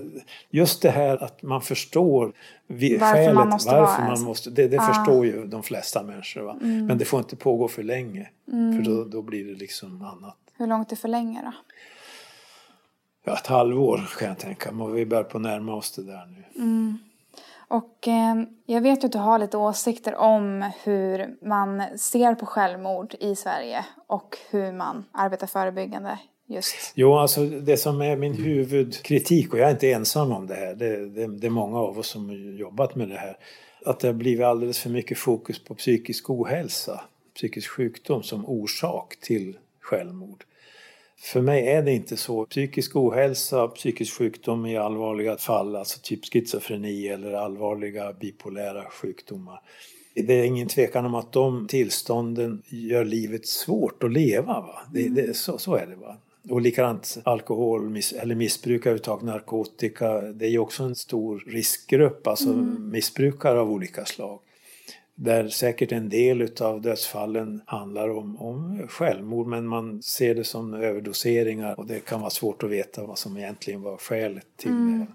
just 0.51 0.83
det 0.83 0.91
här 0.91 1.23
att 1.25 1.43
man 1.43 1.61
förstår 1.63 2.33
vi, 2.67 2.97
Varför 2.97 3.15
skälet 3.15 3.35
man 3.35 3.49
måste 3.49 3.71
varför 3.75 4.03
vara 4.03 4.15
man 4.15 4.23
måste. 4.23 4.51
Det, 4.51 4.69
det 4.69 4.79
Ah. 4.81 4.83
förstår 4.95 5.27
ju 5.27 5.47
de 5.47 5.63
flesta 5.63 6.03
människor. 6.03 6.43
Va? 6.43 6.57
Men 6.61 6.99
det 6.99 7.05
får 7.05 7.19
inte 7.21 7.37
pågå 7.37 7.69
för 7.69 7.83
länge. 7.83 8.31
För 8.47 8.83
då, 8.85 9.05
då 9.05 9.23
blir 9.23 9.45
det 9.45 9.55
liksom 9.55 10.03
annat. 10.03 10.37
Hur 10.57 10.67
långt 10.67 10.93
är 10.93 10.97
för 10.97 11.09
länge 11.09 11.43
då? 11.43 11.53
Ja, 13.25 13.35
ett 13.37 13.47
halvår 13.47 14.09
kan 14.19 14.29
jag 14.29 14.39
tänka 14.39 14.73
mig. 14.73 14.93
Vi 14.93 15.07
börjar 15.07 15.25
på 15.25 15.39
närma 15.39 15.75
oss 15.75 15.93
det 15.93 16.03
där 16.03 16.27
nu. 16.27 16.45
Och 17.69 18.09
eh, 18.09 18.35
jag 18.67 18.81
vet 18.81 19.03
ju 19.03 19.07
att 19.07 19.13
du 19.13 19.19
har 19.19 19.39
lite 19.39 19.57
åsikter 19.57 20.15
om 20.15 20.71
hur 20.85 21.37
man 21.49 21.99
ser 21.99 22.35
på 22.35 22.47
självmord 22.47 23.15
i 23.21 23.37
Sverige 23.37 23.85
och 24.07 24.39
hur 24.51 24.73
man 24.73 25.05
arbetar 25.13 25.47
förebyggande 25.47 26.19
just. 26.47 26.93
Jo, 26.95 27.15
alltså 27.15 27.47
det 27.47 27.77
som 27.77 28.01
är 28.01 28.17
min 28.17 28.35
huvudkritik, 28.35 29.53
och 29.53 29.59
jag 29.59 29.69
är 29.69 29.73
inte 29.73 29.93
ensam 29.93 30.33
om 30.33 30.47
det 30.47 30.55
här, 30.55 30.75
det, 30.75 31.09
det, 31.09 31.27
det 31.27 31.47
är 31.47 31.51
många 31.51 31.79
av 31.79 31.99
oss 31.99 32.09
som 32.09 32.29
har 32.29 32.37
jobbat 32.37 32.95
med 32.95 33.09
det 33.09 33.19
här, 33.19 33.37
att 33.85 34.01
det 34.01 34.09
har 34.09 34.15
blivit 34.15 34.45
alldeles 34.45 34.79
för 34.79 34.91
mycket 34.91 35.19
fokus 35.19 35.65
på 35.65 35.75
psykisk 35.75 36.31
ohälsa, 36.31 37.05
psykisk 37.35 37.71
sjukdom 37.71 38.23
som 38.23 38.47
orsak 38.47 39.17
till 39.21 39.59
självmord. 39.81 40.45
För 41.19 41.41
mig 41.41 41.69
är 41.69 41.83
det 41.83 41.93
inte 41.93 42.17
så. 42.17 42.45
Psykisk 42.45 42.97
ohälsa, 42.97 43.69
psykisk 43.69 44.19
sjukdom 44.19 44.67
i 44.67 44.77
allvarliga 44.77 45.37
fall, 45.37 45.77
alltså 45.77 45.99
typ 46.03 46.25
schizofreni 46.25 47.09
eller 47.09 47.33
allvarliga 47.33 48.13
bipolära 48.13 48.85
sjukdomar. 48.91 49.61
Det 50.15 50.41
är 50.41 50.45
ingen 50.45 50.69
tvekan 50.69 51.07
om 51.07 51.15
att 51.15 51.33
de 51.33 51.67
tillstånden 51.67 52.63
gör 52.67 53.05
livet 53.05 53.47
svårt 53.47 54.03
att 54.03 54.13
leva. 54.13 54.61
Va? 54.61 54.79
Det, 54.93 55.09
det, 55.09 55.37
så, 55.37 55.59
så 55.59 55.75
är 55.75 55.87
det. 55.87 55.97
Va? 55.97 56.17
Och 56.51 56.61
likadant 56.61 57.19
alkohol 57.25 57.91
miss, 57.91 58.13
eller 58.13 58.35
missbruk 58.35 58.81
överhuvudtaget, 58.81 59.25
narkotika. 59.25 60.21
Det 60.21 60.47
är 60.47 60.51
ju 60.51 60.59
också 60.59 60.83
en 60.83 60.95
stor 60.95 61.45
riskgrupp, 61.47 62.27
alltså 62.27 62.49
missbrukare 62.79 63.61
av 63.61 63.71
olika 63.71 64.05
slag. 64.05 64.39
Där 65.19 65.49
säkert 65.49 65.93
en 65.93 66.09
del 66.09 66.49
av 66.61 66.81
dödsfallen 66.81 67.61
handlar 67.67 68.09
om, 68.09 68.37
om 68.37 68.89
självmord 68.89 69.47
men 69.47 69.67
man 69.67 70.03
ser 70.03 70.35
det 70.35 70.45
som 70.45 70.75
överdoseringar 70.75 71.81
och 71.81 71.87
det 71.87 72.01
kan 72.01 72.21
vara 72.21 72.31
svårt 72.31 72.63
att 72.63 72.71
veta 72.71 73.07
vad 73.07 73.19
som 73.19 73.37
egentligen 73.37 73.83
var 73.83 73.97
skälet 73.97 74.47
till 74.57 74.71
det. 74.71 75.07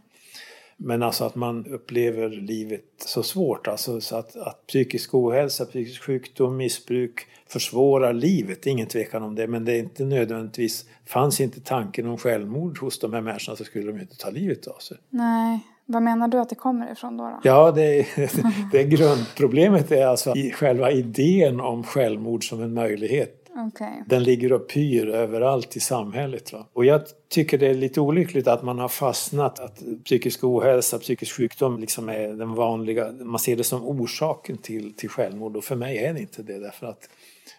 Men 0.84 1.04
alltså 1.04 1.24
att 1.24 1.36
man 1.36 1.66
upplever 1.66 2.30
livet 2.30 2.86
så 2.97 3.24
svårt, 3.24 3.68
alltså 3.68 4.02
så 4.02 4.16
att, 4.16 4.36
att 4.36 4.68
psykisk 4.68 5.14
ohälsa, 5.14 5.66
psykisk 5.66 6.04
sjukdom, 6.04 6.58
missbruk 6.58 7.28
försvårar 7.47 8.14
livet, 8.14 8.66
ingen 8.66 8.88
tvekan 8.88 9.24
om 9.24 9.36
det. 9.36 9.47
Men 9.47 9.66
det 9.66 9.74
är 9.74 9.80
inte 9.80 10.04
nödvändigtvis, 10.04 10.86
fanns 11.06 11.41
inte 11.41 11.62
tanken 11.62 12.08
om 12.08 12.18
självmord 12.18 12.80
hos 12.80 12.99
de 12.99 13.14
här 13.14 13.22
människorna 13.22 13.56
så 13.56 13.64
skulle 13.64 13.91
de 13.91 13.99
inte 13.99 14.18
ta 14.18 14.30
livet 14.30 14.68
av 14.68 14.80
sig. 14.80 14.97
Nej, 15.10 15.60
Vad 15.92 16.04
menar 16.04 16.28
du 16.28 16.38
att 16.38 16.50
det 16.50 16.56
kommer 16.56 16.92
ifrån 16.92 17.18
då? 17.18 17.24
då? 17.24 17.39
Ja, 17.44 17.72
det, 17.72 18.06
det 18.72 18.84
grundproblemet 18.84 19.92
är 19.92 20.06
alltså 20.06 20.36
i 20.36 20.52
själva 20.52 20.92
idén 20.92 21.62
om 21.62 21.84
självmord 21.84 22.50
som 22.50 22.62
en 22.62 22.74
möjlighet. 22.74 23.38
Okay. 23.68 23.94
Den 24.06 24.24
ligger 24.24 24.54
och 24.54 24.70
pyr 24.70 25.08
överallt 25.08 25.76
i 25.76 25.80
samhället. 25.80 26.54
Va? 26.54 26.68
Och 26.74 26.86
jag 26.86 27.02
tycker 27.30 27.58
det 27.58 27.68
är 27.68 27.74
lite 27.74 28.02
olyckligt 28.02 28.48
att 28.48 28.64
man 28.64 28.80
har 28.80 28.88
fastnat 28.88 29.60
att 29.60 29.84
psykisk 30.06 30.44
ohälsa, 30.44 31.00
psykisk 31.00 31.36
sjukdom 31.36 31.80
liksom 31.80 32.10
är 32.10 32.28
den 32.28 32.54
vanliga, 32.54 33.12
man 33.12 33.39
ser 33.39 33.56
det 33.56 33.64
som 33.64 33.88
orsaken 33.88 34.58
till, 34.58 34.94
till 34.94 35.10
självmord 35.10 35.58
och 35.58 35.64
för 35.64 35.76
mig 35.76 35.98
är 35.98 36.14
det 36.14 36.20
inte 36.20 36.44
det 36.44 36.60
därför 36.60 36.88
att 36.88 37.10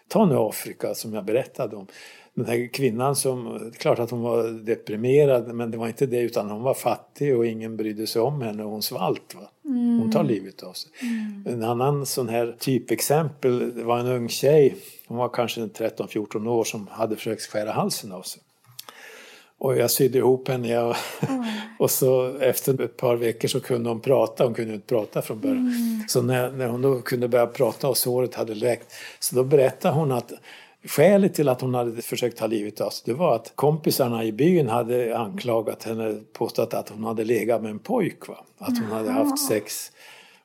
ta 0.07 0.25
nu 0.25 0.35
Afrika 0.37 0.93
som 0.93 1.13
jag 1.13 1.25
berättade 1.25 1.75
om 1.75 1.87
den 2.35 2.45
här 2.45 2.73
kvinnan 2.73 3.15
som, 3.15 3.71
klart 3.77 3.99
att 3.99 4.11
hon 4.11 4.21
var 4.21 4.65
deprimerad 4.65 5.55
men 5.55 5.71
det 5.71 5.77
var 5.77 5.87
inte 5.87 6.05
det 6.05 6.19
utan 6.19 6.49
hon 6.49 6.61
var 6.61 6.73
fattig 6.73 7.37
och 7.37 7.45
ingen 7.45 7.77
brydde 7.77 8.07
sig 8.07 8.21
om 8.21 8.41
henne 8.41 8.63
och 8.63 8.71
hon 8.71 8.81
svalt. 8.81 9.35
Va? 9.35 9.49
Mm. 9.65 9.99
Hon 9.99 10.11
tar 10.11 10.23
livet 10.23 10.63
av 10.63 10.73
sig. 10.73 10.91
Mm. 11.01 11.43
En 11.47 11.63
annan 11.69 12.05
sån 12.05 12.29
här 12.29 12.55
typexempel 12.59 13.75
det 13.75 13.83
var 13.83 13.99
en 13.99 14.07
ung 14.07 14.29
tjej, 14.29 14.75
hon 15.07 15.17
var 15.17 15.29
kanske 15.29 15.61
13-14 15.61 16.47
år 16.47 16.63
som 16.63 16.87
hade 16.87 17.15
försökt 17.15 17.41
skära 17.41 17.71
halsen 17.71 18.11
av 18.11 18.21
sig. 18.21 18.41
Och 19.57 19.77
jag 19.77 19.91
sydde 19.91 20.17
ihop 20.17 20.47
henne 20.47 20.79
och, 20.79 20.95
mm. 21.29 21.43
och 21.79 21.91
så 21.91 22.37
efter 22.37 22.81
ett 22.81 22.97
par 22.97 23.15
veckor 23.15 23.47
så 23.47 23.59
kunde 23.59 23.89
hon 23.89 23.99
prata, 23.99 24.43
hon 24.43 24.53
kunde 24.53 24.73
inte 24.73 24.87
prata 24.87 25.21
från 25.21 25.39
början. 25.39 25.57
Mm. 25.57 26.03
Så 26.07 26.21
när, 26.21 26.51
när 26.51 26.67
hon 26.67 26.81
då 26.81 27.01
kunde 27.01 27.27
börja 27.27 27.47
prata 27.47 27.87
och 27.87 27.97
såret 27.97 28.35
hade 28.35 28.55
läkt 28.55 28.93
så 29.19 29.35
då 29.35 29.43
berättade 29.43 29.95
hon 29.95 30.11
att 30.11 30.33
Skälet 30.85 31.33
till 31.33 31.49
att 31.49 31.61
hon 31.61 31.73
hade 31.73 32.01
försökt 32.01 32.37
ta 32.37 32.47
livet 32.47 32.81
av 32.81 32.89
sig 32.89 33.03
det 33.05 33.13
var 33.13 33.35
att 33.35 33.51
kompisarna 33.55 34.23
i 34.23 34.31
byn 34.31 34.69
hade 34.69 35.17
anklagat 35.17 35.83
henne, 35.83 36.15
påstått 36.33 36.73
att 36.73 36.89
hon 36.89 37.03
hade 37.03 37.23
legat 37.23 37.61
med 37.61 37.71
en 37.71 37.79
pojk. 37.79 38.27
Va? 38.27 38.37
Att 38.57 38.77
hon 38.77 38.91
hade 38.91 39.11
haft 39.11 39.47
sex. 39.47 39.91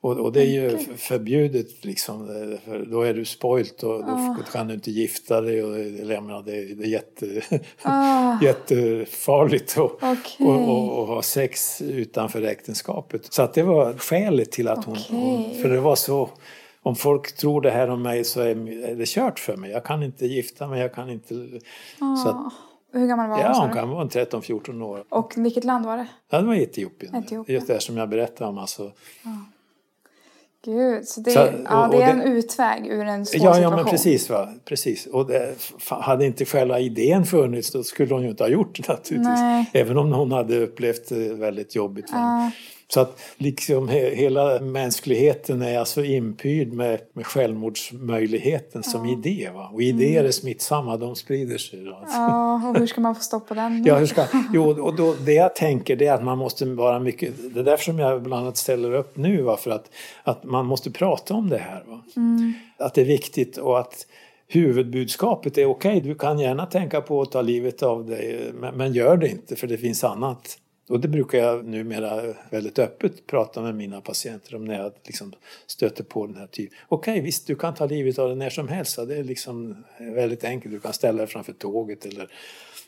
Och, 0.00 0.16
och 0.16 0.32
det 0.32 0.40
är 0.40 0.46
ju 0.70 0.78
förbjudet 0.96 1.84
liksom, 1.84 2.26
för 2.64 2.86
då 2.90 3.02
är 3.02 3.14
du 3.14 3.24
spoilt 3.24 3.82
och 3.82 3.98
då 4.04 4.10
Ah. 4.10 4.36
kan 4.52 4.68
du 4.68 4.74
inte 4.74 4.90
gifta 4.90 5.40
dig 5.40 5.64
och 5.64 5.78
jag 5.78 6.22
menar, 6.22 6.42
det, 6.42 6.74
det 6.74 6.84
är 6.84 6.88
jätte, 6.88 7.42
Ah. 7.82 8.38
jättefarligt 8.42 9.78
att 9.78 9.92
Okej. 9.92 10.46
och, 10.46 10.68
och, 10.68 10.98
och 10.98 11.06
ha 11.06 11.22
sex 11.22 11.82
utanför 11.82 12.42
äktenskapet. 12.42 13.32
Så 13.32 13.42
att 13.42 13.54
det 13.54 13.62
var 13.62 13.92
skälet 13.92 14.52
till 14.52 14.68
att 14.68 14.84
hon, 14.84 14.96
hon 15.10 15.40
Okej. 15.40 15.62
för 15.62 15.68
det 15.68 15.80
var 15.80 15.96
så 15.96 16.30
om 16.88 16.96
folk 16.96 17.36
tror 17.36 17.60
det 17.60 17.70
här 17.70 17.90
om 17.90 18.02
mig 18.02 18.24
så 18.24 18.40
är 18.40 18.54
det 18.96 19.06
kört 19.08 19.38
för 19.38 19.56
mig. 19.56 19.70
Jag 19.70 19.84
kan 19.84 20.02
inte 20.02 20.26
gifta 20.26 20.66
mig, 20.68 20.80
jag 20.80 20.94
kan 20.94 21.10
inte... 21.10 21.34
Så 22.24 22.28
att. 22.28 22.52
Hur 22.92 23.06
gammal 23.06 23.28
var 23.28 23.36
hon? 23.36 23.76
ja, 23.76 23.84
hon 23.84 24.00
en 24.02 24.08
13-14 24.08 24.82
år. 24.82 25.04
Och 25.08 25.32
vilket 25.36 25.64
land 25.64 25.86
var 25.86 25.96
det? 25.96 26.06
Ja, 26.30 26.40
det 26.40 26.46
var 26.46 26.54
Etiopien. 26.54 27.14
Etiopien. 27.14 27.54
Just 27.54 27.66
det 27.66 27.80
som 27.80 27.96
jag 27.96 28.08
berättade 28.08 28.50
om. 28.50 28.58
Alltså. 28.58 28.92
Gud, 30.64 31.08
så 31.08 31.20
det, 31.20 31.30
Så- 31.30 31.38
ja, 31.64 31.86
och- 31.86 31.90
det 31.92 31.96
och 31.96 32.02
är 32.02 32.06
det- 32.06 32.12
en 32.12 32.22
utväg 32.22 32.86
ur 32.86 33.04
en 33.04 33.26
svår 33.26 33.40
Ja, 33.40 33.46
ja, 33.48 33.54
situation. 33.54 33.76
men 33.76 33.84
precis. 33.90 34.30
Va? 34.30 34.48
precis. 34.64 35.06
Och 35.06 35.26
det, 35.26 35.54
hade 35.88 36.26
inte 36.26 36.44
själva 36.44 36.80
idén 36.80 37.24
funnits 37.24 37.70
då 37.72 37.82
skulle 37.82 38.14
hon 38.14 38.22
ju 38.22 38.28
inte 38.30 38.42
ha 38.44 38.48
gjort 38.48 38.76
det 38.76 38.88
naturligtvis. 38.88 39.26
Nej. 39.40 39.70
Även 39.72 39.96
om 39.98 40.12
hon 40.12 40.32
hade 40.32 40.58
upplevt 40.58 41.08
det 41.08 41.34
väldigt 41.34 41.74
jobbigt. 41.74 42.12
Va? 42.12 42.18
Ja. 42.18 42.50
Så 42.90 43.00
att 43.00 43.20
liksom 43.36 43.88
he, 43.88 44.14
hela 44.14 44.60
mänskligheten 44.60 45.62
är 45.62 45.78
alltså 45.78 46.04
inpyrd 46.04 46.72
med, 46.72 47.00
med 47.12 47.26
självmordsmöjligheten 47.26 48.82
som 48.82 49.06
idé. 49.06 49.50
Va? 49.54 49.70
Och 49.72 49.82
idéer 49.82 50.24
är 50.24 50.30
smittsamma, 50.30 50.96
de 50.96 51.16
sprider 51.16 51.58
sig. 51.58 51.84
Då. 51.84 51.94
Alltså. 51.94 52.16
Mm. 52.16 52.30
Ja, 52.30 52.68
och 52.68 52.78
hur 52.78 52.86
ska 52.86 53.00
man 53.00 53.14
få 53.14 53.20
stopp 53.20 53.48
på 53.48 53.54
den? 53.54 53.84
Ja, 53.84 53.98
hur 53.98 54.06
ska, 54.06 54.24
jo, 54.52 54.82
och 54.82 54.96
då, 54.96 55.14
det 55.24 55.32
jag 55.32 55.54
tänker 55.56 55.96
det 55.96 56.06
är 56.06 56.12
att 56.12 56.24
man 56.24 56.38
måste 56.38 56.64
vara 56.64 57.00
mycket, 57.00 57.54
det 57.54 57.60
är 57.60 57.64
därför 57.64 57.84
som 57.84 57.98
jag 57.98 58.22
bland 58.22 58.42
annat 58.42 58.56
ställer 58.56 58.92
upp 58.92 59.16
nu, 59.16 59.42
va, 59.42 59.56
för 59.56 59.70
att, 59.70 59.90
att 60.22 60.44
man 60.44 60.66
måste 60.66 60.90
prata 60.90 61.34
om 61.34 61.48
det 61.48 61.58
här. 61.58 61.84
Va? 61.86 62.02
Att 62.78 62.94
det 62.94 63.00
är 63.00 63.04
viktigt 63.04 63.56
och 63.56 63.78
att 63.78 64.06
huvudbudskapet 64.46 65.58
är 65.58 65.66
okej, 65.66 66.00
du 66.00 66.14
kan 66.14 66.38
gärna 66.38 66.66
tänka 66.66 67.00
på 67.00 67.22
att 67.22 67.32
ta 67.32 67.42
livet 67.42 67.82
av 67.82 68.06
dig, 68.06 68.50
men, 68.54 68.74
men 68.74 68.92
gör 68.92 69.16
det 69.16 69.28
inte 69.28 69.56
för 69.56 69.66
det 69.66 69.78
finns 69.78 70.04
annat. 70.04 70.58
Och 70.88 71.00
det 71.00 71.08
brukar 71.08 71.38
jag 71.38 71.64
numera 71.64 72.34
väldigt 72.50 72.78
öppet 72.78 73.26
prata 73.26 73.62
med 73.62 73.74
mina 73.74 74.00
patienter 74.00 74.54
om 74.54 74.64
när 74.64 74.78
jag 74.78 74.92
liksom 75.04 75.32
stöter 75.66 76.04
på 76.04 76.26
den 76.26 76.36
här 76.36 76.46
typen. 76.46 76.78
Okej, 76.88 77.20
visst 77.20 77.46
du 77.46 77.54
kan 77.54 77.74
ta 77.74 77.86
livet 77.86 78.18
av 78.18 78.28
dig 78.28 78.36
när 78.36 78.50
som 78.50 78.68
helst. 78.68 78.96
Det 79.08 79.16
är 79.16 79.24
liksom 79.24 79.84
väldigt 79.98 80.44
enkelt. 80.44 80.74
Du 80.74 80.80
kan 80.80 80.92
ställa 80.92 81.18
dig 81.18 81.26
framför 81.26 81.52
tåget 81.52 82.06
eller 82.06 82.28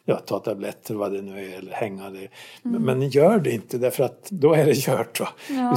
ja, 0.04 0.16
ta 0.16 0.38
tabletter 0.38 0.94
vad 0.94 1.12
det 1.12 1.22
nu 1.22 1.44
är 1.44 1.58
eller 1.58 1.72
hänga 1.72 2.10
det. 2.10 2.28
Men 2.62 3.08
gör 3.08 3.38
det 3.38 3.50
inte 3.50 3.78
därför 3.78 4.04
att 4.04 4.30
då 4.30 4.54
är 4.54 4.66
det 4.66 4.74
kört. 4.74 5.20
Va? 5.20 5.28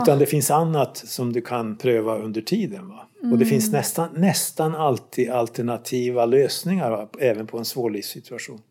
Utan 0.02 0.20
det 0.20 0.26
finns 0.26 0.52
annat 0.52 0.98
som 0.98 1.34
du 1.34 1.42
kan 1.42 1.78
pröva 1.78 2.18
under 2.18 2.42
tiden. 2.42 2.90
Va? 2.90 3.08
Och 3.32 3.38
det 3.38 3.46
finns 3.46 3.72
nästan, 3.72 4.10
nästan 4.14 4.76
alltid 4.76 5.30
alternativa 5.30 6.26
lösningar 6.26 6.92
va? 6.92 7.08
även 7.20 7.48
på 7.48 7.58
en 7.58 7.66
svår 7.66 7.90
livssituation. 7.90 8.62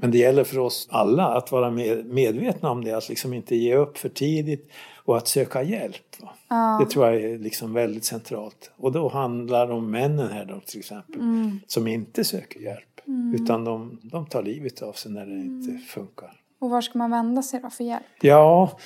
Men 0.00 0.10
det 0.10 0.18
gäller 0.18 0.44
för 0.44 0.58
oss 0.58 0.88
alla 0.90 1.26
att 1.26 1.52
vara 1.52 1.70
med, 1.70 2.06
medvetna 2.06 2.70
om 2.70 2.84
det, 2.84 2.92
att 2.92 3.08
liksom 3.08 3.34
inte 3.34 3.56
ge 3.56 3.74
upp 3.74 3.98
för 3.98 4.08
tidigt 4.08 4.70
och 5.04 5.16
att 5.16 5.28
söka 5.28 5.62
hjälp. 5.62 5.96
Va? 6.20 6.78
Det 6.80 6.90
tror 6.90 7.06
jag 7.06 7.16
är 7.16 7.38
liksom 7.38 7.72
väldigt 7.72 8.04
centralt. 8.04 8.70
Och 8.76 8.92
då 8.92 9.08
handlar 9.08 9.66
det 9.66 9.72
om 9.72 9.90
männen 9.90 10.28
här 10.30 10.44
då 10.44 10.60
till 10.60 10.78
exempel, 10.78 11.20
som 11.66 11.86
inte 11.86 12.24
söker 12.24 12.60
hjälp. 12.60 13.00
Utan 13.34 13.64
de, 13.64 13.98
de 14.02 14.26
tar 14.26 14.42
livet 14.42 14.82
av 14.82 14.92
sig 14.92 15.12
när 15.12 15.26
det 15.26 15.40
inte 15.40 15.78
funkar. 15.86 16.32
Och 16.60 16.70
var 16.70 16.80
ska 16.80 16.98
man 16.98 17.10
vända 17.10 17.42
sig 17.42 17.60
då 17.60 17.70
för 17.70 17.84
hjälp? 17.84 18.04
Ja, 18.20 18.78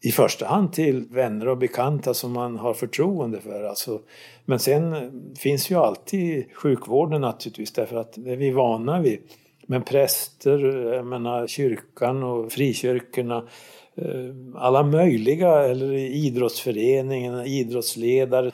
i 0.00 0.10
första 0.10 0.46
hand 0.46 0.72
till 0.72 1.04
vänner 1.10 1.48
och 1.48 1.58
bekanta 1.58 2.14
som 2.14 2.32
man 2.32 2.58
har 2.58 2.74
förtroende 2.74 3.40
för. 3.40 3.64
Alltså, 3.64 4.00
men 4.44 4.58
sen 4.58 5.12
finns 5.36 5.70
ju 5.70 5.74
alltid 5.74 6.44
sjukvården 6.54 7.20
naturligtvis 7.20 7.72
därför 7.72 7.96
att 7.96 8.12
det 8.16 8.32
är 8.32 8.36
vi 8.36 8.50
vana 8.50 9.00
vid. 9.00 9.20
Men 9.66 9.82
präster, 9.82 10.58
jag 10.94 11.06
menar 11.06 11.46
kyrkan 11.46 12.22
och 12.22 12.52
frikyrkorna, 12.52 13.42
eh, 13.94 14.04
alla 14.54 14.82
möjliga, 14.82 15.62
eller 15.62 15.92
idrottsföreningen, 15.92 17.46
idrottsledare. 17.46 18.50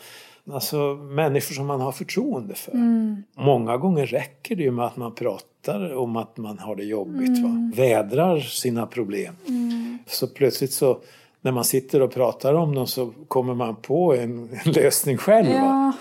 Alltså 0.50 0.76
människor 0.94 1.54
som 1.54 1.66
man 1.66 1.80
har 1.80 1.92
förtroende 1.92 2.54
för. 2.54 2.72
Många 3.34 3.76
gånger 3.76 4.06
räcker 4.06 4.56
det 4.56 4.62
ju 4.62 4.70
med 4.70 4.84
att 4.84 4.96
man 4.96 5.14
pratar 5.14 5.94
om 5.94 6.16
att 6.16 6.36
man 6.36 6.58
har 6.58 6.76
det 6.76 6.84
jobbigt. 6.84 7.42
Va? 7.42 7.72
Vädrar 7.76 8.40
sina 8.40 8.86
problem. 8.86 9.34
Så 10.06 10.26
plötsligt 10.26 10.72
så 10.72 10.98
när 11.40 11.52
man 11.52 11.64
sitter 11.64 12.02
och 12.02 12.12
pratar 12.14 12.54
om 12.54 12.74
dem 12.74 12.86
så 12.86 13.12
kommer 13.28 13.54
man 13.54 13.76
på 13.76 14.14
en, 14.14 14.48
en 14.64 14.72
lösning 14.72 15.16
själv. 15.16 15.50
Ja, 15.50 15.92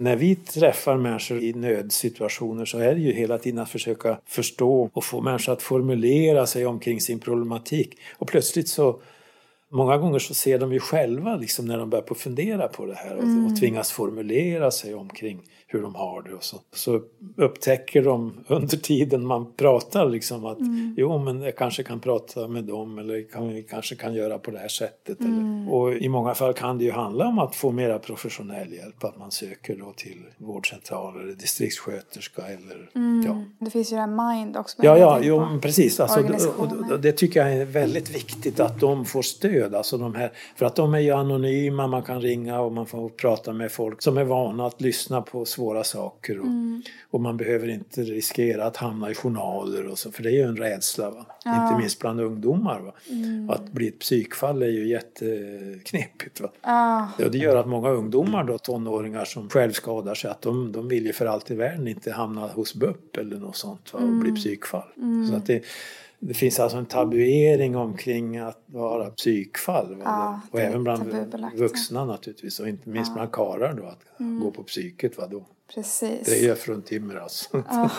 När 0.00 0.16
vi 0.16 0.36
träffar 0.36 0.96
människor 0.96 1.38
i 1.38 1.52
nödsituationer 1.52 2.64
så 2.64 2.78
är 2.78 2.94
det 2.94 3.00
ju 3.00 3.12
hela 3.12 3.38
tiden 3.38 3.58
att 3.58 3.70
försöka 3.70 4.18
förstå 4.26 4.90
och 4.92 5.04
få 5.04 5.20
människor 5.20 5.52
att 5.52 5.62
formulera 5.62 6.46
sig 6.46 6.66
omkring 6.66 7.00
sin 7.00 7.18
problematik. 7.18 7.98
Och 8.18 8.28
plötsligt 8.28 8.68
så 8.68 9.00
Många 9.70 9.96
gånger 9.96 10.18
så 10.18 10.34
ser 10.34 10.58
de 10.58 10.72
ju 10.72 10.80
själva 10.80 11.36
liksom 11.36 11.66
när 11.66 11.78
de 11.78 11.90
börjar 11.90 12.02
på 12.02 12.14
fundera 12.14 12.68
på 12.68 12.86
det 12.86 12.94
här 12.94 13.16
och, 13.16 13.22
och 13.22 13.58
tvingas 13.60 13.92
formulera 13.92 14.70
sig 14.70 14.94
omkring 14.94 15.40
hur 15.70 15.82
de 15.82 15.94
har 15.94 16.22
det. 16.22 16.34
Och 16.34 16.44
så, 16.44 16.56
så 16.72 17.00
upptäcker 17.36 18.02
de 18.02 18.44
under 18.46 18.76
tiden 18.76 19.26
man 19.26 19.52
pratar 19.52 20.08
liksom 20.08 20.44
att 20.44 20.58
jo 20.96 21.18
men 21.18 21.42
jag 21.42 21.56
kanske 21.56 21.82
kan 21.82 22.00
prata 22.00 22.48
med 22.48 22.64
dem 22.64 22.98
eller 22.98 23.30
kan, 23.32 23.48
vi 23.48 23.62
kanske 23.62 23.96
kan 23.96 24.14
göra 24.14 24.38
på 24.38 24.50
det 24.50 24.58
här 24.58 24.68
sättet. 24.68 25.20
Eller, 25.20 25.72
och 25.72 25.92
i 25.92 26.08
många 26.08 26.34
fall 26.34 26.54
kan 26.54 26.78
det 26.78 26.84
ju 26.84 26.92
handla 26.92 27.26
om 27.26 27.38
att 27.38 27.56
få 27.56 27.72
mera 27.72 27.98
professionell 27.98 28.72
hjälp. 28.72 29.04
Att 29.04 29.18
man 29.18 29.30
söker 29.30 29.76
då 29.76 29.92
till 29.96 30.22
vårdcentral 30.38 31.20
eller 31.20 31.32
distriktssköterska 31.32 32.42
eller 32.46 32.90
ja. 33.26 33.44
det 33.58 33.70
finns 33.70 33.92
ju 33.92 33.96
det 33.96 34.00
här 34.00 34.34
Mind 34.36 34.56
också. 34.56 34.76
Ja, 34.82 34.98
ja 34.98 35.20
jo, 35.22 35.46
precis. 35.62 36.00
Alltså, 36.00 36.48
och, 36.58 36.92
och, 36.92 37.00
det 37.00 37.12
tycker 37.12 37.40
jag 37.40 37.52
är 37.52 37.64
väldigt 37.64 38.14
viktigt 38.14 38.60
att 38.60 38.80
de 38.80 39.04
får 39.04 39.22
stöd. 39.22 39.74
Alltså 39.74 39.98
de 39.98 40.14
här, 40.14 40.32
för 40.56 40.66
att 40.66 40.76
de 40.76 40.94
är 40.94 40.98
ju 40.98 41.10
anonyma, 41.10 41.86
man 41.86 42.02
kan 42.02 42.20
ringa 42.20 42.60
och 42.60 42.72
man 42.72 42.86
får 42.86 43.08
prata 43.08 43.52
med 43.52 43.72
folk 43.72 44.02
som 44.02 44.18
är 44.18 44.24
vana 44.24 44.66
att 44.66 44.80
lyssna 44.80 45.22
på 45.22 45.44
svåra 45.58 45.84
saker. 45.84 46.38
Och, 46.38 46.46
Mm. 46.46 46.82
och 47.10 47.20
man 47.20 47.36
behöver 47.36 47.68
inte 47.68 48.02
riskera 48.02 48.64
att 48.64 48.76
hamna 48.76 49.10
i 49.10 49.14
journaler 49.14 49.86
och 49.86 49.98
så, 49.98 50.12
för 50.12 50.22
det 50.22 50.28
är 50.28 50.32
ju 50.32 50.42
en 50.42 50.56
rädsla. 50.56 51.10
Va? 51.10 51.26
Inte 51.46 51.78
minst 51.80 51.98
bland 51.98 52.20
ungdomar. 52.20 52.80
Va? 52.80 52.92
Mm. 53.10 53.50
Att 53.50 53.72
bli 53.72 53.88
ett 53.88 53.98
psykfall 53.98 54.62
är 54.62 54.66
ju 54.68 54.88
jätteknepigt. 54.88 56.40
Va? 56.40 56.48
Ja, 56.62 57.08
Och 57.24 57.30
det 57.30 57.38
gör 57.38 57.56
att 57.56 57.68
många 57.68 57.90
ungdomar, 57.90 58.44
då, 58.44 58.58
tonåringar 58.58 59.24
som 59.24 59.48
självskadar 59.48 60.14
sig, 60.14 60.30
att 60.30 60.42
de, 60.42 60.72
de 60.72 60.88
vill 60.88 61.06
ju 61.06 61.12
för 61.12 61.26
allt 61.26 61.50
i 61.50 61.54
världen 61.54 61.88
inte 61.88 62.12
hamna 62.12 62.46
hos 62.46 62.74
BUP 62.74 63.16
eller 63.16 63.36
något 63.36 63.56
sånt 63.56 63.92
va, 63.92 63.98
och 63.98 64.04
Mm. 64.08 64.20
bli 64.20 64.32
psykfall. 64.32 64.88
Så 65.30 65.36
att 65.36 65.46
det, 65.46 65.62
det 66.20 66.34
finns 66.34 66.60
alltså 66.60 66.78
en 66.78 66.86
tabuering 66.86 67.76
omkring 67.76 68.36
att 68.38 68.62
vara 68.66 69.10
psykfall. 69.10 69.96
Ja, 70.04 70.40
och 70.50 70.60
även 70.60 70.84
bland 70.84 71.14
vuxna 71.54 72.04
naturligtvis 72.04 72.60
och 72.60 72.68
inte 72.68 72.88
minst 72.88 73.14
bland 73.14 73.32
karlar 73.32 73.74
då, 73.74 73.86
att 73.86 74.20
Mm. 74.20 74.40
gå 74.40 74.50
på 74.50 74.62
psyket. 74.62 75.18
Va, 75.18 75.26
då. 75.26 75.44
precis. 75.74 76.26
Det 76.26 76.38
är 76.38 76.42
ju 76.42 76.54
fruntimmer 76.54 77.16
alltså. 77.16 77.62
Ja. 77.70 77.90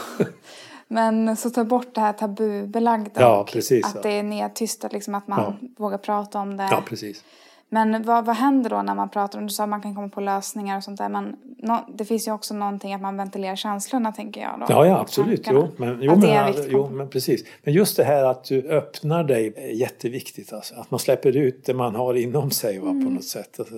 Men 0.88 1.36
så 1.38 1.49
ta 1.49 1.63
bort 1.63 1.95
det 1.95 2.01
här 2.01 2.13
tabubelagda. 2.13 3.22
Ja, 3.22 3.45
precis, 3.51 3.86
Att 3.86 3.95
ja. 3.95 4.01
det 4.01 4.09
är 4.09 4.24
nedtystat, 4.24 4.93
liksom 4.93 5.15
att 5.15 5.28
man 5.28 5.74
vågar 5.78 5.97
prata 5.97 6.39
om 6.39 6.57
det. 6.57 6.67
Ja, 6.72 6.84
precis. 6.88 7.24
Men 7.72 8.03
vad, 8.03 8.26
vad 8.26 8.36
händer 8.36 8.70
då 8.70 8.82
när 8.82 8.95
man 8.95 9.09
pratar 9.09 9.39
om, 9.39 9.47
du 9.47 9.53
sa 9.53 9.63
att 9.63 9.70
man 9.70 9.82
kan 9.82 9.95
komma 9.95 10.09
på 10.09 10.22
lösningar 10.22 10.78
och 10.78 10.84
sånt 10.84 10.97
där. 10.97 11.09
Men 11.09 11.36
nå- 11.57 11.86
det 11.93 12.05
finns 12.05 12.28
ju 12.28 12.32
också 12.32 12.53
någonting 12.53 12.93
att 12.93 13.01
man 13.01 13.17
ventilerar 13.17 13.55
känslorna 13.55 14.11
tänker 14.11 14.41
jag 14.41 14.59
då. 14.59 14.65
Ja, 14.70 14.86
ja 14.86 14.99
absolut. 14.99 15.47
Jo 15.51 15.67
men, 15.78 15.97
jo, 16.01 16.15
men, 16.15 16.53
jo, 16.70 16.89
men 16.89 17.09
precis. 17.09 17.43
Men 17.63 17.74
just 17.74 17.97
det 17.97 18.03
här 18.03 18.24
att 18.26 18.43
du 18.43 18.70
öppnar 18.70 19.24
dig 19.24 19.53
är 19.55 19.67
jätteviktigt. 19.67 20.53
Alltså. 20.53 20.76
Att 20.76 20.91
man 20.91 20.99
släpper 20.99 21.38
ut 21.38 21.65
det 21.65 21.74
man 21.74 21.95
har 21.95 22.13
inom 22.13 22.51
sig 22.51 22.80
va, 22.80 22.89
Mm. 22.89 23.05
på 23.05 23.11
något 23.11 23.24
sätt. 23.24 23.59
Alltså, 23.59 23.76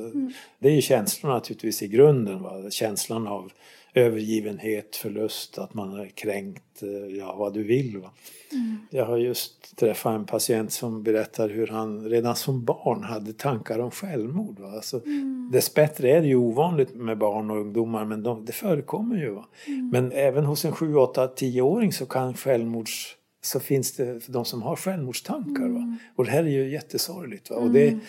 Det 0.59 0.67
är 0.67 0.73
ju 0.73 0.81
känslorna 0.81 1.35
naturligtvis 1.35 1.81
i 1.83 1.87
grunden. 1.87 2.43
Va? 2.43 2.51
Känslan 2.69 3.27
av 3.27 3.51
övergivenhet, 3.93 4.95
förlust, 4.95 5.57
att 5.57 5.73
man 5.73 5.99
är 5.99 6.05
kränkt, 6.05 6.83
eh, 6.83 7.17
ja 7.17 7.35
vad 7.35 7.53
du 7.53 7.63
vill. 7.63 7.97
Va? 7.97 8.11
Mm. 8.51 8.77
Jag 8.89 9.05
har 9.05 9.17
just 9.17 9.77
träffat 9.77 10.15
en 10.15 10.25
patient 10.25 10.71
som 10.71 11.03
berättar 11.03 11.49
hur 11.49 11.67
han 11.67 12.09
redan 12.09 12.35
som 12.35 12.65
barn 12.65 13.03
hade 13.03 13.33
tankar 13.33 13.79
om 13.79 13.91
självmord. 13.91 14.59
Va? 14.59 14.71
Alltså, 14.71 15.01
Mm. 15.05 15.49
Dessbättre 15.51 16.09
är 16.09 16.21
det 16.21 16.27
ju 16.27 16.35
ovanligt 16.35 16.95
med 16.95 17.17
barn 17.17 17.51
och 17.51 17.57
ungdomar 17.57 18.05
men 18.05 18.23
de, 18.23 18.45
det 18.45 18.51
förekommer 18.51 19.15
ju. 19.15 19.29
Va? 19.29 19.45
Mm. 19.67 19.89
Men 19.89 20.11
även 20.11 20.45
hos 20.45 20.65
en 20.65 20.71
7, 20.71 20.95
8, 20.95 21.27
10-åring 21.27 21.93
så 21.93 22.05
kan 22.05 22.33
självmords 22.33 23.15
så 23.43 23.59
finns 23.59 23.95
det 23.95 24.27
de 24.27 24.45
som 24.45 24.61
har 24.61 24.75
självmordstankar. 24.75 25.65
Mm. 25.65 25.73
Va? 25.73 25.97
Och 26.15 26.25
det 26.25 26.31
här 26.31 26.43
är 26.43 26.47
ju 26.47 26.71
jättesorgligt. 26.71 27.49
Va? 27.49 27.55
Och 27.55 27.71
det, 27.71 27.99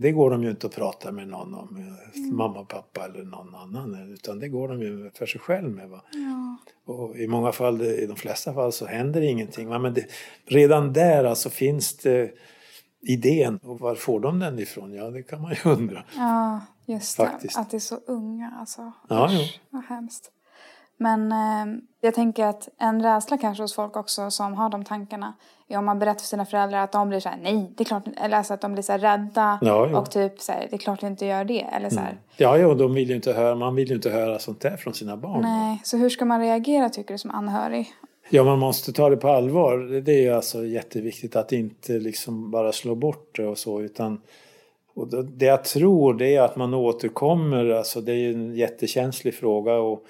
det 0.00 0.12
går 0.12 0.30
de 0.30 0.42
ju 0.42 0.50
inte 0.50 0.66
att 0.66 0.74
prata 0.74 1.12
med 1.12 1.28
någon 1.28 1.54
om, 1.54 1.76
eh, 1.76 2.18
Mm. 2.18 2.36
mamma, 2.36 2.64
pappa 2.64 3.04
eller 3.04 3.24
någon 3.24 3.54
annan. 3.54 4.12
Utan 4.12 4.38
det 4.38 4.48
går 4.48 4.68
de 4.68 4.82
ju 4.82 5.10
för 5.14 5.26
sig 5.26 5.40
själv 5.40 5.70
med. 5.70 5.88
Va? 5.88 6.00
Ja. 6.12 6.56
Och 6.92 7.16
i 7.16 7.26
många 7.26 7.52
fall, 7.52 7.82
i 7.82 8.06
de 8.06 8.16
flesta 8.16 8.54
fall 8.54 8.72
så 8.72 8.86
händer 8.86 9.20
ingenting. 9.20 9.68
Va? 9.68 9.78
Men 9.78 9.94
det, 9.94 10.06
redan 10.46 10.92
där 10.92 11.24
alltså 11.24 11.50
finns 11.50 11.96
det 11.96 12.30
idén. 13.00 13.58
Och 13.62 13.80
var 13.80 13.94
får 13.94 14.20
de 14.20 14.38
den 14.38 14.58
ifrån? 14.58 14.92
Ja, 14.92 15.10
det 15.10 15.22
kan 15.22 15.42
man 15.42 15.50
ju 15.54 15.58
undra. 15.70 16.04
Ja, 16.16 16.60
just 16.86 17.16
Faktiskt. 17.16 17.54
det. 17.54 17.60
Att 17.60 17.70
det 17.70 17.76
är 17.76 17.80
så 17.80 17.96
unga. 18.06 18.54
Alltså. 18.60 18.92
Ja, 19.08 19.26
Usch, 19.26 19.32
jo. 19.32 19.60
Vad 19.70 19.84
hemskt. 19.84 20.30
Men 21.00 21.32
eh, 21.32 21.80
jag 22.00 22.14
tänker 22.14 22.46
att 22.46 22.68
en 22.78 23.02
rädsla 23.02 23.38
kanske 23.38 23.62
hos 23.64 23.74
folk 23.74 23.96
också 23.96 24.30
som 24.30 24.54
har 24.54 24.68
de 24.68 24.84
tankarna 24.84 25.32
är 25.68 25.78
om 25.78 25.84
man 25.84 25.98
berättar 25.98 26.20
för 26.20 26.26
sina 26.26 26.44
föräldrar 26.46 26.78
att 26.84 26.92
de 26.92 27.08
blir 27.08 27.20
så 27.20 27.28
här, 27.28 27.38
nej, 27.42 27.72
det 27.76 27.82
är 27.82 27.84
klart, 27.84 28.02
eller 28.16 28.36
alltså 28.36 28.54
att 28.54 28.60
de 28.60 28.72
blir 28.72 28.82
så 28.82 28.92
här 28.92 28.98
rädda 28.98 29.58
Ja, 29.62 29.88
jo. 29.90 29.96
och 29.98 30.10
typ 30.10 30.40
så 30.40 30.52
här, 30.52 30.66
det 30.70 30.76
är 30.76 30.78
klart 30.78 31.02
jag 31.02 31.10
inte 31.12 31.26
gör 31.26 31.44
det. 31.44 31.60
Eller 31.60 31.90
så 31.90 32.00
här, 32.00 32.18
Ja, 32.36 32.58
ja, 32.58 32.74
de 32.74 32.94
vill 32.94 33.08
ju 33.08 33.16
inte 33.16 33.32
höra, 33.32 33.54
man 33.54 33.74
vill 33.74 33.88
ju 33.88 33.94
inte 33.94 34.10
höra 34.10 34.38
sånt 34.38 34.60
där 34.60 34.76
från 34.76 34.94
sina 34.94 35.16
barn. 35.16 35.42
nej. 35.42 35.80
Så 35.84 35.96
hur 35.96 36.08
ska 36.08 36.24
man 36.24 36.40
reagera 36.40 36.88
tycker 36.88 37.14
du 37.14 37.18
som 37.18 37.30
anhörig? 37.30 37.92
Ja, 38.30 38.44
man 38.44 38.58
måste 38.58 38.92
ta 38.92 39.10
det 39.10 39.16
på 39.16 39.28
allvar. 39.28 40.00
Det- 40.00 40.26
är 40.26 40.32
alltså 40.32 40.64
jätteviktigt 40.64 41.36
att 41.36 41.52
inte 41.52 41.92
liksom 41.92 42.50
bara 42.50 42.72
slå 42.72 42.94
bort 42.94 43.36
det 43.36 43.46
och 43.46 43.58
så 43.58 43.80
utan 43.80 44.20
och 44.94 45.08
det 45.08 45.22
det 45.22 45.44
jag 45.46 45.64
tror 45.64 46.14
det 46.14 46.36
är 46.36 46.42
att 46.42 46.56
man 46.56 46.74
återkommer, 46.74 47.70
alltså 47.70 48.00
det 48.00 48.12
är 48.12 48.16
ju 48.16 48.32
en 48.32 48.54
jättekänslig 48.54 49.34
fråga 49.34 49.74
och, 49.74 50.04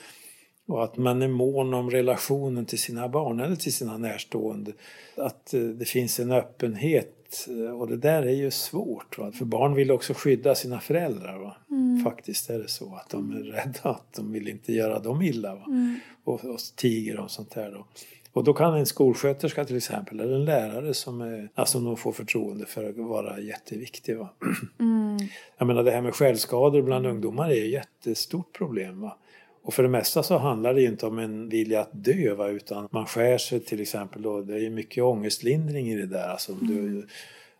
och 0.69 0.85
att 0.85 0.97
man 0.97 1.23
är 1.23 1.29
mån 1.29 1.75
om 1.75 1.91
relationen 1.91 2.67
till 2.67 2.79
sina 2.79 3.09
barn 3.09 3.41
eller 3.41 3.57
till 3.57 3.73
sina 3.73 3.99
närstående. 3.99 4.73
Att 5.17 5.55
eh, 5.55 5.61
det 5.61 5.85
finns 5.85 6.21
en 6.21 6.33
öppenhet 6.33 7.49
eh, 7.49 7.81
och 7.81 7.89
det 7.89 7.97
där 7.97 8.23
är 8.23 8.35
ju 8.35 8.51
svårt. 8.51 9.19
Va? 9.19 9.33
För 9.33 9.45
barn 9.45 9.75
vill 9.75 9.91
också 9.91 10.15
skydda 10.15 10.55
sina 10.55 10.81
föräldrar. 10.81 11.39
Va? 11.39 11.57
Faktiskt 12.05 12.51
är 12.51 12.59
det 12.59 12.69
så 12.69 12.95
att 12.95 13.11
de 13.11 13.33
är 13.33 13.41
rädda, 13.41 13.91
att 13.91 14.13
de 14.17 14.33
vill 14.33 14.49
inte 14.49 14.73
göra 14.73 14.99
dem 14.99 15.23
illa. 15.23 15.55
Va? 15.55 15.67
Och, 16.25 16.45
och 16.45 16.59
tiger 16.77 17.19
om 17.19 17.29
sånt 17.29 17.55
här. 17.55 17.71
Då. 17.71 17.87
Och 18.33 18.45
då 18.45 18.55
kan 18.55 18.75
en 18.75 18.87
skolsköterska 18.87 19.65
till 19.65 19.77
exempel, 19.77 20.21
eller 20.21 20.35
en 20.35 20.45
lärare 20.45 20.95
som 20.95 21.21
är, 21.21 21.49
alltså 21.55 21.81
de 21.81 21.97
får 21.97 22.13
förtroende 22.13 22.67
för 22.67 22.91
att 22.91 22.97
vara 22.97 23.41
jätteviktig. 23.41 24.17
Va? 24.17 24.29
Jag 25.59 25.67
menar 25.67 25.83
det 25.83 25.91
här 25.91 26.03
med 26.03 26.15
självskador 26.15 26.83
bland 26.83 27.07
ungdomar 27.07 27.51
är 27.51 27.65
ett 27.65 27.71
jättestort 27.71 28.53
problem. 28.53 29.01
Va? 29.01 29.19
Och 29.69 29.75
för 29.75 29.83
det 29.83 29.89
mesta 29.89 30.23
så 30.23 30.39
handlar 30.39 30.75
det 30.75 30.83
inte 30.83 31.07
om 31.07 31.19
en 31.19 31.49
vilja 31.49 31.81
att 31.81 31.91
dö 31.93 32.35
va? 32.35 32.49
utan 32.49 32.89
man 32.91 33.07
skär 33.07 33.39
sig 33.39 33.61
till 33.61 33.81
exempel 33.81 34.23
då, 34.23 34.41
det 34.41 34.67
är 34.67 34.71
mycket 34.71 35.05
ångestlindring 35.05 35.89
i 35.89 35.97
det 35.97 36.07
där. 36.07 36.29
Alltså 36.29 36.53
om, 36.53 36.59
du, 36.67 37.07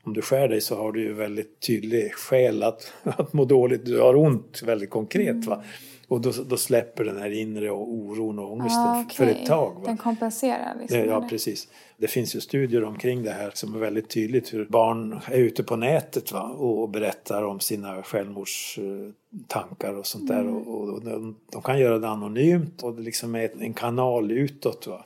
om 0.03 0.13
du 0.13 0.23
skär 0.23 0.49
dig 0.49 0.61
så 0.61 0.77
har 0.77 0.93
du 0.93 1.01
ju 1.01 1.13
väldigt 1.13 1.61
tydlig 1.61 2.15
skäl 2.15 2.63
att, 2.63 2.93
att 3.03 3.33
må 3.33 3.45
dåligt, 3.45 3.85
du 3.85 4.01
har 4.01 4.17
ont 4.17 4.63
väldigt 4.65 4.91
konkret. 4.91 5.47
Va? 5.47 5.63
Och 6.09 6.21
då, 6.21 6.33
då 6.49 6.57
släpper 6.57 7.05
den 7.05 7.19
här 7.19 7.31
inre 7.31 7.71
oron 7.71 8.39
och 8.39 8.53
ångesten 8.53 8.83
Ah, 8.87 9.05
för 9.13 9.25
okej. 9.25 9.41
ett 9.43 9.47
tag. 9.49 9.75
Va? 9.75 9.81
Den 9.85 9.97
kompenserar 9.97 10.77
liksom. 10.81 10.99
Det, 11.01 11.07
ja, 11.07 11.17
eller? 11.17 11.29
precis. 11.29 11.69
Det 11.97 12.09
finns 12.09 12.37
ju 12.37 12.41
studier 12.41 12.85
omkring 12.85 13.23
det 13.23 13.31
här 13.31 13.51
som 13.55 13.75
är 13.75 13.79
väldigt 13.79 14.09
tydligt 14.09 14.55
hur 14.55 14.65
barn 14.65 15.21
är 15.27 15.39
ute 15.39 15.63
på 15.63 15.77
nätet 15.77 16.33
va? 16.33 16.43
Och, 16.43 16.89
berättar 16.89 17.43
om 17.43 17.61
sina 17.61 18.03
självmordstankar 18.03 19.95
och 19.99 20.07
sånt 20.07 20.29
där. 20.29 20.47
Och, 20.49 20.79
och 20.95 21.05
de, 21.05 21.37
de 21.53 21.63
kan 21.63 21.79
göra 21.79 21.99
det 21.99 22.09
anonymt 22.09 22.83
och 22.83 22.95
det 22.95 23.03
liksom 23.03 23.35
är 23.35 23.51
en 23.63 23.75
kanal 23.75 24.33
utåt. 24.33 24.87
Va? 24.87 25.05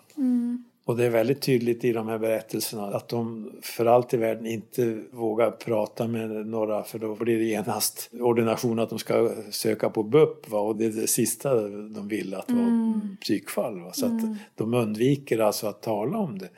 Och 0.84 0.96
det 0.96 1.04
är 1.04 1.10
väldigt 1.10 1.40
tydligt 1.40 1.84
i 1.84 1.92
de 1.92 2.08
här 2.08 2.18
berättelserna 2.18 2.82
att 2.86 3.08
de 3.08 3.52
för 3.62 3.86
allt 3.86 4.14
i 4.14 4.16
världen 4.16 4.46
inte 4.46 5.02
vågar 5.10 5.50
prata 5.50 6.06
med 6.06 6.30
några 6.46 6.82
för 6.82 6.98
då 6.98 7.14
blir 7.14 7.38
det 7.38 7.44
genast 7.44 8.10
ordination 8.20 8.78
att 8.78 8.90
de 8.90 8.98
ska 8.98 9.30
söka 9.50 9.90
på 9.90 10.02
BUP. 10.02 10.50
Va? 10.50 10.60
Och 10.60 10.76
det 10.76 10.84
är 10.84 10.90
det 10.90 11.06
sista 11.06 11.54
de 11.68 12.08
vill 12.08 12.34
att 12.34 12.50
vara 12.50 13.00
psykfall. 13.20 13.80
Va? 13.80 13.92
Så 13.92 14.06
att 14.06 14.20
de 14.54 14.74
undviker 14.74 15.38
alltså 15.38 15.66
att 15.66 15.82
tala 15.82 16.18
om 16.18 16.38
det. 16.38 16.48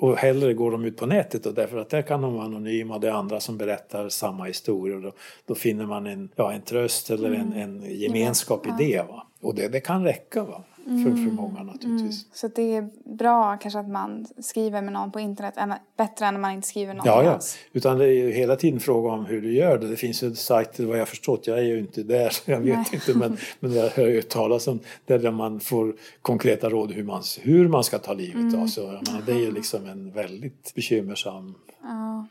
Och 0.00 0.16
hellre 0.16 0.54
går 0.54 0.70
de 0.70 0.84
ut 0.84 0.96
på 0.96 1.06
nätet 1.06 1.44
då, 1.44 1.50
därför 1.50 1.78
att 1.78 1.90
där 1.90 2.02
kan 2.02 2.22
de 2.22 2.34
vara 2.34 2.44
anonyma 2.44 2.94
och 2.94 3.00
det 3.00 3.08
är 3.08 3.12
andra 3.12 3.40
som 3.40 3.58
berättar 3.58 4.08
samma 4.08 4.44
historier. 4.44 4.96
Och 4.96 5.02
då, 5.02 5.12
då 5.46 5.54
finner 5.54 5.86
man 5.86 6.06
en, 6.06 6.28
ja, 6.36 6.52
en 6.52 6.62
tröst 6.62 7.10
eller 7.10 7.32
en, 7.32 7.52
en 7.52 7.98
gemenskap 8.00 8.66
i 8.66 8.70
det. 8.78 9.02
Va? 9.08 9.26
Och 9.40 9.54
det, 9.54 9.68
det 9.68 9.80
kan 9.80 10.04
räcka 10.04 10.44
va? 10.44 10.64
För, 10.84 11.10
för 11.24 11.32
många 11.32 11.62
naturligtvis. 11.62 12.26
Så 12.32 12.48
det 12.48 12.76
är 12.76 12.88
bra 13.04 13.56
kanske 13.56 13.80
att 13.80 13.88
man 13.88 14.26
skriver 14.38 14.82
med 14.82 14.92
någon 14.92 15.12
på 15.12 15.20
internet, 15.20 15.54
än, 15.56 15.74
bättre 15.96 16.26
än 16.26 16.34
att 16.34 16.40
man 16.40 16.52
inte 16.52 16.68
skriver 16.68 16.94
någonting 16.94 17.12
Ja, 17.12 17.24
ja. 17.24 17.30
alls. 17.34 17.58
Utan 17.72 17.98
det 17.98 18.04
är 18.04 18.12
ju 18.12 18.30
hela 18.32 18.56
tiden 18.56 18.80
fråga 18.80 19.10
om 19.10 19.26
hur 19.26 19.40
du 19.42 19.54
gör 19.54 19.78
det. 19.78 19.88
Det 19.88 19.96
finns 19.96 20.22
ju 20.22 20.34
sajter, 20.34 20.84
vad 20.84 20.98
jag 20.98 21.08
förstått, 21.08 21.46
jag 21.46 21.58
är 21.58 21.62
ju 21.62 21.78
inte 21.78 22.02
där, 22.02 22.30
så 22.30 22.42
jag 22.50 22.60
vet 22.60 22.76
Nej. 22.76 22.86
inte, 22.92 23.14
men, 23.14 23.36
men 23.60 23.72
jag 23.72 23.88
hör 23.90 24.06
ju 24.08 24.22
talas 24.22 24.68
om 24.68 24.80
där, 25.06 25.30
man 25.30 25.60
får 25.60 25.94
konkreta 26.22 26.68
råd 26.68 26.92
hur 26.92 27.04
man, 27.04 27.22
hur 27.40 27.68
man 27.68 27.84
ska 27.84 27.98
ta 27.98 28.12
livet 28.12 28.54
av 28.58 28.66
sig. 28.66 29.00
Det 29.26 29.32
är 29.32 29.38
ju 29.38 29.52
liksom 29.52 29.86
en 29.86 30.10
väldigt 30.10 30.72
bekymmersam... 30.74 31.54
Ja. 31.82 32.26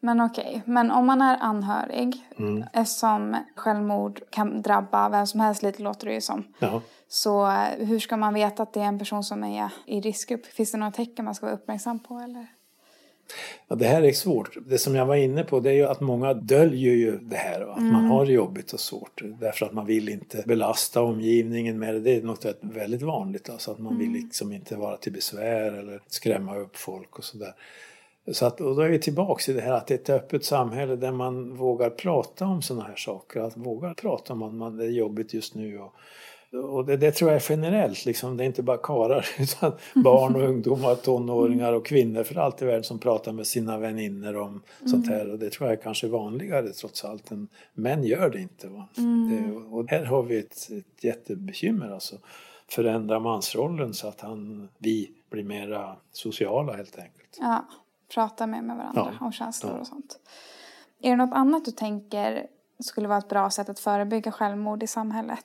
Men 0.00 0.20
okej, 0.20 0.62
men 0.64 0.90
om 0.90 1.06
man 1.06 1.22
är 1.22 1.38
anhörig, 1.40 2.24
Mm. 2.38 2.64
eftersom 2.72 3.36
självmord 3.56 4.20
kan 4.30 4.62
drabba 4.62 5.08
vem 5.08 5.26
som 5.26 5.40
helst 5.40 5.62
lite 5.62 5.82
låter 5.82 6.06
det 6.06 6.14
ju 6.14 6.20
som. 6.20 6.44
Ja. 6.58 6.82
Så 7.08 7.46
eh, 7.46 7.86
hur 7.86 7.98
ska 7.98 8.16
man 8.16 8.34
veta 8.34 8.62
att 8.62 8.72
det 8.72 8.80
är 8.80 8.84
en 8.84 8.98
person 8.98 9.24
som 9.24 9.44
är 9.44 9.70
i 9.86 10.00
riskgrupp? 10.00 10.46
Finns 10.46 10.72
det 10.72 10.78
några 10.78 10.92
tecken 10.92 11.24
man 11.24 11.34
ska 11.34 11.46
vara 11.46 11.56
uppmärksam 11.56 11.98
på 11.98 12.18
eller? 12.18 12.46
Ja, 13.68 13.76
det 13.76 13.86
här 13.86 14.02
är 14.02 14.12
svårt. 14.12 14.56
Det 14.66 14.78
som 14.78 14.94
jag 14.94 15.06
var 15.06 15.16
inne 15.16 15.44
på 15.44 15.60
det 15.60 15.70
är 15.70 15.74
ju 15.74 15.86
att 15.86 16.00
många 16.00 16.34
döljer 16.34 16.92
ju 16.92 17.18
det 17.18 17.36
här. 17.36 17.60
Att 17.60 17.82
man 17.82 18.04
har 18.04 18.26
det 18.26 18.32
jobbigt 18.32 18.72
och 18.72 18.80
svårt. 18.80 19.22
Därför 19.40 19.66
att 19.66 19.72
man 19.72 19.86
vill 19.86 20.08
inte 20.08 20.42
belasta 20.46 21.02
omgivningen 21.02 21.78
med 21.78 21.94
det. 21.94 22.00
Det 22.00 22.16
är 22.16 22.22
något 22.22 22.46
väldigt 22.60 23.02
vanligt. 23.02 23.50
Alltså 23.50 23.70
att 23.70 23.78
man 23.78 23.98
vill 23.98 24.10
liksom 24.10 24.52
inte 24.52 24.76
vara 24.76 24.96
till 24.96 25.12
besvär 25.12 25.72
eller 25.72 26.00
skrämma 26.06 26.56
upp 26.56 26.76
folk 26.76 27.18
och 27.18 27.24
sådär. 27.24 27.54
Så 28.32 28.46
att, 28.46 28.60
och 28.60 28.76
då 28.76 28.82
är 28.82 28.88
vi 28.88 28.98
tillbaks 28.98 29.48
i 29.48 29.52
det 29.52 29.60
här 29.60 29.72
att 29.72 29.86
det 29.86 29.94
är 29.94 29.98
ett 29.98 30.10
öppet 30.10 30.44
samhälle 30.44 30.96
där 30.96 31.12
man 31.12 31.56
vågar 31.56 31.90
prata 31.90 32.46
om 32.46 32.62
sådana 32.62 32.84
här 32.84 32.96
saker. 32.96 33.40
Att 33.40 33.56
våga 33.56 33.94
prata 33.94 34.32
om 34.32 34.42
att 34.42 34.54
man, 34.54 34.76
det 34.76 34.84
är 34.84 34.90
jobbigt 34.90 35.34
just 35.34 35.54
nu. 35.54 35.78
Och, 35.78 35.94
och 36.54 36.84
det, 36.84 36.96
det 36.96 37.12
tror 37.12 37.30
jag 37.30 37.36
är 37.36 37.46
generellt, 37.50 38.04
liksom. 38.04 38.36
det 38.36 38.44
är 38.44 38.46
inte 38.46 38.62
bara 38.62 38.76
karlar 38.76 39.26
utan 39.38 39.72
barn 39.94 40.36
och 40.36 40.42
ungdomar, 40.42 40.94
tonåringar 40.94 41.72
och 41.72 41.86
kvinnor 41.86 42.22
för 42.22 42.36
allt 42.36 42.62
i 42.62 42.64
världen 42.64 42.84
som 42.84 42.98
pratar 42.98 43.32
med 43.32 43.46
sina 43.46 43.78
vänner 43.78 44.36
om 44.36 44.62
sånt 44.86 45.08
här. 45.08 45.30
Och 45.30 45.38
det 45.38 45.50
tror 45.50 45.68
jag 45.68 45.78
är 45.78 45.82
kanske 45.82 46.08
vanligare 46.08 46.68
trots 46.68 47.04
allt 47.04 47.30
än 47.30 47.48
män 47.72 48.04
gör 48.04 48.30
det 48.30 48.40
inte. 48.40 48.68
Va? 48.68 48.88
Det, 48.94 49.52
och 49.70 49.90
här 49.90 50.04
har 50.04 50.22
vi 50.22 50.38
ett, 50.38 50.70
ett 50.70 51.04
jättebekymmer 51.04 51.90
alltså. 51.90 52.16
Förändra 52.68 53.20
mansrollen 53.20 53.94
så 53.94 54.08
att 54.08 54.20
han, 54.20 54.68
vi 54.78 55.10
blir 55.30 55.44
mera 55.44 55.96
sociala 56.12 56.76
helt 56.76 56.98
enkelt. 56.98 57.38
Ja, 57.40 57.64
prata 58.14 58.46
med, 58.46 58.64
med 58.64 58.76
varandra 58.76 59.14
Ja, 59.20 59.26
om 59.26 59.32
känslor 59.32 59.72
ja. 59.72 59.80
och 59.80 59.86
sånt. 59.86 60.18
Är 61.00 61.10
det 61.10 61.16
något 61.16 61.34
annat 61.34 61.64
du 61.64 61.70
tänker 61.70 62.46
skulle 62.82 63.08
vara 63.08 63.18
ett 63.18 63.28
bra 63.28 63.50
sätt 63.50 63.68
att 63.68 63.78
förebygga 63.78 64.32
självmord 64.32 64.82
i 64.82 64.86
samhället? 64.86 65.44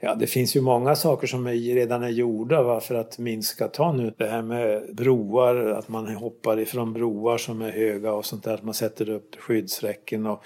Ja, 0.00 0.14
det 0.14 0.26
finns 0.26 0.56
ju 0.56 0.60
många 0.60 0.96
saker 0.96 1.26
som 1.26 1.46
är, 1.46 1.52
redan 1.74 2.02
är 2.02 2.08
gjorda 2.08 2.62
va, 2.62 2.80
för 2.80 2.94
att 2.94 3.18
minska. 3.18 3.68
Ta 3.68 3.92
nu 3.92 4.14
det 4.18 4.26
här 4.26 4.42
med 4.42 4.94
broar, 4.96 5.56
att 5.56 5.88
man 5.88 6.14
hoppar 6.16 6.60
ifrån 6.60 6.92
broar 6.92 7.38
som 7.38 7.62
är 7.62 7.70
höga 7.70 8.12
och 8.12 8.24
sånt 8.24 8.44
där. 8.44 8.54
Att 8.54 8.62
man 8.62 8.74
sätter 8.74 9.08
upp 9.08 9.34
skyddsräcken 9.34 10.26
och 10.26 10.44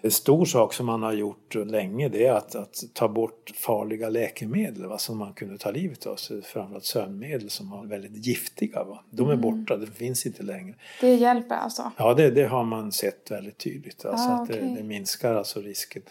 en 0.00 0.10
stor 0.10 0.44
sak 0.44 0.72
som 0.72 0.86
man 0.86 1.02
har 1.02 1.12
gjort 1.12 1.54
länge 1.54 2.08
det 2.08 2.26
är 2.26 2.32
att, 2.32 2.54
att 2.54 2.84
ta 2.94 3.08
bort 3.08 3.52
farliga 3.54 4.08
läkemedel 4.08 4.86
va, 4.86 4.98
som 4.98 5.18
man 5.18 5.32
kunde 5.32 5.58
ta 5.58 5.70
livet 5.70 6.06
av 6.06 6.16
sig. 6.16 6.42
Framförallt 6.42 6.84
sömnmedel 6.84 7.50
som 7.50 7.70
var 7.70 7.86
väldigt 7.86 8.26
giftiga. 8.26 8.84
Va. 8.84 9.04
De 9.10 9.28
är 9.28 9.32
mm. 9.32 9.40
borta, 9.40 9.76
de 9.76 9.86
finns 9.86 10.26
inte 10.26 10.42
längre. 10.42 10.74
Det 11.00 11.14
hjälper 11.14 11.54
alltså? 11.54 11.92
Ja, 11.96 12.14
det, 12.14 12.30
det 12.30 12.46
har 12.46 12.64
man 12.64 12.92
sett 12.92 13.30
väldigt 13.30 13.58
tydligt. 13.58 14.04
Alltså 14.04 14.28
ah, 14.28 14.42
att 14.42 14.48
det, 14.48 14.74
det, 14.76 14.82
minskar 14.82 15.34
alltså 15.34 15.60
risken. 15.60 16.02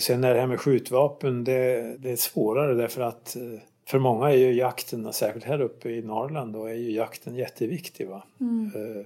Sen 0.00 0.24
är 0.24 0.34
det 0.34 0.40
här 0.40 0.46
med 0.46 0.60
skjutvapen, 0.60 1.44
det, 1.44 1.96
det 1.98 2.10
är 2.10 2.16
svårare 2.16 2.74
därför 2.74 3.02
att 3.02 3.36
eh, 3.36 3.42
för 3.86 3.98
många 3.98 4.30
är 4.30 4.36
ju 4.36 4.52
jakten, 4.52 5.12
särskilt 5.12 5.44
här 5.44 5.60
uppe 5.60 5.90
i 5.90 6.02
Norrland, 6.02 6.52
då 6.52 6.66
är 6.66 6.74
ju 6.74 6.92
jakten 6.92 7.34
jätteviktig. 7.34 8.08
Va? 8.08 8.24
Mm. 8.40 9.04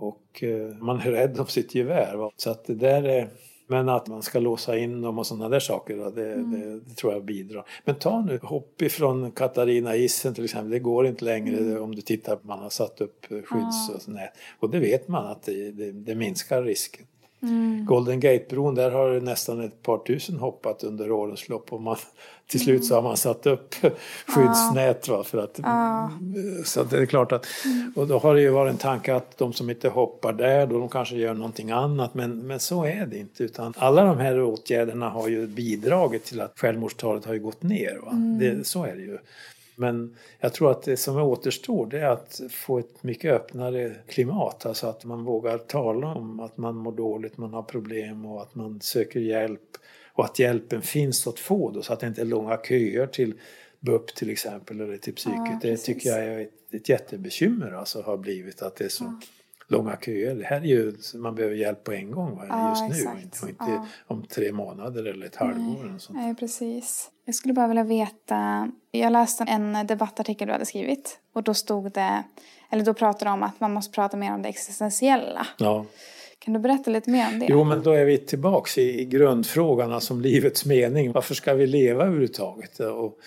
Och 0.00 0.42
uh, 0.42 0.76
man 0.82 1.00
är 1.00 1.10
rädd 1.10 1.40
om 1.40 1.46
sitt 1.46 1.74
gevär. 1.74 2.30
Så 2.36 2.50
att 2.50 2.64
det 2.64 2.74
där 2.74 3.02
är, 3.02 3.28
men 3.66 3.88
att 3.88 4.08
man 4.08 4.22
ska 4.22 4.38
låsa 4.38 4.78
in 4.78 5.00
dem 5.00 5.18
och 5.18 5.26
sådana 5.26 5.48
där 5.48 5.60
saker? 5.60 5.96
Det, 5.96 6.32
mm. 6.32 6.50
det, 6.50 6.80
det, 6.80 6.94
tror 6.94 7.12
jag 7.12 7.24
bidrar. 7.24 7.66
Men 7.84 7.94
ta 7.94 8.20
nu 8.20 8.38
hopp 8.42 8.82
ifrån 8.82 9.30
Katarina 9.30 9.96
isen 9.96 10.34
till 10.34 10.44
exempel, 10.44 10.70
det 10.70 10.78
går 10.78 11.06
inte 11.06 11.24
längre 11.24 11.58
mm. 11.58 11.82
om 11.82 11.94
du 11.94 12.02
tittar 12.02 12.36
på 12.36 12.46
man 12.46 12.58
har 12.58 12.70
satt 12.70 13.00
upp 13.00 13.26
skydds 13.26 13.90
och 13.94 14.02
sådär. 14.02 14.30
Och 14.60 14.70
det 14.70 14.78
vet 14.78 15.08
man 15.08 15.26
att 15.26 15.42
det, 15.42 15.92
det 15.92 16.14
minskar 16.14 16.62
risken. 16.62 17.06
Mm. 17.42 17.84
Golden 17.84 18.20
Gate-bron, 18.20 18.74
där 18.74 18.90
har 18.90 19.20
nästan 19.20 19.60
ett 19.60 19.82
par 19.82 19.98
tusen 19.98 20.38
hoppat 20.38 20.84
under 20.84 21.10
årens 21.10 21.48
lopp 21.48 21.72
och 21.72 21.80
man, 21.80 21.96
till 22.46 22.60
slut 22.60 22.84
så 22.84 22.94
har 22.94 23.02
man 23.02 23.16
satt 23.16 23.46
upp 23.46 23.74
skyddsnät. 24.26 25.08
Va, 25.08 25.24
för 25.24 25.38
att, 25.38 25.60
ah. 25.62 26.10
Så 26.64 26.84
det 26.84 26.98
är 26.98 27.06
klart 27.06 27.32
att, 27.32 27.46
mm. 27.64 27.92
och 27.96 28.06
då 28.06 28.18
har 28.18 28.34
det 28.34 28.40
ju 28.40 28.50
varit 28.50 28.72
en 28.72 28.78
tanke 28.78 29.14
att 29.14 29.38
de 29.38 29.52
som 29.52 29.70
inte 29.70 29.88
hoppar 29.88 30.32
där, 30.32 30.66
då 30.66 30.78
de 30.78 30.88
kanske 30.88 31.16
gör 31.16 31.34
någonting 31.34 31.70
annat, 31.70 32.14
men, 32.14 32.46
men 32.46 32.60
så 32.60 32.84
är 32.84 33.06
det 33.06 33.18
inte. 33.18 33.44
Utan 33.44 33.74
alla 33.76 34.04
de 34.04 34.18
här 34.18 34.42
åtgärderna 34.42 35.08
har 35.08 35.28
ju 35.28 35.46
bidragit 35.46 36.24
till 36.24 36.40
att 36.40 36.52
självmordstalet 36.58 37.24
har 37.24 37.36
gått 37.36 37.62
ner. 37.62 37.98
Va? 38.04 38.10
Mm. 38.10 38.38
Det, 38.38 38.66
så 38.66 38.84
är 38.84 38.94
det 38.94 39.02
ju. 39.02 39.18
Men 39.80 40.16
jag 40.38 40.52
tror 40.54 40.70
att 40.70 40.82
det 40.82 40.96
som 40.96 41.16
återstår 41.16 41.86
det 41.86 42.00
är 42.00 42.10
att 42.10 42.40
få 42.50 42.78
ett 42.78 43.02
mycket 43.02 43.32
öppnare 43.32 43.94
klimat. 44.08 44.66
Alltså 44.66 44.86
att 44.86 45.04
man 45.04 45.24
vågar 45.24 45.58
tala 45.58 46.06
om 46.06 46.40
att 46.40 46.56
man 46.56 46.76
mår 46.76 46.92
dåligt, 46.92 47.36
man 47.36 47.54
har 47.54 47.62
problem 47.62 48.26
och 48.26 48.42
att 48.42 48.54
man 48.54 48.80
söker 48.80 49.20
hjälp. 49.20 49.60
Och 50.12 50.24
att 50.24 50.38
hjälpen 50.38 50.82
finns 50.82 51.26
att 51.26 51.38
få 51.38 51.70
då, 51.70 51.82
så 51.82 51.92
att 51.92 52.00
det 52.00 52.06
inte 52.06 52.20
är 52.20 52.24
långa 52.26 52.56
köer 52.56 53.06
till 53.06 53.34
BUP 53.80 54.14
till 54.14 54.30
exempel 54.30 54.80
eller 54.80 54.96
till 54.96 55.14
psyket. 55.14 55.40
Ja, 55.46 55.58
det 55.62 55.76
tycker 55.76 56.08
jag 56.08 56.24
är 56.24 56.40
ett, 56.40 56.74
ett 56.74 56.88
jättebekymmer 56.88 57.72
alltså 57.72 58.02
har 58.02 58.16
blivit 58.16 58.62
att 58.62 58.76
det 58.76 58.84
är 58.84 58.88
så 58.88 59.04
ja 59.04 59.39
långa 59.70 59.96
köer. 59.96 60.34
Det 60.34 60.44
här 60.44 60.60
är 60.60 60.64
ju, 60.64 60.92
man 61.14 61.34
behöver 61.34 61.56
hjälp 61.56 61.84
på 61.84 61.92
en 61.92 62.10
gång 62.10 62.42
ja, 62.48 62.70
just 62.70 63.04
nu 63.04 63.10
inte, 63.22 63.38
och 63.42 63.48
inte 63.48 63.64
ja. 63.68 63.86
om 64.06 64.22
tre 64.22 64.52
månader 64.52 65.04
eller 65.04 65.26
ett 65.26 65.36
halvår. 65.36 65.84
Nej, 65.84 66.00
sånt. 66.00 66.18
Nej, 66.18 66.34
precis. 66.34 67.10
Jag 67.24 67.34
skulle 67.34 67.54
bara 67.54 67.68
vilja 67.68 67.84
veta, 67.84 68.70
jag 68.90 69.12
läste 69.12 69.44
en 69.44 69.86
debattartikel 69.86 70.46
du 70.46 70.52
hade 70.52 70.66
skrivit 70.66 71.18
och 71.32 71.42
då 71.42 71.54
stod 71.54 71.92
det, 71.92 72.24
eller 72.70 72.84
då 72.84 72.94
pratade 72.94 73.30
du 73.30 73.34
om 73.34 73.42
att 73.42 73.60
man 73.60 73.72
måste 73.72 73.94
prata 73.94 74.16
mer 74.16 74.34
om 74.34 74.42
det 74.42 74.48
existentiella. 74.48 75.46
Ja. 75.58 75.86
Kan 76.38 76.54
du 76.54 76.60
berätta 76.60 76.90
lite 76.90 77.10
mer 77.10 77.28
om 77.32 77.38
det? 77.38 77.46
Jo, 77.48 77.64
men 77.64 77.82
då 77.82 77.92
är 77.92 78.04
vi 78.04 78.18
tillbaks 78.18 78.78
i, 78.78 79.00
i 79.00 79.04
grundfrågan, 79.04 79.92
alltså 79.92 80.14
om 80.14 80.20
livets 80.20 80.64
mening. 80.66 81.12
Varför 81.12 81.34
ska 81.34 81.54
vi 81.54 81.66
leva 81.66 82.04
överhuvudtaget? 82.04 82.80
Och 82.80 83.18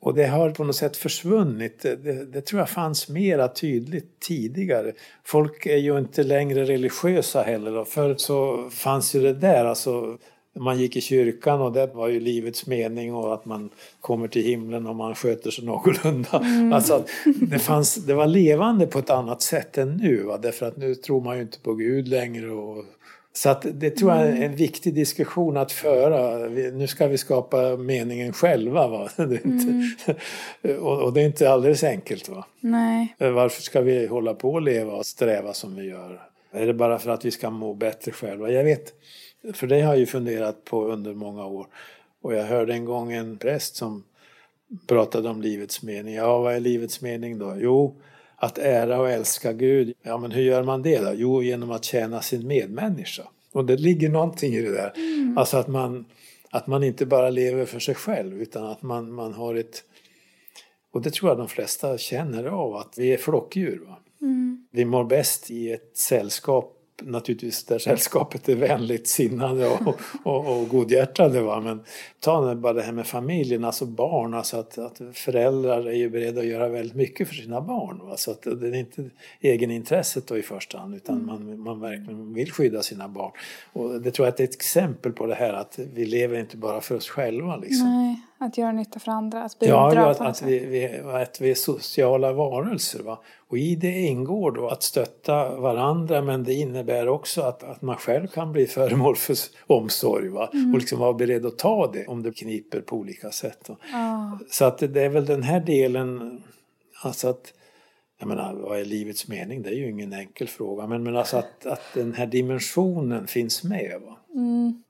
och 0.00 0.14
det 0.14 0.26
har 0.26 0.50
på 0.50 0.64
något 0.64 0.76
sätt 0.76 0.96
försvunnit. 0.96 1.82
Det, 1.82 2.32
det, 2.32 2.40
tror 2.40 2.58
jag 2.58 2.70
fanns 2.70 3.08
mera 3.08 3.48
tydligt 3.48 4.20
tidigare. 4.20 4.92
Folk 5.24 5.66
är 5.66 5.76
ju 5.76 5.98
inte 5.98 6.22
längre 6.22 6.64
religiösa 6.64 7.42
heller. 7.42 7.84
Förr 7.84 8.14
så 8.16 8.68
fanns 8.70 9.14
ju 9.14 9.20
det 9.20 9.32
där, 9.32 9.64
alltså 9.64 10.18
man 10.58 10.78
gick 10.78 10.96
i 10.96 11.00
kyrkan 11.00 11.60
och 11.60 11.72
det 11.72 11.86
var 11.86 12.08
ju 12.08 12.20
livets 12.20 12.66
mening 12.66 13.14
och 13.14 13.34
att 13.34 13.44
man 13.44 13.70
kommer 14.00 14.28
till 14.28 14.42
himlen 14.42 14.86
om 14.86 14.96
man 14.96 15.14
sköter 15.14 15.50
sig 15.50 15.64
någorlunda. 15.64 16.38
Mm. 16.38 16.72
Alltså, 16.72 17.04
det, 17.40 17.58
fanns, 17.58 17.94
det 17.94 18.14
var 18.14 18.26
levande 18.26 18.86
på 18.86 18.98
ett 18.98 19.10
annat 19.10 19.42
sätt 19.42 19.78
än 19.78 19.96
nu. 19.96 20.22
Va? 20.22 20.38
Därför 20.38 20.66
att 20.66 20.76
nu 20.76 20.94
tror 20.94 21.20
man 21.20 21.36
ju 21.36 21.42
inte 21.42 21.60
på 21.60 21.74
Gud 21.74 22.08
längre 22.08 22.50
och 22.50 22.84
så 23.32 23.48
att 23.50 23.66
det 23.72 23.90
tror 23.90 24.12
jag 24.12 24.20
är 24.20 24.30
mm. 24.30 24.42
en 24.42 24.56
viktig 24.56 24.94
diskussion 24.94 25.56
att 25.56 25.72
föra. 25.72 26.48
Nu 26.48 26.86
ska 26.86 27.06
vi 27.06 27.18
skapa 27.18 27.76
meningen 27.76 28.32
själva. 28.32 28.88
Va? 28.88 29.08
Mm. 29.18 30.80
och, 30.80 31.12
det 31.12 31.20
är 31.20 31.26
inte 31.26 31.50
alldeles 31.50 31.84
enkelt. 31.84 32.28
Va? 32.28 32.44
Nej. 32.60 33.14
Varför 33.18 33.62
ska 33.62 33.80
vi 33.80 34.06
hålla 34.06 34.34
på 34.34 34.52
och 34.52 34.62
leva 34.62 34.92
och 34.92 35.06
sträva 35.06 35.52
som 35.52 35.76
vi 35.76 35.88
gör? 35.88 36.20
Är 36.52 36.66
det 36.66 36.74
bara 36.74 36.98
för 36.98 37.10
att 37.10 37.24
vi 37.24 37.30
ska 37.30 37.50
må 37.50 37.74
bättre 37.74 38.12
själva? 38.12 38.50
Jag 38.50 38.64
vet, 38.64 38.92
för 39.52 39.66
det 39.66 39.80
har 39.80 39.92
jag 39.92 39.98
ju 39.98 40.06
funderat 40.06 40.64
på 40.64 40.84
under 40.84 41.14
många 41.14 41.46
år. 41.46 41.66
Och 42.22 42.34
jag 42.34 42.44
hörde 42.44 42.72
en 42.72 42.84
gång 42.84 43.12
en 43.12 43.38
präst 43.38 43.76
som 43.76 44.04
pratade 44.86 45.28
om 45.28 45.42
livets 45.42 45.82
mening. 45.82 46.14
Ja, 46.14 46.38
vad 46.38 46.54
är 46.54 46.60
livets 46.60 47.00
mening 47.00 47.38
då? 47.38 47.56
Jo, 47.58 47.96
att 48.40 48.58
ära 48.58 49.00
och 49.00 49.10
älska 49.10 49.52
Gud, 49.52 49.94
ja 50.02 50.18
men 50.18 50.30
hur 50.30 50.42
gör 50.42 50.62
man 50.62 50.82
det 50.82 50.98
då? 50.98 51.12
Jo, 51.14 51.42
genom 51.42 51.70
att 51.70 51.84
tjäna 51.84 52.22
sin 52.22 52.46
medmänniska. 52.46 53.22
Och 53.52 53.64
det 53.64 53.76
ligger 53.76 54.08
någonting 54.08 54.54
i 54.54 54.62
det 54.62 54.72
där. 54.72 54.92
Mm. 54.96 55.38
Alltså 55.38 55.56
att 55.56 55.68
man, 55.68 56.04
att 56.50 56.66
man 56.66 56.82
inte 56.84 57.06
bara 57.06 57.30
lever 57.30 57.64
för 57.64 57.78
sig 57.78 57.94
själv 57.94 58.42
utan 58.42 58.64
att 58.64 58.82
man, 58.82 59.12
man 59.12 59.34
har 59.34 59.54
ett... 59.54 59.84
Och 60.92 61.02
det 61.02 61.10
tror 61.10 61.30
jag 61.30 61.38
de 61.38 61.48
flesta 61.48 61.98
känner 61.98 62.44
av, 62.44 62.76
att 62.76 62.94
vi 62.96 63.12
är 63.12 63.16
flockdjur. 63.16 63.88
Mm. 64.20 64.66
Vi 64.70 64.84
mår 64.84 65.04
bäst 65.04 65.50
i 65.50 65.72
ett 65.72 65.96
sällskap 65.96 66.76
naturligtvis 67.02 67.64
där 67.64 67.78
sällskapet 67.78 68.48
är 68.48 68.56
vänligt 68.56 69.06
sinnade 69.06 69.68
och, 69.68 70.00
och, 70.22 70.60
och 70.60 70.68
godhjärtade. 70.68 71.40
Va? 71.40 71.60
Men 71.60 71.80
ta 72.20 72.54
bara 72.54 72.72
det 72.72 72.82
här 72.82 72.92
med 72.92 73.06
familjen, 73.06 73.64
alltså 73.64 73.86
barn, 73.86 74.34
alltså 74.34 74.56
att, 74.56 74.78
att 74.78 75.00
föräldrar 75.12 75.86
är 75.86 75.96
ju 75.96 76.10
beredda 76.10 76.40
att 76.40 76.46
göra 76.46 76.68
väldigt 76.68 76.96
mycket 76.96 77.28
för 77.28 77.34
sina 77.34 77.60
barn. 77.60 78.00
Va? 78.02 78.16
Så 78.16 78.30
att 78.30 78.42
det 78.42 78.68
är 78.68 78.74
inte 78.74 79.10
egenintresset 79.40 80.26
då 80.26 80.38
i 80.38 80.42
första 80.42 80.78
hand 80.78 80.94
utan 80.94 81.14
mm. 81.16 81.26
man, 81.26 81.60
man 81.60 81.80
verkligen 81.80 82.34
vill 82.34 82.52
skydda 82.52 82.82
sina 82.82 83.08
barn. 83.08 83.32
Och 83.72 84.00
det 84.00 84.10
tror 84.10 84.26
jag 84.26 84.40
är 84.40 84.44
ett 84.44 84.54
exempel 84.54 85.12
på 85.12 85.26
det 85.26 85.34
här 85.34 85.52
att 85.52 85.78
vi 85.94 86.06
lever 86.06 86.38
inte 86.38 86.56
bara 86.56 86.80
för 86.80 86.94
oss 86.94 87.08
själva. 87.08 87.56
Liksom. 87.56 87.86
Nej. 87.86 88.29
Att 88.42 88.58
göra 88.58 88.72
nytta 88.72 88.98
för 88.98 89.12
andra, 89.12 89.42
att 89.42 89.58
bidra 89.58 89.94
ja, 89.94 90.10
att, 90.10 90.20
att, 90.20 90.42
vi, 90.42 90.58
vi, 90.58 91.00
att 91.04 91.40
vi 91.40 91.50
är 91.50 91.54
sociala 91.54 92.32
varelser. 92.32 93.02
Va? 93.02 93.20
Och 93.48 93.58
i 93.58 93.76
det 93.76 94.00
ingår 94.00 94.52
då 94.52 94.68
att 94.68 94.82
stötta 94.82 95.56
varandra 95.56 96.22
men 96.22 96.44
det 96.44 96.54
innebär 96.54 97.08
också 97.08 97.42
att, 97.42 97.62
att 97.62 97.82
man 97.82 97.96
själv 97.96 98.26
kan 98.26 98.52
bli 98.52 98.66
föremål 98.66 99.16
för 99.16 99.36
omsorg 99.66 100.28
va? 100.28 100.50
Mm. 100.52 100.72
och 100.74 100.78
liksom 100.78 100.98
vara 100.98 101.12
beredd 101.12 101.46
att 101.46 101.58
ta 101.58 101.90
det 101.92 102.06
om 102.06 102.22
det 102.22 102.32
kniper 102.32 102.80
på 102.80 102.96
olika 102.96 103.30
sätt. 103.30 103.70
Oh. 103.70 104.36
Så 104.50 104.64
att 104.64 104.78
det 104.78 105.02
är 105.02 105.08
väl 105.08 105.26
den 105.26 105.42
här 105.42 105.60
delen, 105.60 106.42
alltså 107.02 107.28
att 107.28 107.52
jag 108.18 108.28
menar, 108.28 108.54
vad 108.54 108.80
är 108.80 108.84
livets 108.84 109.28
mening? 109.28 109.62
Det 109.62 109.70
är 109.70 109.74
ju 109.74 109.90
ingen 109.90 110.12
enkel 110.12 110.48
fråga. 110.48 110.86
Men, 110.86 111.02
men 111.02 111.16
alltså 111.16 111.36
att, 111.36 111.66
att 111.66 111.82
den 111.94 112.14
här 112.14 112.26
dimensionen 112.26 113.26
finns 113.26 113.64
med. 113.64 114.00
Va? 114.06 114.16
Mm. 114.34 114.82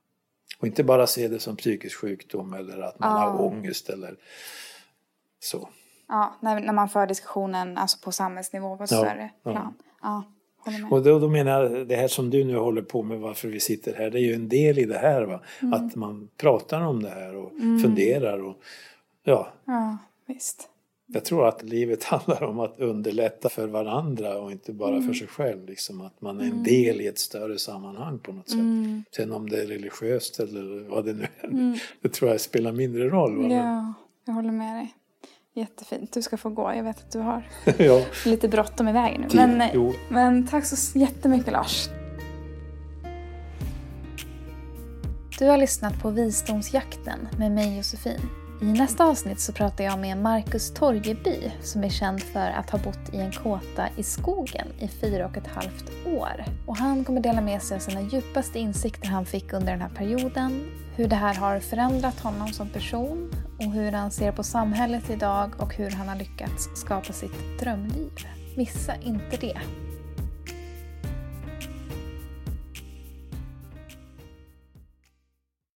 Och 0.61 0.67
inte 0.67 0.83
bara 0.83 1.07
se 1.07 1.27
det 1.27 1.39
som 1.39 1.55
psykisk 1.55 1.97
sjukdom 1.97 2.53
eller 2.53 2.81
att 2.81 2.99
man 2.99 3.21
ja. 3.21 3.29
har 3.29 3.41
ångest 3.41 3.89
eller 3.89 4.15
så. 5.39 5.69
Ja, 6.07 6.35
när, 6.39 6.59
när 6.59 6.73
man 6.73 6.89
för 6.89 7.07
diskussionen 7.07 7.77
alltså 7.77 7.97
på 8.03 8.11
samhällsnivå 8.11 8.77
på 8.77 8.83
ett 8.83 8.91
ja, 8.91 8.97
större 8.97 9.29
plan. 9.43 9.73
Ja. 10.01 10.23
Och 10.91 11.03
då, 11.03 11.19
då 11.19 11.29
menar 11.29 11.63
jag, 11.63 11.87
det 11.87 11.95
här 11.95 12.07
som 12.07 12.29
du 12.29 12.43
nu 12.43 12.57
håller 12.57 12.81
på 12.81 13.03
med, 13.03 13.19
varför 13.19 13.47
vi 13.47 13.59
sitter 13.59 13.93
här, 13.93 14.09
det 14.09 14.19
är 14.19 14.23
ju 14.23 14.33
en 14.33 14.49
del 14.49 14.79
i 14.79 14.85
det 14.85 14.97
här. 14.97 15.21
Va? 15.21 15.41
Mm. 15.61 15.73
Att 15.73 15.95
man 15.95 16.29
pratar 16.37 16.81
om 16.81 17.03
det 17.03 17.09
här 17.09 17.35
och 17.35 17.51
mm. 17.51 17.79
funderar. 17.79 18.43
Och, 18.43 18.55
ja. 19.23 19.53
ja, 19.65 19.97
visst. 20.25 20.70
Jag 21.13 21.25
tror 21.25 21.47
att 21.47 21.63
livet 21.63 22.03
handlar 22.03 22.43
om 22.43 22.59
att 22.59 22.79
underlätta 22.79 23.49
för 23.49 23.67
varandra 23.67 24.37
och 24.37 24.51
inte 24.51 24.73
bara 24.73 24.95
mm. 24.95 25.07
för 25.07 25.13
sig 25.13 25.27
själv. 25.27 25.65
Liksom 25.65 26.01
att 26.01 26.21
man 26.21 26.39
är 26.39 26.43
en 26.43 26.51
mm. 26.51 26.63
del 26.63 27.01
i 27.01 27.07
ett 27.07 27.19
större 27.19 27.59
sammanhang 27.59 28.19
på 28.19 28.31
något 28.31 28.49
sätt. 28.49 28.59
Mm. 28.59 29.03
Sen 29.15 29.31
om 29.31 29.49
det 29.49 29.61
är 29.61 29.67
religiöst 29.67 30.39
eller 30.39 30.89
vad 30.89 31.05
det 31.05 31.13
nu 31.13 31.27
är, 31.41 31.47
mm. 31.47 31.77
det 32.01 32.09
tror 32.09 32.31
jag 32.31 32.41
spelar 32.41 32.71
mindre 32.71 33.09
roll. 33.09 33.37
Va? 33.37 33.53
Ja, 33.53 33.93
jag 34.25 34.33
håller 34.33 34.51
med 34.51 34.75
dig. 34.75 34.95
Jättefint. 35.53 36.13
Du 36.13 36.21
ska 36.21 36.37
få 36.37 36.49
gå. 36.49 36.73
Jag 36.75 36.83
vet 36.83 36.97
att 36.97 37.11
du 37.11 37.19
har 37.19 37.47
ja. 37.77 38.05
lite 38.25 38.47
bråttom 38.47 38.87
i 38.87 38.93
vägen 38.93 39.21
nu. 39.21 39.27
Men, 39.35 39.93
men 40.09 40.47
tack 40.47 40.65
så 40.65 40.99
jättemycket 40.99 41.53
Lars. 41.53 41.89
Du 45.39 45.47
har 45.47 45.57
lyssnat 45.57 46.01
på 46.01 46.09
Visdomsjakten 46.09 47.27
med 47.37 47.51
mig 47.51 47.77
Josefin. 47.77 48.40
I 48.61 48.65
nästa 48.65 49.05
avsnitt 49.05 49.39
så 49.39 49.53
pratar 49.53 49.83
jag 49.83 49.99
med 49.99 50.17
Marcus 50.17 50.73
Torgeby 50.73 51.51
som 51.61 51.83
är 51.83 51.89
känd 51.89 52.23
för 52.23 52.49
att 52.49 52.69
ha 52.69 52.79
bott 52.79 53.13
i 53.13 53.17
en 53.17 53.31
kåta 53.31 53.87
i 53.97 54.03
skogen 54.03 54.67
i 54.79 54.87
fyra 54.87 55.25
och 55.25 55.37
ett 55.37 55.47
halvt 55.47 55.91
år. 56.05 56.45
Och 56.65 56.77
han 56.77 57.05
kommer 57.05 57.21
dela 57.21 57.41
med 57.41 57.61
sig 57.61 57.75
av 57.75 57.79
sina 57.79 58.01
djupaste 58.01 58.59
insikter 58.59 59.07
han 59.07 59.25
fick 59.25 59.53
under 59.53 59.71
den 59.71 59.81
här 59.81 59.89
perioden, 59.89 60.67
hur 60.95 61.07
det 61.07 61.15
här 61.15 61.35
har 61.35 61.59
förändrat 61.59 62.19
honom 62.19 62.47
som 62.47 62.69
person 62.69 63.31
och 63.57 63.71
hur 63.71 63.91
han 63.91 64.11
ser 64.11 64.31
på 64.31 64.43
samhället 64.43 65.09
idag 65.09 65.51
och 65.57 65.75
hur 65.75 65.91
han 65.91 66.09
har 66.09 66.15
lyckats 66.15 66.69
skapa 66.73 67.13
sitt 67.13 67.59
drömliv. 67.59 68.11
Missa 68.57 68.95
inte 68.95 69.37
det! 69.37 69.57